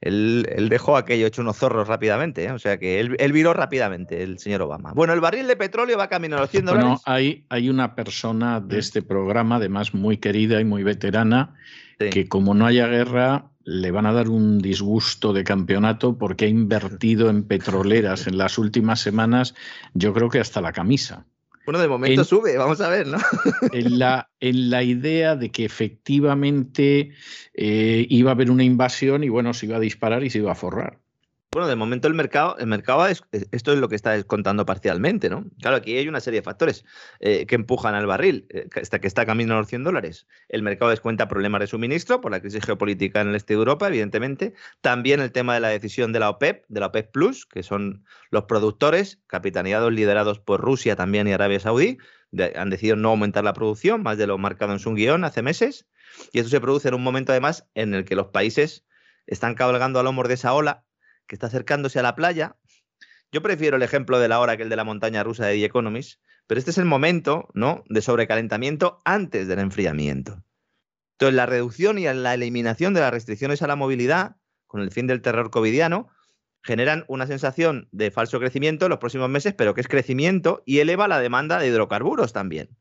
él, 0.00 0.68
dejó 0.70 0.96
aquello 0.96 1.26
hecho 1.26 1.42
unos 1.42 1.56
zorros 1.56 1.88
rápidamente, 1.88 2.44
¿eh? 2.44 2.52
o 2.52 2.58
sea 2.58 2.78
que 2.78 3.00
él, 3.00 3.32
viró 3.32 3.52
rápidamente, 3.52 4.22
el 4.22 4.38
señor 4.38 4.62
Obama. 4.62 4.92
Bueno, 4.92 5.12
el 5.12 5.20
barril 5.20 5.46
de 5.46 5.56
petróleo 5.56 5.98
va 5.98 6.08
camino 6.08 6.36
a 6.36 6.40
los 6.40 6.50
100 6.50 6.64
dólares. 6.64 6.86
Bueno, 6.86 7.00
hay, 7.04 7.44
hay 7.48 7.68
una 7.68 7.94
persona 7.94 8.60
de 8.60 8.78
este 8.78 9.02
programa, 9.02 9.56
además 9.56 9.94
muy 9.94 10.18
querida 10.18 10.60
y 10.60 10.64
muy 10.64 10.82
veterana, 10.82 11.54
que 11.98 12.28
como 12.28 12.54
no 12.54 12.66
haya 12.66 12.86
guerra, 12.86 13.50
le 13.64 13.90
van 13.90 14.06
a 14.06 14.12
dar 14.12 14.28
un 14.28 14.58
disgusto 14.58 15.32
de 15.32 15.42
campeonato 15.42 16.16
porque 16.16 16.44
ha 16.44 16.48
invertido 16.48 17.28
en 17.30 17.42
petroleras 17.42 18.26
en 18.26 18.38
las 18.38 18.58
últimas 18.58 19.00
semanas, 19.00 19.54
yo 19.94 20.12
creo 20.14 20.28
que 20.28 20.38
hasta 20.38 20.60
la 20.60 20.72
camisa. 20.72 21.26
Bueno, 21.66 21.80
de 21.80 21.88
momento 21.88 22.22
sube, 22.22 22.56
vamos 22.56 22.80
a 22.80 22.88
ver, 22.88 23.08
¿no? 23.08 23.18
en, 23.72 23.98
la, 23.98 24.30
en 24.38 24.70
la 24.70 24.84
idea 24.84 25.34
de 25.34 25.50
que 25.50 25.64
efectivamente 25.64 27.10
eh, 27.54 28.06
iba 28.08 28.30
a 28.30 28.34
haber 28.34 28.52
una 28.52 28.62
invasión 28.62 29.24
y 29.24 29.28
bueno, 29.28 29.52
se 29.52 29.66
iba 29.66 29.76
a 29.76 29.80
disparar 29.80 30.22
y 30.22 30.30
se 30.30 30.38
iba 30.38 30.52
a 30.52 30.54
forrar. 30.54 31.00
Bueno, 31.52 31.68
de 31.68 31.76
momento 31.76 32.06
el 32.06 32.14
mercado, 32.14 32.56
el 32.58 32.66
mercado 32.66 33.06
es, 33.06 33.22
esto 33.32 33.72
es 33.72 33.78
lo 33.78 33.88
que 33.88 33.94
está 33.94 34.22
contando 34.24 34.66
parcialmente, 34.66 35.30
¿no? 35.30 35.46
Claro, 35.60 35.76
aquí 35.76 35.96
hay 35.96 36.06
una 36.06 36.20
serie 36.20 36.40
de 36.40 36.44
factores 36.44 36.84
eh, 37.20 37.46
que 37.46 37.54
empujan 37.54 37.94
al 37.94 38.06
barril, 38.06 38.46
eh, 38.50 38.68
que, 38.70 38.80
está, 38.80 38.98
que 38.98 39.06
está 39.06 39.24
camino 39.24 39.54
a 39.54 39.60
los 39.60 39.68
100 39.68 39.84
dólares. 39.84 40.26
El 40.48 40.62
mercado 40.62 40.90
descuenta 40.90 41.28
problemas 41.28 41.60
de 41.60 41.68
suministro 41.68 42.20
por 42.20 42.30
la 42.30 42.40
crisis 42.40 42.64
geopolítica 42.64 43.22
en 43.22 43.28
el 43.28 43.36
este 43.36 43.54
de 43.54 43.58
Europa, 43.58 43.88
evidentemente. 43.88 44.52
También 44.82 45.20
el 45.20 45.32
tema 45.32 45.54
de 45.54 45.60
la 45.60 45.68
decisión 45.68 46.12
de 46.12 46.20
la 46.20 46.28
OPEP, 46.28 46.64
de 46.68 46.80
la 46.80 46.86
OPEP 46.86 47.10
Plus, 47.10 47.46
que 47.46 47.62
son 47.62 48.04
los 48.30 48.44
productores, 48.44 49.20
capitaneados, 49.26 49.92
liderados 49.92 50.40
por 50.40 50.60
Rusia 50.60 50.94
también 50.94 51.26
y 51.26 51.32
Arabia 51.32 51.60
Saudí, 51.60 51.96
han 52.54 52.70
decidido 52.70 52.96
no 52.96 53.10
aumentar 53.10 53.44
la 53.44 53.54
producción, 53.54 54.02
más 54.02 54.18
de 54.18 54.26
lo 54.26 54.36
marcado 54.36 54.72
en 54.72 54.78
su 54.78 54.92
guion 54.92 55.24
hace 55.24 55.42
meses. 55.42 55.86
Y 56.32 56.38
esto 56.40 56.50
se 56.50 56.60
produce 56.60 56.88
en 56.88 56.94
un 56.94 57.02
momento, 57.02 57.32
además, 57.32 57.66
en 57.74 57.94
el 57.94 58.04
que 58.04 58.16
los 58.16 58.26
países 58.26 58.84
están 59.26 59.54
cabalgando 59.54 59.98
a 59.98 60.02
lomos 60.02 60.28
de 60.28 60.34
esa 60.34 60.52
ola 60.52 60.84
que 61.26 61.34
está 61.34 61.48
acercándose 61.48 61.98
a 61.98 62.02
la 62.02 62.14
playa. 62.14 62.56
Yo 63.32 63.42
prefiero 63.42 63.76
el 63.76 63.82
ejemplo 63.82 64.18
de 64.18 64.28
la 64.28 64.40
hora 64.40 64.56
que 64.56 64.62
el 64.62 64.68
de 64.68 64.76
la 64.76 64.84
montaña 64.84 65.22
rusa 65.22 65.46
de 65.46 65.54
The 65.54 65.64
Economist, 65.64 66.20
pero 66.46 66.58
este 66.58 66.70
es 66.70 66.78
el 66.78 66.84
momento 66.84 67.48
¿no? 67.54 67.84
de 67.88 68.00
sobrecalentamiento 68.00 69.00
antes 69.04 69.48
del 69.48 69.58
enfriamiento. 69.58 70.42
Entonces, 71.14 71.34
la 71.34 71.46
reducción 71.46 71.98
y 71.98 72.04
la 72.04 72.34
eliminación 72.34 72.94
de 72.94 73.00
las 73.00 73.10
restricciones 73.10 73.62
a 73.62 73.66
la 73.66 73.76
movilidad, 73.76 74.36
con 74.66 74.80
el 74.82 74.90
fin 74.90 75.06
del 75.06 75.22
terror 75.22 75.50
covidiano, 75.50 76.08
generan 76.62 77.04
una 77.08 77.26
sensación 77.26 77.88
de 77.92 78.10
falso 78.10 78.38
crecimiento 78.38 78.86
en 78.86 78.90
los 78.90 78.98
próximos 78.98 79.30
meses, 79.30 79.54
pero 79.54 79.74
que 79.74 79.80
es 79.80 79.88
crecimiento 79.88 80.62
y 80.66 80.80
eleva 80.80 81.08
la 81.08 81.20
demanda 81.20 81.58
de 81.58 81.68
hidrocarburos 81.68 82.32
también. 82.32 82.76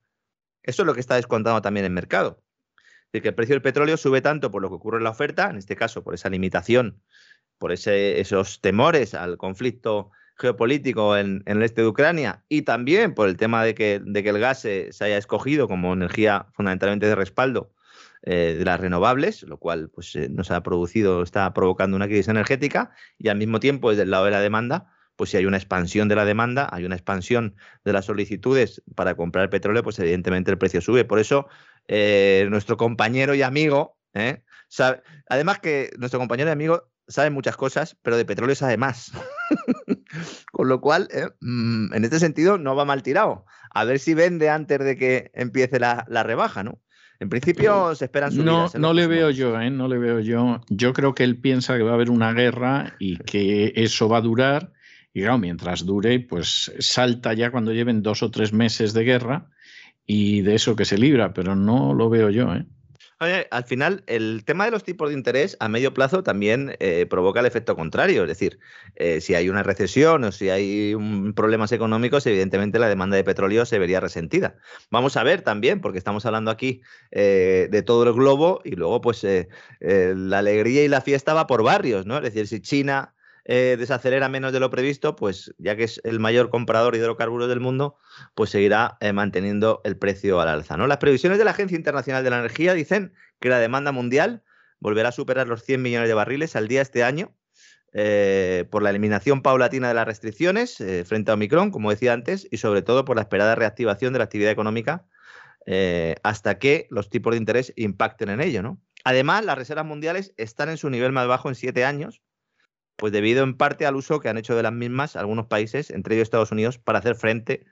Eso 0.63 0.81
es 0.81 0.86
lo 0.88 0.93
que 0.93 0.99
está 0.99 1.15
descontando 1.15 1.62
también 1.62 1.86
el 1.86 1.91
mercado. 1.91 2.43
Es 2.75 3.12
decir, 3.12 3.21
que 3.21 3.29
el 3.29 3.36
precio 3.36 3.55
del 3.55 3.62
petróleo 3.62 3.97
sube 3.97 4.21
tanto 4.21 4.51
por 4.51 4.62
lo 4.62 4.69
que 4.69 4.75
ocurre 4.75 4.97
en 4.97 5.03
la 5.03 5.12
oferta, 5.12 5.49
en 5.49 5.58
este 5.58 5.75
caso 5.75 6.03
por 6.03 6.15
esa 6.15 6.29
limitación 6.29 7.01
por 7.57 7.71
esos 7.71 8.61
temores 8.61 9.13
al 9.13 9.37
conflicto 9.37 10.11
geopolítico 10.37 11.15
en, 11.17 11.43
el 11.45 11.61
este 11.63 11.81
de 11.81 11.87
Ucrania 11.87 12.43
y 12.49 12.63
también 12.63 13.13
por 13.13 13.29
el 13.29 13.37
tema 13.37 13.63
de 13.63 13.73
que, 13.73 13.95
el 13.95 14.39
gas 14.39 14.61
se, 14.61 14.89
haya 14.99 15.17
escogido 15.17 15.67
como 15.67 15.93
energía 15.93 16.47
fundamentalmente 16.53 17.07
de 17.07 17.15
respaldo 17.15 17.71
eh, 18.23 18.55
de 18.57 18.65
las 18.65 18.79
renovables, 18.79 19.43
lo 19.43 19.57
cual 19.57 19.89
pues, 19.89 20.15
eh, 20.15 20.27
nos 20.29 20.51
ha 20.51 20.61
producido, 20.63 21.23
está 21.23 21.53
provocando 21.53 21.95
una 21.95 22.07
crisis 22.07 22.27
energética 22.27 22.91
y 23.17 23.29
al 23.29 23.37
mismo 23.37 23.59
tiempo 23.59 23.91
desde 23.91 24.03
el 24.03 24.11
lado 24.11 24.25
de 24.25 24.31
la 24.31 24.41
demanda, 24.41 24.91
pues 25.15 25.29
si 25.29 25.37
hay 25.37 25.45
una 25.45 25.57
expansión 25.57 26.09
de 26.09 26.15
la 26.15 26.25
demanda, 26.25 26.67
hay 26.71 26.83
una 26.83 26.95
expansión 26.95 27.55
de 27.85 27.93
las 27.93 28.05
solicitudes 28.05 28.81
para 28.95 29.15
comprar 29.15 29.49
petróleo, 29.49 29.83
pues 29.83 29.97
evidentemente 29.99 30.51
el 30.51 30.57
precio 30.57 30.81
sube. 30.81 31.05
Por 31.05 31.19
eso 31.19 31.47
eh, 31.87 32.47
nuestro 32.49 32.75
compañero 32.75 33.33
y 33.33 33.41
amigo, 33.41 33.97
además 35.29 35.59
que 35.59 35.91
nuestro 35.97 36.19
compañero 36.19 36.49
y 36.49 36.53
amigo 36.53 36.89
sabe 37.07 37.29
muchas 37.29 37.57
cosas, 37.57 37.97
pero 38.01 38.17
de 38.17 38.25
petróleo 38.25 38.55
sabe 38.55 38.77
más. 38.77 39.11
Con 40.51 40.67
lo 40.67 40.81
cual, 40.81 41.07
eh, 41.11 41.27
mm, 41.41 41.93
en 41.93 42.03
este 42.03 42.19
sentido, 42.19 42.57
no 42.57 42.75
va 42.75 42.85
mal 42.85 43.03
tirado. 43.03 43.45
A 43.71 43.83
ver 43.83 43.99
si 43.99 44.13
vende 44.13 44.49
antes 44.49 44.79
de 44.79 44.97
que 44.97 45.31
empiece 45.33 45.79
la, 45.79 46.05
rebaja, 46.23 46.63
¿no? 46.63 46.79
En 47.19 47.29
principio 47.29 47.95
se 47.95 48.05
esperan 48.05 48.31
subidas. 48.31 48.75
No, 48.75 48.79
no 48.79 48.93
le 48.93 49.07
veo 49.07 49.29
yo, 49.29 49.59
¿eh? 49.59 49.69
No 49.69 49.87
le 49.87 49.97
veo 49.97 50.19
yo. 50.19 50.61
Yo 50.69 50.93
creo 50.93 51.15
que 51.15 51.23
él 51.23 51.39
piensa 51.39 51.77
que 51.77 51.83
va 51.83 51.91
a 51.91 51.93
haber 51.93 52.09
una 52.09 52.33
guerra 52.33 52.95
y 52.99 53.17
que 53.17 53.71
eso 53.75 54.09
va 54.09 54.17
a 54.17 54.21
durar. 54.21 54.73
Y 55.13 55.21
claro, 55.21 55.37
mientras 55.37 55.85
dure, 55.85 56.19
pues 56.19 56.73
salta 56.79 57.33
ya 57.33 57.51
cuando 57.51 57.71
lleven 57.71 58.01
dos 58.01 58.21
o 58.21 58.31
tres 58.31 58.51
meses 58.51 58.93
de 58.93 59.05
guerra 59.05 59.49
y 60.05 60.41
de 60.41 60.55
eso 60.55 60.75
que 60.75 60.83
se 60.83 60.97
libra, 60.97 61.33
pero 61.33 61.55
no 61.55 61.93
lo 61.93 62.09
veo 62.09 62.29
yo, 62.29 62.53
¿eh? 62.53 62.65
Al 63.19 63.63
final, 63.63 64.04
el 64.08 64.43
tema 64.45 64.65
de 64.65 64.71
los 64.71 64.84
tipos 64.84 65.10
de 65.10 65.15
interés 65.15 65.56
a 65.60 65.69
medio 65.69 65.93
plazo 65.93 66.21
también 66.21 66.75
eh, 66.80 67.06
provoca 67.10 67.39
el 67.39 67.45
efecto 67.45 67.75
contrario. 67.75 68.23
Es 68.23 68.28
decir, 68.28 68.60
eh, 68.95 69.21
si 69.21 69.36
hay 69.36 69.49
una 69.49 69.63
recesión 69.63 70.23
o 70.25 70.32
si 70.32 70.49
hay 70.49 70.95
problemas 71.34 71.71
económicos, 71.71 72.25
evidentemente 72.25 72.78
la 72.78 72.89
demanda 72.89 73.15
de 73.15 73.23
petróleo 73.23 73.65
se 73.65 73.80
vería 73.80 73.99
resentida. 73.99 74.58
Vamos 74.91 75.15
a 75.17 75.23
ver 75.23 75.41
también, 75.41 75.80
porque 75.80 75.97
estamos 75.97 76.25
hablando 76.25 76.51
aquí 76.51 76.82
eh, 77.12 77.69
de 77.71 77.82
todo 77.82 78.04
el 78.04 78.13
globo 78.13 78.62
y 78.65 78.71
luego, 78.71 79.01
pues, 79.01 79.25
la 79.79 80.37
alegría 80.37 80.83
y 80.83 80.87
la 80.87 81.02
fiesta 81.02 81.33
va 81.33 81.48
por 81.48 81.63
barrios, 81.63 82.06
¿no? 82.06 82.17
Es 82.17 82.23
decir, 82.23 82.48
si 82.48 82.60
China 82.60 83.14
eh, 83.48 83.75
desacelera 83.77 84.27
menos 84.27 84.54
de 84.54 84.60
lo 84.60 84.71
previsto, 84.71 85.15
pues 85.15 85.54
ya 85.60 85.75
que 85.75 85.83
es 85.83 86.02
el 86.04 86.19
mayor 86.19 86.50
comprador 86.50 86.93
de 86.93 87.00
hidrocarburos 87.00 87.48
del 87.48 87.60
mundo, 87.60 87.96
pues 88.33 88.50
seguirá 88.50 88.98
eh, 89.02 89.13
manteniendo 89.13 89.81
el 89.83 89.98
precio 89.98 90.41
al 90.41 90.48
alza. 90.48 90.77
¿no? 90.77 90.87
Las 90.87 90.98
previsiones 90.98 91.37
de 91.37 91.46
la 91.46 91.52
Agencia 91.52 91.75
Internacional 91.77 92.23
de 92.23 92.31
la 92.31 92.39
Energía 92.39 92.73
dicen 92.73 93.13
que 93.39 93.50
la 93.50 93.60
demanda 93.60 93.91
mundial 93.91 94.43
volverá 94.79 95.10
a 95.10 95.12
superar 95.12 95.48
los 95.48 95.63
100 95.63 95.79
millones 95.79 96.08
de 96.08 96.15
barriles 96.15 96.56
al 96.56 96.67
día 96.67 96.81
este 96.81 97.04
año. 97.04 97.35
Eh, 97.98 98.65
por 98.71 98.83
la 98.83 98.89
eliminación 98.89 99.41
paulatina 99.41 99.87
de 99.87 99.93
las 99.93 100.06
restricciones 100.06 100.83
frente 101.06 101.31
a 101.31 101.35
Omicron, 101.35 101.71
como 101.71 101.91
decía 101.91 102.12
antes, 102.12 102.46
y 102.52 102.58
sobre 102.58 102.81
todo 102.81 103.06
por 103.06 103.15
la 103.15 103.21
esperada 103.21 103.56
reactivación 103.56 104.12
de 104.12 104.19
la 104.19 104.25
actividad 104.25 104.52
económica 104.52 105.06
hasta 106.23 106.60
que 106.60 106.87
los 106.89 107.10
tipos 107.10 107.31
de 107.31 107.37
interés 107.37 107.71
impacten 107.77 108.29
en 108.29 108.41
ello, 108.41 108.63
¿no? 108.63 108.81
Además, 109.06 109.46
las 109.46 109.58
reservas 109.58 109.85
mundiales 109.85 110.33
están 110.35 110.67
en 110.67 110.77
su 110.77 110.89
nivel 110.89 111.12
más 111.12 111.27
bajo 111.27 111.48
en 111.48 111.56
siete 111.56 111.85
años, 111.85 112.21
pues 112.96 113.12
debido 113.12 113.43
en 113.43 113.56
parte 113.56 113.85
al 113.85 113.96
uso 113.96 114.19
que 114.19 114.29
han 114.29 114.37
hecho 114.37 114.56
de 114.56 114.63
las 114.63 114.73
mismas 114.73 115.15
algunos 115.15 115.48
países, 115.48 115.89
entre 115.91 116.15
ellos 116.15 116.25
Estados 116.25 116.52
Unidos, 116.52 116.77
para 116.77 117.00
hacer 117.00 117.15
frente 117.15 117.65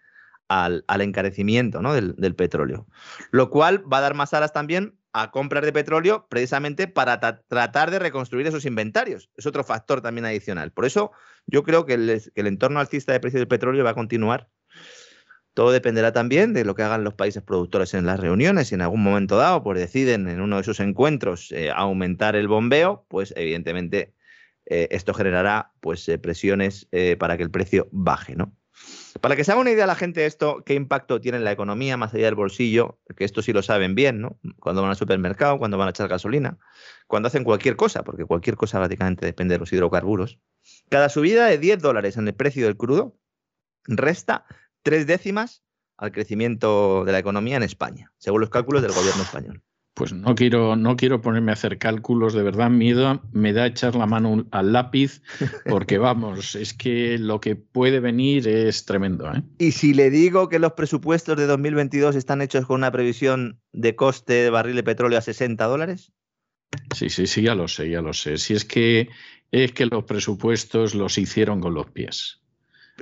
al, 0.47 0.83
encarecimiento 1.01 1.81
del, 1.81 2.35
petróleo. 2.35 2.87
Lo 3.31 3.49
cual 3.49 3.91
va 3.91 3.99
a 3.99 4.01
dar 4.01 4.13
más 4.13 4.33
alas 4.33 4.53
también 4.53 4.97
a 5.13 5.31
comprar 5.31 5.63
de 5.63 5.73
petróleo 5.73 6.27
precisamente 6.29 6.87
para 6.87 7.19
tratar 7.19 7.91
de 7.91 7.99
reconstruir 7.99 8.47
esos 8.47 8.65
inventarios. 8.65 9.29
Es 9.35 9.45
otro 9.45 9.63
factor 9.63 10.01
también 10.01 10.25
adicional. 10.25 10.71
Por 10.71 10.85
eso 10.85 11.11
yo 11.45 11.63
creo 11.63 11.85
que 11.85 11.93
el, 11.93 12.47
entorno 12.47 12.79
alcista 12.79 13.13
de 13.13 13.19
precios 13.19 13.41
del 13.41 13.47
petróleo 13.47 13.83
va 13.83 13.91
a 13.91 13.95
continuar 13.95 14.49
todo 15.53 15.71
dependerá 15.71 16.11
también 16.13 16.51
de 16.53 16.65
lo 16.65 16.73
que 16.73 16.81
hagan 16.81 17.03
los 17.03 17.13
países 17.13 17.43
productores 17.43 17.93
en 17.93 18.07
las 18.07 18.19
reuniones. 18.19 18.69
Si 18.69 18.75
en 18.75 18.81
algún 18.81 19.03
momento 19.03 19.37
dado 19.37 19.61
pues 19.61 19.77
deciden 19.77 20.27
en 20.27 20.41
uno 20.41 20.55
de 20.55 20.63
esos 20.63 20.79
encuentros 20.79 21.51
eh, 21.51 21.69
aumentar 21.69 22.35
el 22.35 22.47
bombeo, 22.47 23.05
pues 23.07 23.35
evidentemente 23.37 24.15
eh, 24.65 24.87
esto 24.91 25.13
generará 25.13 25.73
pues 25.79 26.07
eh, 26.09 26.17
presiones 26.17 26.87
para 27.19 27.37
que 27.37 27.43
el 27.43 27.51
precio 27.51 27.87
baje, 27.91 28.35
¿no? 28.35 28.55
Para 29.21 29.35
que 29.35 29.43
se 29.43 29.51
haga 29.51 29.61
una 29.61 29.71
idea 29.71 29.85
la 29.85 29.95
gente 29.95 30.25
esto, 30.25 30.63
qué 30.65 30.73
impacto 30.73 31.21
tiene 31.21 31.37
en 31.37 31.43
la 31.43 31.51
economía 31.51 31.97
más 31.97 32.13
allá 32.13 32.25
del 32.25 32.35
bolsillo, 32.35 32.99
que 33.15 33.23
esto 33.23 33.41
sí 33.41 33.53
lo 33.53 33.61
saben 33.61 33.95
bien, 33.95 34.19
¿no? 34.19 34.39
Cuando 34.59 34.81
van 34.81 34.89
al 34.89 34.97
supermercado, 34.97 35.59
cuando 35.59 35.77
van 35.77 35.87
a 35.87 35.91
echar 35.91 36.07
gasolina, 36.07 36.57
cuando 37.07 37.27
hacen 37.27 37.43
cualquier 37.43 37.75
cosa, 37.75 38.03
porque 38.03 38.25
cualquier 38.25 38.55
cosa 38.55 38.79
prácticamente 38.79 39.25
depende 39.25 39.55
de 39.55 39.59
los 39.59 39.71
hidrocarburos. 39.71 40.39
Cada 40.89 41.09
subida 41.09 41.45
de 41.45 41.59
10 41.59 41.79
dólares 41.79 42.17
en 42.17 42.27
el 42.27 42.33
precio 42.33 42.65
del 42.65 42.75
crudo 42.75 43.17
resta 43.85 44.45
tres 44.81 45.05
décimas 45.07 45.63
al 45.97 46.11
crecimiento 46.11 47.05
de 47.05 47.11
la 47.11 47.19
economía 47.19 47.57
en 47.57 47.63
España, 47.63 48.11
según 48.17 48.41
los 48.41 48.49
cálculos 48.49 48.81
del 48.81 48.91
gobierno 48.91 49.23
español. 49.23 49.63
Pues 49.93 50.11
no 50.11 50.33
quiero, 50.33 50.75
no 50.75 50.95
quiero 50.95 51.21
ponerme 51.21 51.51
a 51.51 51.53
hacer 51.53 51.77
cálculos, 51.77 52.33
de 52.33 52.41
verdad 52.41 52.71
miedo, 52.71 53.21
me 53.31 53.53
da 53.53 53.67
echar 53.67 53.95
la 53.95 54.07
mano 54.07 54.47
al 54.49 54.73
lápiz, 54.73 55.21
porque 55.65 55.97
vamos, 55.99 56.55
es 56.55 56.73
que 56.73 57.19
lo 57.19 57.39
que 57.39 57.55
puede 57.55 57.99
venir 57.99 58.47
es 58.47 58.85
tremendo. 58.85 59.31
¿eh? 59.31 59.43
Y 59.59 59.73
si 59.73 59.93
le 59.93 60.09
digo 60.09 60.49
que 60.49 60.57
los 60.57 60.73
presupuestos 60.73 61.37
de 61.37 61.45
2022 61.45 62.15
están 62.15 62.41
hechos 62.41 62.65
con 62.65 62.77
una 62.77 62.91
previsión 62.91 63.59
de 63.71 63.95
coste 63.95 64.33
de 64.33 64.49
barril 64.49 64.75
de 64.75 64.83
petróleo 64.83 65.19
a 65.19 65.21
60 65.21 65.63
dólares. 65.65 66.11
Sí, 66.95 67.09
sí, 67.09 67.27
sí, 67.27 67.43
ya 67.43 67.53
lo 67.53 67.67
sé, 67.67 67.89
ya 67.89 68.01
lo 68.01 68.13
sé. 68.13 68.37
Si 68.37 68.55
es 68.55 68.65
que 68.65 69.09
es 69.51 69.71
que 69.73 69.85
los 69.85 70.05
presupuestos 70.05 70.95
los 70.95 71.19
hicieron 71.19 71.61
con 71.61 71.75
los 71.75 71.91
pies. 71.91 72.42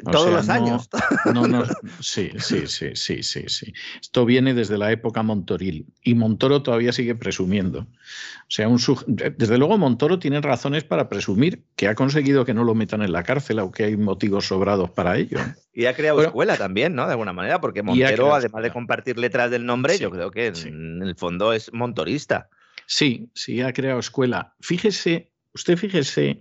Todos 0.09 0.31
los 0.31 0.49
años. 0.49 0.89
No, 1.33 1.47
no, 1.47 1.65
sí, 1.99 2.31
sí, 2.37 2.65
sí, 2.67 2.95
sí, 2.95 3.23
sí, 3.23 3.43
sí. 3.47 3.73
Esto 3.99 4.25
viene 4.25 4.53
desde 4.53 4.77
la 4.77 4.91
época 4.91 5.21
Montoril 5.21 5.85
y 6.01 6.15
Montoro 6.15 6.63
todavía 6.63 6.93
sigue 6.93 7.13
presumiendo. 7.13 7.79
O 7.81 8.53
sea, 8.53 8.67
un 8.69 8.79
desde 9.07 9.57
luego 9.57 9.77
Montoro 9.77 10.17
tiene 10.17 10.39
razones 10.41 10.83
para 10.83 11.09
presumir 11.09 11.63
que 11.75 11.87
ha 11.87 11.95
conseguido 11.95 12.45
que 12.45 12.53
no 12.53 12.63
lo 12.63 12.73
metan 12.73 13.01
en 13.01 13.11
la 13.11 13.23
cárcel, 13.23 13.59
aunque 13.59 13.83
hay 13.83 13.97
motivos 13.97 14.47
sobrados 14.47 14.89
para 14.91 15.17
ello. 15.17 15.39
Y 15.73 15.85
ha 15.85 15.93
creado 15.93 16.21
escuela 16.21 16.57
también, 16.57 16.95
¿no? 16.95 17.05
De 17.05 17.11
alguna 17.11 17.33
manera, 17.33 17.59
porque 17.59 17.83
Montero, 17.83 18.33
además 18.33 18.63
de 18.63 18.71
compartir 18.71 19.19
letras 19.19 19.51
del 19.51 19.65
nombre, 19.65 19.97
yo 19.97 20.09
creo 20.09 20.31
que 20.31 20.47
en 20.47 21.01
el 21.01 21.15
fondo 21.15 21.53
es 21.53 21.71
montorista. 21.73 22.49
Sí, 22.85 23.29
sí, 23.33 23.61
ha 23.61 23.71
creado 23.71 23.99
escuela. 23.99 24.53
Fíjese, 24.59 25.31
usted 25.53 25.77
fíjese 25.77 26.39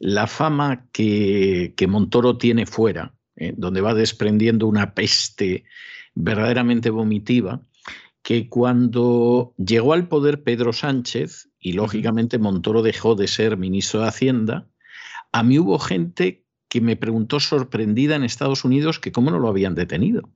la 0.00 0.26
fama 0.26 0.88
que, 0.92 1.74
Montoro 1.86 2.38
tiene 2.38 2.66
fuera, 2.66 3.14
eh, 3.36 3.52
donde 3.56 3.82
va 3.82 3.94
desprendiendo 3.94 4.66
una 4.66 4.94
peste 4.94 5.64
verdaderamente 6.14 6.90
vomitiva, 6.90 7.62
que 8.22 8.48
cuando 8.48 9.54
llegó 9.58 9.92
al 9.92 10.08
poder 10.08 10.42
Pedro 10.42 10.72
Sánchez, 10.72 11.50
y 11.60 11.74
lógicamente 11.74 12.38
Montoro 12.38 12.82
dejó 12.82 13.14
de 13.14 13.28
ser 13.28 13.58
ministro 13.58 14.00
de 14.00 14.08
Hacienda, 14.08 14.66
a 15.32 15.42
mí 15.42 15.58
hubo 15.58 15.78
gente 15.78 16.44
que 16.68 16.80
me 16.80 16.96
preguntó 16.96 17.38
sorprendida 17.38 18.16
en 18.16 18.24
Estados 18.24 18.64
Unidos 18.64 18.98
que 18.98 19.12
cómo 19.12 19.30
no 19.30 19.38
lo 19.38 19.48
habían 19.48 19.74
detenido. 19.74 20.30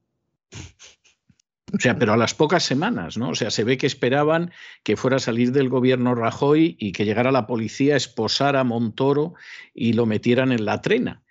O 1.74 1.80
sea, 1.80 1.98
pero 1.98 2.12
a 2.12 2.16
las 2.16 2.34
pocas 2.34 2.62
semanas, 2.62 3.16
¿no? 3.16 3.30
O 3.30 3.34
sea, 3.34 3.50
se 3.50 3.64
ve 3.64 3.76
que 3.76 3.86
esperaban 3.86 4.52
que 4.84 4.96
fuera 4.96 5.16
a 5.16 5.20
salir 5.20 5.50
del 5.50 5.68
gobierno 5.68 6.14
Rajoy 6.14 6.76
y 6.78 6.92
que 6.92 7.04
llegara 7.04 7.32
la 7.32 7.46
policía, 7.46 7.96
esposara 7.96 8.60
a 8.60 8.64
Montoro 8.64 9.34
y 9.74 9.94
lo 9.94 10.06
metieran 10.06 10.52
en 10.52 10.64
la 10.64 10.80
trena. 10.80 11.22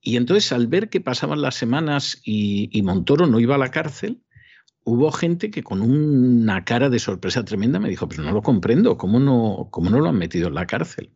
Y 0.00 0.16
entonces, 0.16 0.50
al 0.50 0.66
ver 0.66 0.88
que 0.88 1.00
pasaban 1.00 1.40
las 1.40 1.54
semanas 1.54 2.20
y, 2.24 2.82
Montoro 2.82 3.26
no 3.28 3.38
iba 3.38 3.54
a 3.54 3.58
la 3.58 3.70
cárcel, 3.70 4.20
hubo 4.82 5.12
gente 5.12 5.52
que 5.52 5.62
con 5.62 5.80
una 5.80 6.64
cara 6.64 6.90
de 6.90 6.98
sorpresa 6.98 7.44
tremenda 7.44 7.78
me 7.78 7.88
dijo, 7.88 8.08
pero 8.08 8.24
no 8.24 8.32
lo 8.32 8.42
comprendo, 8.42 8.96
¿cómo 8.96 9.20
no, 9.20 9.68
cómo 9.70 9.88
no 9.88 10.00
lo 10.00 10.08
han 10.08 10.18
metido 10.18 10.48
en 10.48 10.54
la 10.54 10.66
cárcel? 10.66 11.10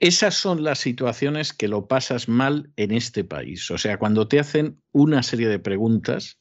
Esas 0.00 0.34
son 0.34 0.64
las 0.64 0.80
situaciones 0.80 1.52
que 1.52 1.68
lo 1.68 1.86
pasas 1.86 2.28
mal 2.28 2.72
en 2.76 2.90
este 2.90 3.22
país. 3.22 3.70
O 3.70 3.78
sea, 3.78 3.98
cuando 3.98 4.26
te 4.26 4.40
hacen 4.40 4.80
una 4.90 5.22
serie 5.22 5.46
de 5.46 5.60
preguntas 5.60 6.40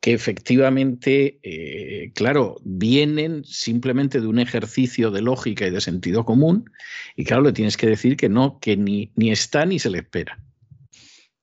que 0.00 0.12
efectivamente, 0.12 1.40
eh, 1.42 2.12
claro, 2.14 2.56
vienen 2.64 3.44
simplemente 3.44 4.20
de 4.20 4.26
un 4.26 4.38
ejercicio 4.38 5.10
de 5.10 5.22
lógica 5.22 5.66
y 5.66 5.70
de 5.70 5.80
sentido 5.80 6.24
común, 6.24 6.70
y 7.16 7.24
claro, 7.24 7.42
le 7.42 7.52
tienes 7.52 7.76
que 7.76 7.88
decir 7.88 8.16
que 8.16 8.28
no, 8.28 8.58
que 8.60 8.76
ni, 8.76 9.12
ni 9.16 9.30
está 9.30 9.66
ni 9.66 9.78
se 9.78 9.90
le 9.90 9.98
espera. 9.98 10.40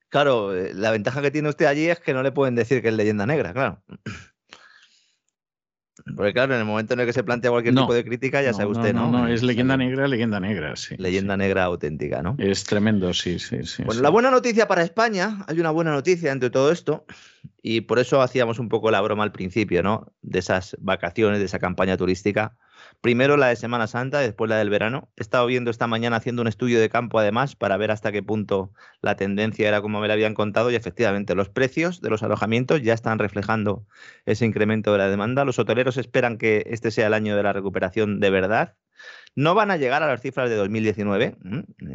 Claro, 0.10 0.56
eh, 0.56 0.74
la 0.74 0.92
ventaja 0.92 1.22
que 1.22 1.32
tiene 1.32 1.50
usted 1.50 1.66
allí 1.66 1.88
es 1.88 2.00
que 2.00 2.14
no 2.14 2.24
le 2.24 2.32
pueden 2.32 2.56
decir 2.56 2.82
que 2.82 2.88
es 2.88 2.94
leyenda 2.94 3.26
negra, 3.26 3.52
claro. 3.52 3.84
Porque 6.16 6.34
claro, 6.34 6.54
en 6.54 6.60
el 6.60 6.66
momento 6.66 6.94
en 6.94 7.00
el 7.00 7.06
que 7.06 7.14
se 7.14 7.24
plantea 7.24 7.52
cualquier 7.52 7.74
tipo 7.74 7.94
de 7.94 8.04
crítica, 8.04 8.42
ya 8.42 8.54
sabe 8.54 8.72
usted, 8.72 8.94
¿no? 8.94 9.10
No, 9.10 9.20
no, 9.20 9.28
es 9.28 9.44
leyenda 9.44 9.78
negra, 9.78 10.08
leyenda 10.08 10.40
negra, 10.40 10.76
sí. 10.76 10.96
Leyenda 10.98 11.38
negra 11.38 11.64
auténtica, 11.64 12.22
¿no? 12.22 12.36
Es 12.38 12.66
tremendo, 12.66 13.14
sí, 13.14 13.40
sí, 13.40 13.64
sí. 13.64 13.84
Bueno, 13.84 14.02
la 14.02 14.10
buena 14.10 14.30
noticia 14.30 14.68
para 14.68 14.84
España, 14.84 15.44
hay 15.48 15.60
una 15.60 15.72
buena 15.72 15.92
noticia 15.92 16.32
entre 16.32 16.50
todo 16.50 16.72
esto, 16.72 17.06
y 17.62 17.82
por 17.82 18.00
eso 18.00 18.22
hacíamos 18.22 18.60
un 18.60 18.68
poco 18.68 18.92
la 18.92 19.00
broma 19.02 19.24
al 19.24 19.32
principio, 19.32 19.84
¿no? 19.84 20.12
De 20.22 20.40
esas 20.40 20.76
vacaciones, 20.80 21.40
de 21.40 21.46
esa 21.46 21.60
campaña 21.60 21.96
turística. 21.96 22.58
Primero 23.02 23.38
la 23.38 23.48
de 23.48 23.56
Semana 23.56 23.88
Santa, 23.88 24.20
después 24.20 24.50
la 24.50 24.58
del 24.58 24.70
verano. 24.70 25.10
He 25.16 25.22
estado 25.22 25.46
viendo 25.46 25.72
esta 25.72 25.88
mañana 25.88 26.18
haciendo 26.18 26.42
un 26.42 26.48
estudio 26.48 26.80
de 26.80 26.90
campo 26.90 27.20
además 27.20 27.56
para 27.56 27.78
ver 27.78 27.92
hasta 27.92 28.12
qué 28.12 28.24
punto 28.24 28.72
la 29.02 29.16
tendencia 29.16 29.68
era 29.68 29.82
como 29.82 30.00
me 30.00 30.08
la 30.08 30.14
habían 30.16 30.34
contado 30.34 30.72
y 30.72 30.76
efectivamente 30.76 31.36
los 31.36 31.50
precios 31.50 32.02
de 32.02 32.10
los 32.10 32.24
alojamientos 32.24 32.82
ya 32.82 32.94
están 32.94 33.20
reflejando 33.20 33.86
ese 34.26 34.46
incremento 34.46 34.92
de 34.92 34.98
la 34.98 35.10
demanda. 35.10 35.46
Los 35.46 35.60
hoteleros 35.60 35.98
esperan 35.98 36.38
que 36.38 36.64
este 36.68 36.92
sea 36.92 37.08
el 37.08 37.14
año 37.14 37.36
de 37.36 37.44
la 37.44 37.54
recuperación 37.54 38.20
de 38.20 38.30
verdad. 38.30 38.76
No 39.36 39.54
van 39.54 39.70
a 39.70 39.78
llegar 39.78 40.02
a 40.02 40.08
las 40.08 40.22
cifras 40.22 40.50
de 40.50 40.56
2019, 40.56 41.38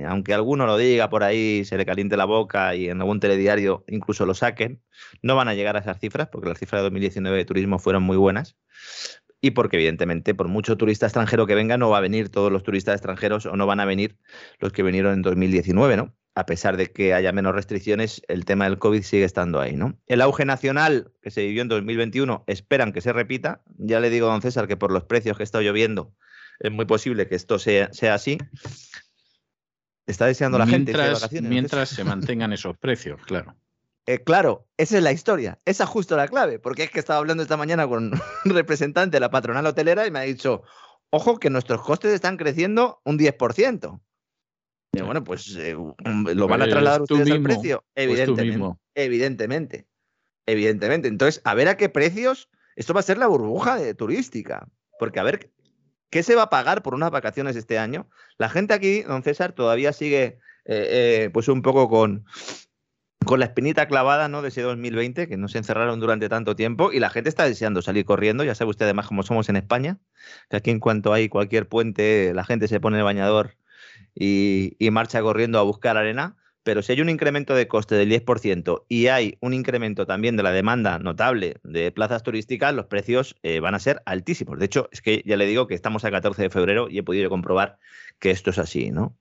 aunque 0.06 0.34
alguno 0.34 0.66
lo 0.66 0.76
diga 0.76 1.08
por 1.08 1.24
ahí, 1.24 1.64
se 1.64 1.78
le 1.78 1.86
caliente 1.86 2.18
la 2.18 2.26
boca 2.26 2.74
y 2.74 2.90
en 2.90 3.00
algún 3.00 3.18
telediario 3.18 3.84
incluso 3.88 4.26
lo 4.26 4.34
saquen, 4.34 4.82
no 5.22 5.36
van 5.36 5.48
a 5.48 5.54
llegar 5.54 5.76
a 5.76 5.80
esas 5.80 5.98
cifras 5.98 6.28
porque 6.28 6.48
las 6.48 6.58
cifras 6.58 6.80
de 6.80 6.84
2019 6.84 7.38
de 7.38 7.44
turismo 7.46 7.78
fueron 7.78 8.02
muy 8.02 8.18
buenas 8.18 8.56
y 9.40 9.52
porque 9.52 9.76
evidentemente 9.76 10.34
por 10.34 10.48
mucho 10.48 10.76
turista 10.76 11.06
extranjero 11.06 11.46
que 11.46 11.54
venga 11.54 11.78
no 11.78 11.90
va 11.90 11.98
a 11.98 12.02
venir 12.02 12.28
todos 12.28 12.52
los 12.52 12.62
turistas 12.62 12.94
extranjeros 12.94 13.46
o 13.46 13.56
no 13.56 13.66
van 13.66 13.80
a 13.80 13.84
venir 13.84 14.18
los 14.58 14.72
que 14.72 14.82
vinieron 14.82 15.14
en 15.14 15.22
2019, 15.22 15.96
¿no? 15.96 16.14
A 16.34 16.46
pesar 16.46 16.76
de 16.76 16.86
que 16.92 17.12
haya 17.12 17.32
menos 17.32 17.54
restricciones, 17.54 18.22
el 18.28 18.44
tema 18.44 18.64
del 18.64 18.78
COVID 18.78 19.02
sigue 19.02 19.24
estando 19.24 19.60
ahí, 19.60 19.76
¿no? 19.76 19.98
El 20.06 20.20
auge 20.20 20.44
nacional 20.44 21.12
que 21.22 21.30
se 21.30 21.42
vivió 21.42 21.62
en 21.62 21.68
2021 21.68 22.44
esperan 22.46 22.92
que 22.92 23.00
se 23.00 23.12
repita. 23.12 23.62
Ya 23.78 23.98
le 24.00 24.10
digo, 24.10 24.28
don 24.28 24.40
César, 24.40 24.68
que 24.68 24.76
por 24.76 24.92
los 24.92 25.04
precios 25.04 25.36
que 25.36 25.42
está 25.42 25.60
lloviendo 25.60 26.14
es 26.60 26.70
muy 26.70 26.84
posible 26.84 27.26
que 27.26 27.34
esto 27.34 27.58
sea, 27.58 27.92
sea 27.92 28.14
así. 28.14 28.38
Está 30.06 30.26
deseando 30.26 30.58
la 30.58 30.66
gente. 30.66 30.92
Mientras 31.42 31.88
se 31.88 32.04
mantengan 32.04 32.52
esos 32.52 32.76
precios, 32.76 33.20
claro. 33.22 33.56
Eh, 34.06 34.22
claro, 34.24 34.66
esa 34.76 34.96
es 34.96 35.02
la 35.02 35.12
historia, 35.12 35.58
esa 35.64 35.84
es 35.84 35.90
justo 35.90 36.16
la 36.16 36.26
clave, 36.26 36.58
porque 36.58 36.84
es 36.84 36.90
que 36.90 36.98
estaba 36.98 37.18
hablando 37.18 37.42
esta 37.42 37.56
mañana 37.56 37.86
con 37.86 38.12
un 38.12 38.12
representante 38.44 39.16
de 39.16 39.20
la 39.20 39.30
patronal 39.30 39.66
hotelera 39.66 40.06
y 40.06 40.10
me 40.10 40.20
ha 40.20 40.22
dicho, 40.22 40.62
ojo 41.10 41.38
que 41.38 41.50
nuestros 41.50 41.82
costes 41.82 42.12
están 42.12 42.36
creciendo 42.36 43.00
un 43.04 43.18
10%. 43.18 44.00
Y 44.92 45.02
bueno, 45.02 45.22
pues 45.22 45.54
eh, 45.56 45.74
lo 45.74 46.48
van 46.48 46.62
a 46.62 46.64
pues 46.64 46.70
trasladar 46.70 47.02
ustedes 47.02 47.30
al 47.30 47.42
precio, 47.42 47.84
pues 47.94 48.06
evidentemente, 48.08 48.78
evidentemente, 48.96 49.86
evidentemente. 50.46 51.08
Entonces, 51.08 51.40
a 51.44 51.54
ver 51.54 51.68
a 51.68 51.76
qué 51.76 51.88
precios, 51.88 52.48
esto 52.74 52.92
va 52.92 53.00
a 53.00 53.04
ser 53.04 53.18
la 53.18 53.28
burbuja 53.28 53.76
de 53.76 53.94
turística, 53.94 54.66
porque 54.98 55.20
a 55.20 55.22
ver 55.22 55.52
qué 56.10 56.24
se 56.24 56.34
va 56.34 56.42
a 56.42 56.50
pagar 56.50 56.82
por 56.82 56.94
unas 56.94 57.12
vacaciones 57.12 57.54
este 57.54 57.78
año. 57.78 58.08
La 58.36 58.48
gente 58.48 58.74
aquí, 58.74 59.02
don 59.02 59.22
César, 59.22 59.52
todavía 59.52 59.92
sigue 59.92 60.40
eh, 60.64 61.30
pues 61.32 61.46
un 61.46 61.62
poco 61.62 61.88
con, 61.88 62.24
con 63.24 63.38
la 63.38 63.46
espinita 63.46 63.86
clavada 63.86 64.28
¿no? 64.28 64.42
de 64.42 64.48
ese 64.48 64.62
2020, 64.62 65.28
que 65.28 65.36
no 65.36 65.48
se 65.48 65.58
encerraron 65.58 66.00
durante 66.00 66.28
tanto 66.28 66.56
tiempo 66.56 66.92
y 66.92 67.00
la 67.00 67.10
gente 67.10 67.28
está 67.28 67.44
deseando 67.44 67.82
salir 67.82 68.04
corriendo. 68.04 68.44
Ya 68.44 68.54
sabe 68.54 68.70
usted 68.70 68.86
además 68.86 69.06
cómo 69.06 69.22
somos 69.22 69.48
en 69.48 69.56
España, 69.56 69.98
que 70.48 70.56
aquí 70.56 70.70
en 70.70 70.80
cuanto 70.80 71.12
hay 71.12 71.28
cualquier 71.28 71.68
puente, 71.68 72.32
la 72.34 72.44
gente 72.44 72.68
se 72.68 72.80
pone 72.80 72.98
el 72.98 73.04
bañador 73.04 73.56
y, 74.14 74.76
marcha 74.90 75.22
corriendo 75.22 75.58
a 75.58 75.62
buscar 75.62 75.96
arena. 75.96 76.36
pero 76.62 76.82
si 76.82 76.92
hay 76.92 77.00
un 77.00 77.08
incremento 77.08 77.54
de 77.54 77.68
coste 77.68 77.94
del 77.94 78.10
10% 78.10 78.84
y 78.88 79.06
hay 79.06 79.38
un 79.40 79.54
incremento 79.54 80.06
también 80.06 80.36
de 80.36 80.42
la 80.42 80.52
demanda 80.52 80.98
notable 80.98 81.56
de 81.62 81.90
plazas 81.92 82.22
turísticas, 82.22 82.74
los 82.74 82.86
precios 82.86 83.36
eh, 83.42 83.60
van 83.60 83.74
a 83.74 83.78
ser 83.78 84.02
altísimos. 84.06 84.58
De 84.58 84.66
hecho, 84.66 84.88
es 84.92 85.00
que 85.02 85.22
ya 85.24 85.36
le 85.36 85.46
digo 85.46 85.66
que 85.66 85.74
estamos 85.74 86.04
a 86.04 86.10
14 86.10 86.42
de 86.42 86.50
febrero 86.50 86.88
y 86.90 86.98
he 86.98 87.02
podido 87.02 87.30
comprobar 87.30 87.78
que 88.18 88.30
esto 88.30 88.50
es 88.50 88.58
así, 88.58 88.90
¿no? 88.90 89.16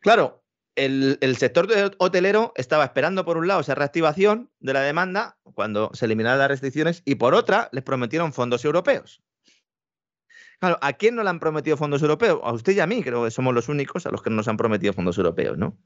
Claro, 0.00 0.43
el, 0.76 1.36
sector 1.36 1.68
hotelero 1.98 2.52
estaba 2.56 2.84
esperando, 2.84 3.24
por 3.24 3.36
un 3.36 3.48
lado, 3.48 3.60
esa 3.60 3.74
reactivación 3.74 4.50
de 4.60 4.72
la 4.72 4.80
demanda 4.80 5.38
cuando 5.42 5.90
se 5.94 6.06
eliminaron 6.06 6.38
las 6.38 6.48
restricciones 6.48 7.02
y, 7.04 7.16
por 7.16 7.34
otra, 7.34 7.68
les 7.72 7.84
prometieron 7.84 8.32
fondos 8.32 8.64
europeos. 8.64 9.22
Claro, 10.60 10.78
¿a 10.80 10.92
quién 10.94 11.14
no 11.14 11.22
le 11.22 11.30
han 11.30 11.40
prometido 11.40 11.76
fondos 11.76 12.00
europeos? 12.00 12.40
A 12.42 12.52
usted 12.52 12.74
y 12.74 12.80
a 12.80 12.86
mí, 12.86 13.02
creo 13.02 13.24
que 13.24 13.30
somos 13.30 13.52
los 13.52 13.68
únicos 13.68 14.06
a 14.06 14.10
los 14.10 14.22
que 14.22 14.30
no 14.30 14.36
nos 14.36 14.48
han 14.48 14.56
prometido 14.56 14.92
fondos 14.92 15.18
europeos, 15.18 15.58
¿no? 15.58 15.76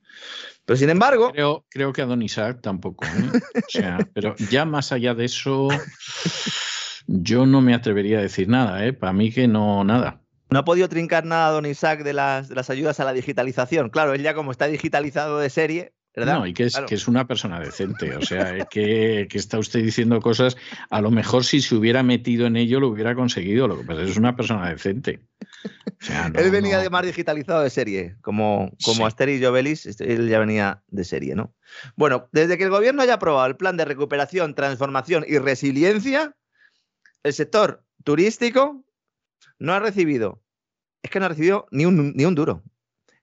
Pero 0.65 0.77
sin 0.77 0.91
embargo. 0.91 1.33
Creo, 1.33 1.67
creo 1.69 1.93
que 1.93 2.03
a 2.03 2.07
Don 2.07 2.23
Isaac 2.23 2.61
tampoco. 2.63 3.05
¿eh? 3.07 3.41
O 3.57 3.71
sea, 3.71 3.99
pero 4.13 4.37
ya 4.51 4.65
más 4.65 4.93
allá 4.93 5.15
de 5.15 5.25
eso, 5.25 5.69
yo 7.07 7.47
no 7.47 7.61
me 7.61 7.75
atrevería 7.75 8.19
a 8.19 8.23
decir 8.23 8.49
nada, 8.49 8.87
¿eh? 8.87 8.93
Para 8.93 9.13
mí 9.13 9.33
que 9.33 9.49
no, 9.49 9.83
nada. 9.85 10.23
No 10.51 10.61
ha 10.61 10.65
podido 10.65 10.89
trincar 10.89 11.25
nada 11.25 11.51
don 11.51 11.67
Isaac 11.67 12.03
de 12.03 12.13
las, 12.13 12.49
de 12.49 12.55
las 12.55 12.71
ayudas 12.71 13.01
a 13.01 13.05
la 13.05 13.13
digitalización. 13.13 13.91
Claro, 13.91 14.15
él 14.15 14.23
ya 14.23 14.35
como 14.35 14.51
está 14.51 14.67
digitalizado 14.67 15.39
de 15.39 15.51
serie, 15.51 15.93
¿verdad? 16.17 16.39
No, 16.39 16.47
y 16.47 16.55
que 16.55 16.65
es, 16.65 16.77
que 16.87 16.95
es 16.95 17.07
una 17.07 17.27
persona 17.27 17.61
decente. 17.61 18.17
O 18.17 18.23
sea, 18.23 18.65
que, 18.67 19.29
que, 19.31 19.39
está 19.39 19.59
usted 19.59 19.83
diciendo 19.83 20.21
cosas, 20.21 20.57
a 20.91 21.01
lo 21.01 21.11
mejor 21.11 21.45
si 21.45 21.61
se 21.61 21.75
hubiera 21.75 22.03
metido 22.03 22.47
en 22.47 22.57
ello 22.57 22.81
lo 22.81 22.89
hubiera 22.89 23.15
conseguido. 23.15 23.69
Lo 23.69 23.79
que 23.79 23.85
pasa 23.85 24.01
es 24.01 24.07
que 24.07 24.13
es 24.13 24.19
una 24.19 24.37
persona 24.37 24.69
decente. 24.69 25.21
él 26.35 26.51
venía 26.51 26.79
de 26.79 26.91
más 26.91 27.05
digitalizado 27.05 27.63
de 27.63 27.71
serie, 27.71 28.17
como, 28.23 28.73
como 28.85 29.07
Asterix 29.07 29.41
y 29.41 29.45
Jovelis, 29.45 29.87
este, 29.87 30.13
él 30.13 30.29
ya 30.29 30.39
venía 30.39 30.83
de 30.89 31.05
serie, 31.05 31.35
¿no? 31.35 31.55
Bueno, 31.97 32.29
desde 32.33 32.57
que 32.57 32.65
el 32.65 32.71
gobierno 32.71 33.03
haya 33.03 33.15
aprobado 33.15 33.47
el 33.47 33.57
plan 33.57 33.77
de 33.77 33.85
recuperación, 33.85 34.55
transformación 34.55 35.25
y 35.27 35.39
resiliencia, 35.39 36.35
el 37.23 37.33
sector 37.33 37.85
turístico 38.05 38.85
no 39.59 39.73
ha 39.73 39.81
recibido, 39.81 40.43
es 41.03 41.11
que 41.11 41.21
no 41.21 41.27
ha 41.27 41.31
recibido 41.31 41.67
ni 41.71 41.85
un, 41.85 42.13
ni 42.15 42.25
un 42.25 42.35
duro, 42.35 42.63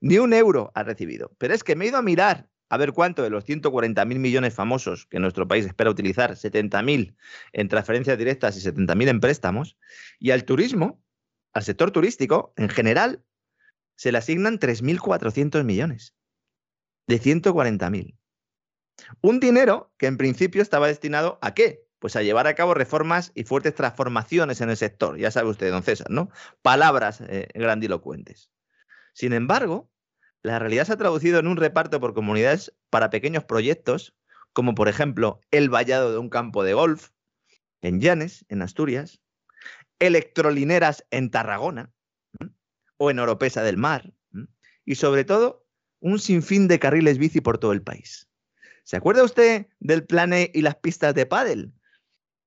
ni 0.01 0.17
un 0.17 0.33
euro 0.33 0.71
ha 0.75 0.83
recibido. 0.83 1.35
Pero 1.37 1.53
es 1.53 1.63
que 1.63 1.75
me 1.75 1.85
he 1.85 1.87
ido 1.89 1.97
a 1.97 2.01
mirar 2.01 2.49
a 2.69 2.77
ver 2.77 2.93
cuánto 2.93 3.21
de 3.21 3.29
los 3.29 3.45
140.000 3.45 4.05
millones 4.19 4.53
famosos 4.53 5.05
que 5.05 5.19
nuestro 5.19 5.47
país 5.47 5.65
espera 5.65 5.89
utilizar, 5.89 6.31
70.000 6.31 7.15
en 7.53 7.67
transferencias 7.69 8.17
directas 8.17 8.57
y 8.57 8.67
70.000 8.67 9.09
en 9.09 9.19
préstamos, 9.19 9.77
y 10.19 10.31
al 10.31 10.45
turismo, 10.45 11.01
al 11.53 11.63
sector 11.63 11.91
turístico 11.91 12.53
en 12.57 12.69
general, 12.69 13.23
se 13.95 14.11
le 14.11 14.17
asignan 14.17 14.59
3.400 14.59 15.63
millones 15.63 16.15
de 17.07 17.21
140.000. 17.21 18.17
Un 19.21 19.39
dinero 19.39 19.93
que 19.97 20.07
en 20.07 20.17
principio 20.17 20.61
estaba 20.61 20.87
destinado 20.87 21.37
a 21.41 21.53
qué? 21.53 21.84
Pues 21.99 22.15
a 22.15 22.21
llevar 22.21 22.47
a 22.47 22.55
cabo 22.55 22.73
reformas 22.73 23.31
y 23.35 23.43
fuertes 23.43 23.75
transformaciones 23.75 24.61
en 24.61 24.69
el 24.69 24.77
sector. 24.77 25.17
Ya 25.17 25.31
sabe 25.31 25.49
usted, 25.49 25.71
don 25.71 25.83
César, 25.83 26.09
¿no? 26.09 26.29
Palabras 26.61 27.21
eh, 27.21 27.47
grandilocuentes. 27.53 28.51
Sin 29.13 29.33
embargo, 29.33 29.89
la 30.43 30.59
realidad 30.59 30.85
se 30.85 30.93
ha 30.93 30.97
traducido 30.97 31.39
en 31.39 31.47
un 31.47 31.57
reparto 31.57 31.99
por 31.99 32.13
comunidades 32.13 32.73
para 32.89 33.09
pequeños 33.09 33.43
proyectos, 33.45 34.13
como 34.53 34.75
por 34.75 34.87
ejemplo 34.87 35.39
el 35.51 35.69
vallado 35.69 36.11
de 36.11 36.17
un 36.17 36.29
campo 36.29 36.63
de 36.63 36.73
golf 36.73 37.09
en 37.81 37.99
Llanes, 37.99 38.45
en 38.49 38.61
Asturias, 38.61 39.21
electrolineras 39.99 41.05
en 41.11 41.31
Tarragona 41.31 41.91
o 42.97 43.09
en 43.09 43.19
Oropesa 43.19 43.63
del 43.63 43.77
Mar, 43.77 44.13
y 44.85 44.95
sobre 44.95 45.23
todo 45.23 45.65
un 45.99 46.19
sinfín 46.19 46.67
de 46.67 46.79
carriles 46.79 47.17
bici 47.17 47.41
por 47.41 47.57
todo 47.57 47.71
el 47.71 47.81
país. 47.81 48.29
¿Se 48.83 48.97
acuerda 48.97 49.23
usted 49.23 49.67
del 49.79 50.05
plane 50.05 50.51
y 50.53 50.61
las 50.61 50.75
pistas 50.75 51.15
de 51.15 51.25
pádel? 51.25 51.73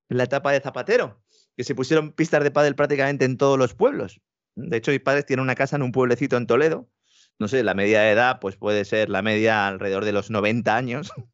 En 0.09 0.17
la 0.17 0.23
etapa 0.23 0.51
de 0.51 0.59
Zapatero, 0.59 1.21
que 1.55 1.63
se 1.63 1.75
pusieron 1.75 2.11
pistas 2.11 2.43
de 2.43 2.51
pádel 2.51 2.75
prácticamente 2.75 3.25
en 3.25 3.37
todos 3.37 3.57
los 3.57 3.73
pueblos. 3.73 4.21
De 4.55 4.77
hecho, 4.77 4.91
mis 4.91 5.01
padres 5.01 5.25
tienen 5.25 5.43
una 5.43 5.55
casa 5.55 5.75
en 5.75 5.83
un 5.83 5.91
pueblecito 5.91 6.35
en 6.37 6.47
Toledo. 6.47 6.89
No 7.37 7.47
sé, 7.47 7.63
la 7.63 7.73
media 7.73 8.01
de 8.01 8.11
edad 8.11 8.39
pues 8.41 8.57
puede 8.57 8.83
ser 8.83 9.09
la 9.09 9.21
media 9.21 9.67
alrededor 9.67 10.03
de 10.03 10.11
los 10.11 10.29
90 10.29 10.75
años. 10.75 11.11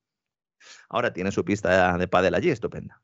Ahora 0.90 1.14
tiene 1.14 1.32
su 1.32 1.44
pista 1.44 1.98
de 1.98 2.08
pádel 2.08 2.36
allí, 2.36 2.50
estupenda. 2.50 3.02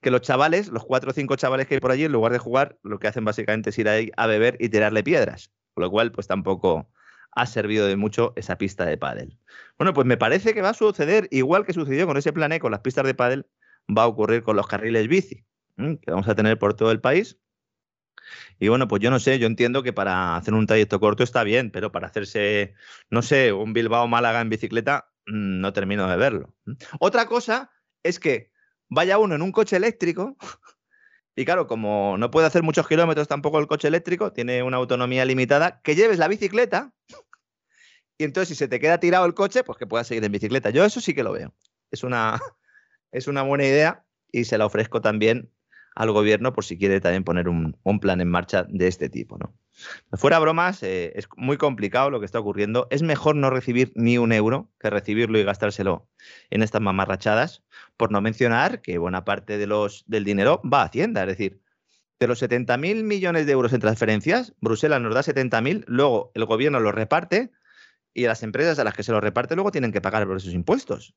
Que 0.00 0.10
los 0.10 0.22
chavales, 0.22 0.68
los 0.68 0.84
cuatro 0.84 1.10
o 1.10 1.14
cinco 1.14 1.36
chavales 1.36 1.66
que 1.66 1.74
hay 1.74 1.80
por 1.80 1.90
allí, 1.90 2.04
en 2.04 2.12
lugar 2.12 2.32
de 2.32 2.38
jugar, 2.38 2.78
lo 2.82 2.98
que 2.98 3.08
hacen 3.08 3.24
básicamente 3.24 3.70
es 3.70 3.78
ir 3.78 3.88
ahí 3.88 4.10
a 4.16 4.26
beber 4.26 4.56
y 4.60 4.68
tirarle 4.68 5.02
piedras. 5.02 5.52
Con 5.74 5.84
lo 5.84 5.90
cual, 5.90 6.12
pues 6.12 6.26
tampoco 6.26 6.90
ha 7.34 7.46
servido 7.46 7.86
de 7.86 7.96
mucho 7.96 8.32
esa 8.36 8.58
pista 8.58 8.84
de 8.84 8.98
pádel. 8.98 9.38
Bueno, 9.78 9.94
pues 9.94 10.06
me 10.06 10.16
parece 10.16 10.54
que 10.54 10.62
va 10.62 10.70
a 10.70 10.74
suceder 10.74 11.28
igual 11.30 11.64
que 11.64 11.72
sucedió 11.72 12.06
con 12.06 12.16
ese 12.16 12.32
plan 12.32 12.58
con 12.58 12.72
las 12.72 12.80
pistas 12.80 13.04
de 13.04 13.14
pádel, 13.14 13.46
va 13.88 14.02
a 14.02 14.06
ocurrir 14.06 14.42
con 14.42 14.56
los 14.56 14.66
carriles 14.66 15.08
bici 15.08 15.44
que 15.76 16.10
vamos 16.10 16.28
a 16.28 16.34
tener 16.34 16.58
por 16.58 16.74
todo 16.74 16.90
el 16.90 17.00
país. 17.00 17.38
Y 18.58 18.68
bueno, 18.68 18.88
pues 18.88 19.02
yo 19.02 19.10
no 19.10 19.18
sé, 19.18 19.38
yo 19.38 19.46
entiendo 19.46 19.82
que 19.82 19.92
para 19.92 20.36
hacer 20.36 20.54
un 20.54 20.66
trayecto 20.66 21.00
corto 21.00 21.22
está 21.22 21.42
bien, 21.42 21.70
pero 21.70 21.90
para 21.90 22.06
hacerse, 22.06 22.74
no 23.10 23.22
sé, 23.22 23.52
un 23.52 23.72
Bilbao-Málaga 23.72 24.40
en 24.40 24.48
bicicleta, 24.48 25.10
mm, 25.26 25.60
no 25.60 25.72
termino 25.72 26.08
de 26.08 26.16
verlo. 26.16 26.54
Otra 27.00 27.26
cosa 27.26 27.70
es 28.02 28.20
que 28.20 28.52
vaya 28.88 29.18
uno 29.18 29.34
en 29.34 29.42
un 29.42 29.52
coche 29.52 29.76
eléctrico, 29.76 30.36
y 31.36 31.44
claro, 31.44 31.66
como 31.66 32.16
no 32.18 32.30
puede 32.30 32.46
hacer 32.46 32.62
muchos 32.62 32.86
kilómetros 32.86 33.28
tampoco 33.28 33.58
el 33.58 33.66
coche 33.66 33.88
eléctrico, 33.88 34.32
tiene 34.32 34.62
una 34.62 34.76
autonomía 34.76 35.24
limitada, 35.24 35.80
que 35.82 35.96
lleves 35.96 36.18
la 36.18 36.28
bicicleta, 36.28 36.92
y 38.18 38.24
entonces 38.24 38.50
si 38.50 38.54
se 38.54 38.68
te 38.68 38.78
queda 38.78 39.00
tirado 39.00 39.26
el 39.26 39.34
coche, 39.34 39.64
pues 39.64 39.78
que 39.78 39.86
puedas 39.86 40.06
seguir 40.06 40.24
en 40.24 40.32
bicicleta. 40.32 40.70
Yo 40.70 40.84
eso 40.84 41.00
sí 41.00 41.14
que 41.14 41.24
lo 41.24 41.32
veo. 41.32 41.52
Es 41.90 42.04
una, 42.04 42.40
es 43.12 43.28
una 43.28 43.42
buena 43.42 43.64
idea 43.64 44.04
y 44.32 44.44
se 44.44 44.58
la 44.58 44.66
ofrezco 44.66 45.00
también 45.00 45.50
al 45.94 46.10
gobierno 46.10 46.52
por 46.52 46.64
si 46.64 46.78
quiere 46.78 47.00
también 47.00 47.24
poner 47.24 47.48
un, 47.48 47.76
plan 48.00 48.20
en 48.20 48.28
marcha 48.28 48.64
de 48.68 48.88
este 48.88 49.08
tipo. 49.08 49.38
¿no? 49.38 49.54
Fuera 50.14 50.38
bromas, 50.38 50.82
eh, 50.82 51.12
es 51.16 51.28
muy 51.36 51.58
complicado 51.58 52.10
lo 52.10 52.18
que 52.18 52.26
está 52.26 52.40
ocurriendo. 52.40 52.88
Es 52.90 53.02
mejor 53.02 53.36
no 53.36 53.50
recibir 53.50 53.92
ni 53.94 54.18
un 54.18 54.32
euro 54.32 54.70
que 54.80 54.90
recibirlo 54.90 55.38
y 55.38 55.44
gastárselo 55.44 56.08
en 56.50 56.62
estas 56.62 56.80
mamarrachadas, 56.80 57.62
por 57.96 58.10
no 58.10 58.20
mencionar 58.20 58.80
que 58.80 58.98
buena 58.98 59.24
parte 59.24 59.58
del 59.58 60.24
dinero 60.24 60.62
va 60.64 60.82
a 60.82 60.86
Hacienda. 60.86 61.22
Es 61.22 61.28
decir, 61.28 61.60
de 62.18 62.26
los 62.26 62.42
70.000 62.42 63.02
millones 63.02 63.46
de 63.46 63.52
euros 63.52 63.72
en 63.72 63.80
transferencias, 63.80 64.54
Bruselas 64.60 65.00
nos 65.00 65.14
da 65.14 65.22
70.000, 65.22 65.84
luego 65.86 66.30
el 66.34 66.44
gobierno 66.44 66.80
los 66.80 66.94
reparte 66.94 67.50
y 68.14 68.26
las 68.26 68.42
empresas 68.42 68.78
a 68.78 68.84
las 68.84 68.94
que 68.94 69.02
se 69.02 69.12
los 69.12 69.22
reparte 69.22 69.54
luego 69.54 69.72
tienen 69.72 69.92
que 69.92 70.00
pagar 70.00 70.26
por 70.26 70.36
esos 70.36 70.52
impuestos. 70.52 71.14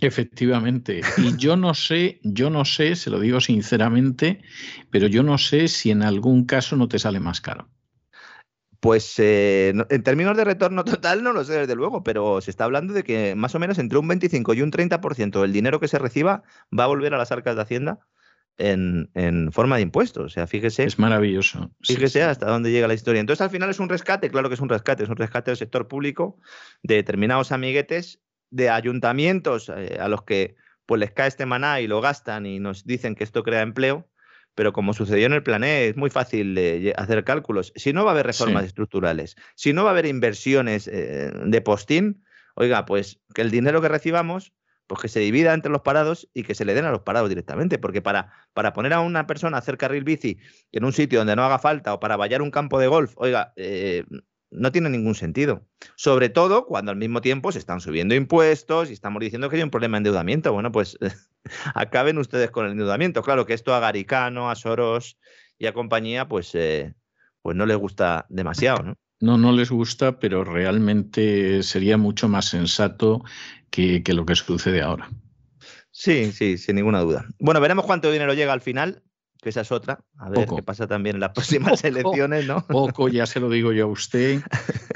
Efectivamente. 0.00 1.02
Y 1.18 1.36
yo 1.36 1.56
no 1.56 1.74
sé, 1.74 2.20
yo 2.22 2.50
no 2.50 2.64
sé, 2.64 2.96
se 2.96 3.10
lo 3.10 3.20
digo 3.20 3.40
sinceramente, 3.40 4.42
pero 4.90 5.06
yo 5.06 5.22
no 5.22 5.38
sé 5.38 5.68
si 5.68 5.90
en 5.90 6.02
algún 6.02 6.46
caso 6.46 6.76
no 6.76 6.88
te 6.88 6.98
sale 6.98 7.20
más 7.20 7.40
caro. 7.40 7.68
Pues 8.80 9.18
eh, 9.18 9.74
en 9.90 10.02
términos 10.02 10.36
de 10.38 10.44
retorno 10.44 10.84
total 10.84 11.22
no 11.22 11.34
lo 11.34 11.44
sé 11.44 11.52
desde 11.52 11.74
luego, 11.74 12.02
pero 12.02 12.40
se 12.40 12.50
está 12.50 12.64
hablando 12.64 12.94
de 12.94 13.04
que 13.04 13.34
más 13.34 13.54
o 13.54 13.58
menos 13.58 13.78
entre 13.78 13.98
un 13.98 14.08
25 14.08 14.54
y 14.54 14.62
un 14.62 14.72
30% 14.72 15.42
del 15.42 15.52
dinero 15.52 15.80
que 15.80 15.88
se 15.88 15.98
reciba 15.98 16.42
va 16.76 16.84
a 16.84 16.88
volver 16.88 17.12
a 17.12 17.18
las 17.18 17.30
arcas 17.30 17.56
de 17.56 17.62
Hacienda 17.62 17.98
en, 18.56 19.52
forma 19.52 19.76
de 19.76 19.82
impuestos. 19.82 20.24
O 20.24 20.28
sea, 20.30 20.46
fíjese. 20.46 20.84
Es 20.84 20.98
maravilloso. 20.98 21.70
Fíjese 21.82 22.22
hasta 22.22 22.46
dónde 22.46 22.70
llega 22.70 22.88
la 22.88 22.94
historia. 22.94 23.20
Entonces, 23.20 23.42
al 23.42 23.50
final 23.50 23.68
es 23.68 23.80
un 23.80 23.90
rescate, 23.90 24.30
claro 24.30 24.48
que 24.48 24.54
es 24.54 24.60
un 24.60 24.70
rescate, 24.70 25.02
es 25.02 25.10
un 25.10 25.16
rescate 25.16 25.50
del 25.50 25.58
sector 25.58 25.86
público 25.86 26.38
de 26.82 26.96
determinados 26.96 27.52
amiguetes 27.52 28.20
de 28.50 28.70
ayuntamientos 28.70 29.70
eh, 29.74 29.98
a 30.00 30.08
los 30.08 30.22
que 30.24 30.56
pues 30.86 30.98
les 30.98 31.12
cae 31.12 31.28
este 31.28 31.46
maná 31.46 31.80
y 31.80 31.86
lo 31.86 32.00
gastan 32.00 32.46
y 32.46 32.58
nos 32.58 32.84
dicen 32.84 33.14
que 33.14 33.22
esto 33.22 33.44
crea 33.44 33.62
empleo, 33.62 34.08
pero 34.54 34.72
como 34.72 34.92
sucedió 34.92 35.26
en 35.26 35.32
el 35.34 35.42
planeta, 35.42 35.82
es 35.82 35.96
muy 35.96 36.10
fácil 36.10 36.92
hacer 36.96 37.22
cálculos. 37.22 37.72
Si 37.76 37.92
no 37.92 38.04
va 38.04 38.10
a 38.10 38.14
haber 38.14 38.26
reformas 38.26 38.64
estructurales, 38.64 39.36
si 39.54 39.72
no 39.72 39.84
va 39.84 39.90
a 39.90 39.92
haber 39.92 40.06
inversiones 40.06 40.88
eh, 40.88 41.30
de 41.32 41.60
postín, 41.60 42.24
oiga, 42.56 42.86
pues 42.86 43.20
que 43.34 43.42
el 43.42 43.52
dinero 43.52 43.80
que 43.80 43.88
recibamos, 43.88 44.52
pues 44.86 45.02
que 45.02 45.08
se 45.08 45.20
divida 45.20 45.54
entre 45.54 45.70
los 45.70 45.82
parados 45.82 46.28
y 46.34 46.42
que 46.42 46.56
se 46.56 46.64
le 46.64 46.74
den 46.74 46.84
a 46.84 46.90
los 46.90 47.02
parados 47.02 47.28
directamente, 47.28 47.78
porque 47.78 48.02
para, 48.02 48.32
para 48.52 48.72
poner 48.72 48.92
a 48.92 49.00
una 49.00 49.28
persona 49.28 49.56
a 49.56 49.60
hacer 49.60 49.78
carril 49.78 50.02
bici 50.02 50.38
en 50.72 50.84
un 50.84 50.92
sitio 50.92 51.20
donde 51.20 51.36
no 51.36 51.44
haga 51.44 51.60
falta 51.60 51.94
o 51.94 52.00
para 52.00 52.16
vallar 52.16 52.42
un 52.42 52.50
campo 52.50 52.80
de 52.80 52.88
golf, 52.88 53.12
oiga, 53.14 53.52
eh, 53.54 54.04
no 54.50 54.72
tiene 54.72 54.90
ningún 54.90 55.14
sentido. 55.14 55.66
Sobre 55.96 56.28
todo 56.28 56.66
cuando 56.66 56.90
al 56.90 56.96
mismo 56.96 57.20
tiempo 57.20 57.52
se 57.52 57.58
están 57.58 57.80
subiendo 57.80 58.14
impuestos 58.14 58.90
y 58.90 58.92
estamos 58.92 59.20
diciendo 59.20 59.48
que 59.48 59.56
hay 59.56 59.62
un 59.62 59.70
problema 59.70 59.96
de 59.96 59.98
endeudamiento. 59.98 60.52
Bueno, 60.52 60.72
pues 60.72 60.98
acaben 61.74 62.18
ustedes 62.18 62.50
con 62.50 62.66
el 62.66 62.72
endeudamiento. 62.72 63.22
Claro 63.22 63.46
que 63.46 63.54
esto 63.54 63.74
a 63.74 63.80
Garicano, 63.80 64.50
a 64.50 64.54
Soros 64.54 65.18
y 65.58 65.66
a 65.66 65.74
compañía, 65.74 66.28
pues, 66.28 66.54
eh, 66.54 66.94
pues 67.42 67.56
no 67.56 67.66
les 67.66 67.76
gusta 67.76 68.26
demasiado, 68.28 68.82
¿no? 68.82 68.94
No, 69.20 69.36
no 69.36 69.52
les 69.52 69.70
gusta, 69.70 70.18
pero 70.18 70.44
realmente 70.44 71.62
sería 71.62 71.98
mucho 71.98 72.26
más 72.26 72.46
sensato 72.46 73.22
que, 73.68 74.02
que 74.02 74.14
lo 74.14 74.24
que 74.24 74.34
sucede 74.34 74.80
ahora. 74.80 75.10
Sí, 75.90 76.32
sí, 76.32 76.56
sin 76.56 76.76
ninguna 76.76 77.00
duda. 77.00 77.26
Bueno, 77.38 77.60
veremos 77.60 77.84
cuánto 77.84 78.10
dinero 78.10 78.32
llega 78.32 78.54
al 78.54 78.62
final 78.62 79.02
que 79.40 79.50
esa 79.50 79.62
es 79.62 79.72
otra. 79.72 80.00
A 80.18 80.28
ver 80.28 80.48
qué 80.54 80.62
pasa 80.62 80.86
también 80.86 81.16
en 81.16 81.20
las 81.20 81.30
próximas 81.34 81.82
elecciones, 81.84 82.46
¿no? 82.46 82.66
Poco, 82.66 83.08
ya 83.08 83.26
se 83.26 83.40
lo 83.40 83.50
digo 83.50 83.72
yo 83.72 83.84
a 83.84 83.88
usted, 83.88 84.40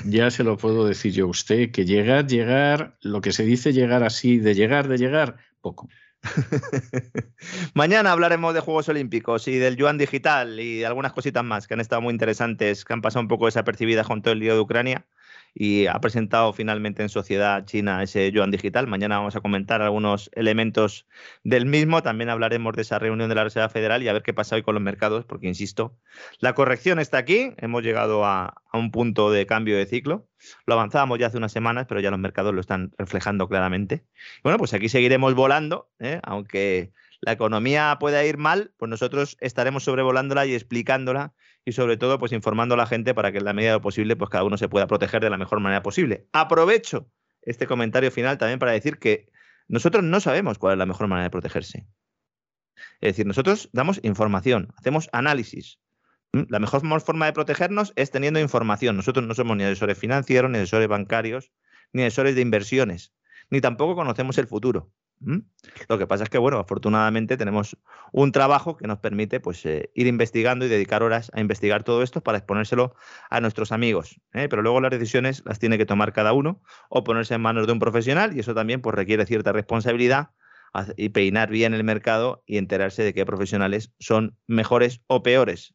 ya 0.04 0.30
se 0.30 0.44
lo 0.44 0.56
puedo 0.56 0.86
decir 0.86 1.12
yo 1.12 1.26
a 1.26 1.28
usted, 1.28 1.70
que 1.70 1.84
llegar, 1.84 2.26
llegar, 2.26 2.96
lo 3.00 3.20
que 3.20 3.32
se 3.32 3.44
dice 3.44 3.72
llegar 3.72 4.02
así, 4.02 4.38
de 4.38 4.54
llegar, 4.54 4.88
de 4.88 4.98
llegar, 4.98 5.36
poco. 5.60 5.88
Mañana 7.74 8.12
hablaremos 8.12 8.54
de 8.54 8.60
Juegos 8.60 8.88
Olímpicos 8.88 9.46
y 9.46 9.58
del 9.58 9.76
yuan 9.76 9.98
digital 9.98 10.58
y 10.58 10.78
de 10.78 10.86
algunas 10.86 11.12
cositas 11.12 11.44
más 11.44 11.66
que 11.66 11.74
han 11.74 11.80
estado 11.80 12.00
muy 12.00 12.12
interesantes, 12.12 12.84
que 12.84 12.92
han 12.92 13.02
pasado 13.02 13.20
un 13.22 13.28
poco 13.28 13.46
desapercibidas 13.46 14.06
con 14.06 14.22
todo 14.22 14.32
el 14.32 14.40
lío 14.40 14.54
de 14.54 14.60
Ucrania 14.60 15.06
y 15.54 15.86
ha 15.86 16.00
presentado 16.00 16.52
finalmente 16.52 17.02
en 17.02 17.08
sociedad 17.08 17.64
china 17.64 18.02
ese 18.02 18.30
yuan 18.32 18.50
digital. 18.50 18.88
Mañana 18.88 19.18
vamos 19.18 19.36
a 19.36 19.40
comentar 19.40 19.82
algunos 19.82 20.28
elementos 20.34 21.06
del 21.44 21.64
mismo. 21.64 22.02
También 22.02 22.28
hablaremos 22.28 22.74
de 22.74 22.82
esa 22.82 22.98
reunión 22.98 23.28
de 23.28 23.36
la 23.36 23.44
Reserva 23.44 23.68
Federal 23.68 24.02
y 24.02 24.08
a 24.08 24.12
ver 24.12 24.24
qué 24.24 24.34
pasa 24.34 24.56
hoy 24.56 24.62
con 24.62 24.74
los 24.74 24.82
mercados, 24.82 25.24
porque 25.24 25.46
insisto, 25.46 25.96
la 26.40 26.54
corrección 26.54 26.98
está 26.98 27.18
aquí. 27.18 27.52
Hemos 27.58 27.84
llegado 27.84 28.24
a, 28.24 28.60
un 28.72 28.90
punto 28.90 29.30
de 29.30 29.46
cambio 29.46 29.76
de 29.76 29.86
ciclo. 29.86 30.28
Lo 30.66 30.74
avanzábamos 30.74 31.20
ya 31.20 31.28
hace 31.28 31.36
unas 31.36 31.52
semanas, 31.52 31.86
pero 31.88 32.00
ya 32.00 32.10
los 32.10 32.18
mercados 32.18 32.52
lo 32.52 32.60
están 32.60 32.92
reflejando 32.98 33.48
claramente. 33.48 34.04
Bueno, 34.42 34.58
pues 34.58 34.74
aquí 34.74 34.88
seguiremos 34.88 35.34
volando, 35.34 35.88
¿eh? 36.00 36.18
aunque 36.24 36.92
la 37.20 37.32
economía 37.32 37.96
pueda 38.00 38.24
ir 38.24 38.36
mal, 38.36 38.72
pues 38.76 38.90
nosotros 38.90 39.36
estaremos 39.40 39.84
sobrevolándola 39.84 40.44
y 40.46 40.54
explicándola 40.54 41.32
y 41.64 41.72
sobre 41.72 41.96
todo 41.96 42.18
pues 42.18 42.32
informando 42.32 42.74
a 42.74 42.78
la 42.78 42.86
gente 42.86 43.14
para 43.14 43.32
que 43.32 43.38
en 43.38 43.44
la 43.44 43.52
medida 43.52 43.70
de 43.72 43.76
lo 43.76 43.82
posible 43.82 44.16
pues 44.16 44.30
cada 44.30 44.44
uno 44.44 44.56
se 44.56 44.68
pueda 44.68 44.86
proteger 44.86 45.22
de 45.22 45.30
la 45.30 45.38
mejor 45.38 45.60
manera 45.60 45.82
posible. 45.82 46.28
Aprovecho 46.32 47.10
este 47.42 47.66
comentario 47.66 48.10
final 48.10 48.38
también 48.38 48.58
para 48.58 48.72
decir 48.72 48.98
que 48.98 49.28
nosotros 49.68 50.04
no 50.04 50.20
sabemos 50.20 50.58
cuál 50.58 50.74
es 50.74 50.78
la 50.78 50.86
mejor 50.86 51.08
manera 51.08 51.24
de 51.24 51.30
protegerse. 51.30 51.86
Es 53.00 53.12
decir, 53.12 53.26
nosotros 53.26 53.70
damos 53.72 54.00
información, 54.02 54.72
hacemos 54.76 55.08
análisis. 55.12 55.78
¿Mm? 56.32 56.42
La 56.48 56.58
mejor 56.58 56.82
forma 57.00 57.26
de 57.26 57.32
protegernos 57.32 57.92
es 57.96 58.10
teniendo 58.10 58.40
información. 58.40 58.96
Nosotros 58.96 59.26
no 59.26 59.34
somos 59.34 59.56
ni 59.56 59.64
asesores 59.64 59.98
financieros, 59.98 60.50
ni 60.50 60.58
asesores 60.58 60.88
bancarios, 60.88 61.52
ni 61.92 62.02
asesores 62.02 62.34
de 62.34 62.42
inversiones, 62.42 63.14
ni 63.50 63.60
tampoco 63.60 63.94
conocemos 63.94 64.36
el 64.38 64.46
futuro. 64.46 64.90
Lo 65.88 65.98
que 65.98 66.06
pasa 66.06 66.24
es 66.24 66.30
que, 66.30 66.38
bueno, 66.38 66.58
afortunadamente 66.58 67.36
tenemos 67.36 67.76
un 68.12 68.32
trabajo 68.32 68.76
que 68.76 68.86
nos 68.86 68.98
permite 68.98 69.40
pues, 69.40 69.64
eh, 69.66 69.90
ir 69.94 70.06
investigando 70.06 70.64
y 70.64 70.68
dedicar 70.68 71.02
horas 71.02 71.30
a 71.34 71.40
investigar 71.40 71.82
todo 71.82 72.02
esto 72.02 72.22
para 72.22 72.38
exponérselo 72.38 72.94
a 73.30 73.40
nuestros 73.40 73.72
amigos. 73.72 74.20
¿eh? 74.32 74.48
Pero 74.48 74.62
luego 74.62 74.80
las 74.80 74.90
decisiones 74.90 75.42
las 75.44 75.58
tiene 75.58 75.78
que 75.78 75.86
tomar 75.86 76.12
cada 76.12 76.32
uno 76.32 76.62
o 76.88 77.04
ponerse 77.04 77.34
en 77.34 77.40
manos 77.40 77.66
de 77.66 77.72
un 77.72 77.78
profesional 77.78 78.36
y 78.36 78.40
eso 78.40 78.54
también 78.54 78.80
pues, 78.80 78.94
requiere 78.94 79.26
cierta 79.26 79.52
responsabilidad 79.52 80.30
y 80.96 81.10
peinar 81.10 81.50
bien 81.50 81.72
el 81.72 81.84
mercado 81.84 82.42
y 82.46 82.58
enterarse 82.58 83.04
de 83.04 83.14
qué 83.14 83.24
profesionales 83.24 83.92
son 84.00 84.36
mejores 84.46 85.00
o 85.06 85.22
peores. 85.22 85.74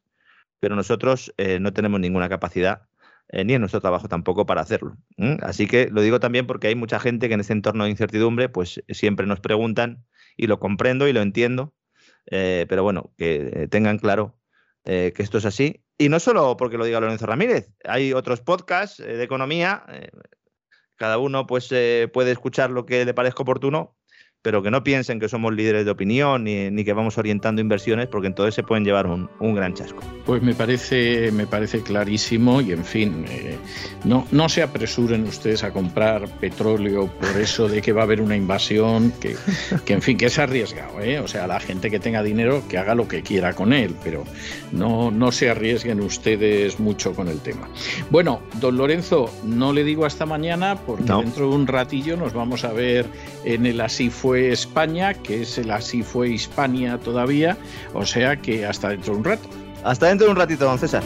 Pero 0.60 0.76
nosotros 0.76 1.32
eh, 1.38 1.58
no 1.58 1.72
tenemos 1.72 2.00
ninguna 2.00 2.28
capacidad 2.28 2.89
eh, 3.32 3.44
ni 3.44 3.54
en 3.54 3.60
nuestro 3.60 3.80
trabajo 3.80 4.08
tampoco 4.08 4.44
para 4.44 4.60
hacerlo. 4.60 4.96
Así 5.42 5.68
que 5.68 5.88
lo 5.88 6.02
digo 6.02 6.18
también 6.18 6.48
porque 6.48 6.66
hay 6.66 6.74
mucha 6.74 6.98
gente 6.98 7.28
que 7.28 7.34
en 7.34 7.40
ese 7.40 7.52
entorno 7.52 7.84
de 7.84 7.90
incertidumbre 7.90 8.48
pues 8.48 8.82
siempre 8.88 9.26
nos 9.26 9.38
preguntan 9.40 10.04
y 10.36 10.48
lo 10.48 10.58
comprendo 10.58 11.06
y 11.06 11.12
lo 11.12 11.22
entiendo, 11.22 11.72
eh, 12.26 12.66
pero 12.68 12.82
bueno, 12.82 13.12
que 13.16 13.50
eh, 13.52 13.68
tengan 13.68 13.98
claro 13.98 14.36
que 14.82 15.14
esto 15.18 15.38
es 15.38 15.44
así. 15.44 15.84
Y 15.98 16.08
no 16.08 16.18
solo 16.18 16.56
porque 16.56 16.76
lo 16.76 16.84
diga 16.84 16.98
Lorenzo 16.98 17.26
Ramírez, 17.26 17.70
hay 17.84 18.12
otros 18.12 18.40
podcasts 18.40 18.96
de 18.98 19.22
economía, 19.22 19.84
cada 20.96 21.18
uno 21.18 21.46
pues 21.46 21.68
puede 22.12 22.32
escuchar 22.32 22.70
lo 22.70 22.86
que 22.86 23.04
le 23.04 23.14
parezca 23.14 23.42
oportuno, 23.42 23.96
pero 24.42 24.62
que 24.62 24.70
no 24.70 24.82
piensen 24.82 25.20
que 25.20 25.28
somos 25.28 25.54
líderes 25.54 25.84
de 25.84 25.90
opinión 25.90 26.44
ni, 26.44 26.84
que 26.84 26.92
vamos 26.94 27.18
orientando 27.18 27.60
inversiones, 27.60 28.06
porque 28.06 28.28
entonces 28.28 28.54
se 28.54 28.62
pueden 28.62 28.84
llevar 28.84 29.06
un, 29.06 29.54
gran 29.54 29.74
chasco. 29.74 30.02
Pues 30.24 30.42
me 30.42 30.54
parece, 30.54 31.30
me 31.32 31.46
parece 31.46 31.82
clarísimo 31.82 32.60
y 32.62 32.72
en 32.72 32.84
fin, 32.84 33.26
eh, 33.28 33.58
no, 34.04 34.26
no 34.30 34.48
se 34.48 34.62
apresuren 34.62 35.24
ustedes 35.24 35.62
a 35.62 35.72
comprar 35.72 36.26
petróleo 36.38 37.08
por 37.08 37.38
eso 37.38 37.68
de 37.68 37.82
que 37.82 37.92
va 37.92 38.02
a 38.02 38.04
haber 38.04 38.22
una 38.22 38.36
invasión, 38.36 39.12
que, 39.20 39.36
que 39.84 39.92
en 39.92 40.00
fin, 40.00 40.16
que 40.16 40.26
es 40.26 40.38
arriesgado, 40.38 41.00
¿eh? 41.00 41.18
o 41.18 41.28
sea, 41.28 41.46
la 41.46 41.60
gente 41.60 41.90
que 41.90 42.00
tenga 42.00 42.22
dinero 42.22 42.62
que 42.68 42.78
haga 42.78 42.94
lo 42.94 43.08
que 43.08 43.22
quiera 43.22 43.52
con 43.52 43.74
él, 43.74 43.94
pero 44.02 44.24
no, 44.72 45.10
no 45.10 45.32
se 45.32 45.50
arriesguen 45.50 46.00
ustedes 46.00 46.80
mucho 46.80 47.12
con 47.12 47.28
el 47.28 47.40
tema. 47.40 47.68
Bueno, 48.08 48.40
don 48.58 48.78
Lorenzo, 48.78 49.30
no 49.44 49.74
le 49.74 49.84
digo 49.84 50.06
hasta 50.06 50.24
mañana 50.24 50.76
porque 50.86 51.12
dentro 51.12 51.50
de 51.50 51.56
un 51.56 51.66
ratillo 51.66 52.16
nos 52.16 52.32
vamos 52.32 52.64
a 52.64 52.72
ver 52.72 53.06
en 53.44 53.66
el 53.66 53.80
Así 53.80 54.10
España, 54.34 55.14
que 55.14 55.42
es 55.42 55.58
el 55.58 55.70
Así 55.70 56.02
fue 56.02 56.30
Hispania 56.30 56.98
todavía, 56.98 57.56
o 57.94 58.06
sea 58.06 58.36
que 58.36 58.66
hasta 58.66 58.90
dentro 58.90 59.14
de 59.14 59.18
un 59.18 59.24
rato. 59.24 59.48
Hasta 59.84 60.06
dentro 60.06 60.26
de 60.26 60.32
un 60.32 60.38
ratito, 60.38 60.64
don 60.64 60.78
César. 60.78 61.02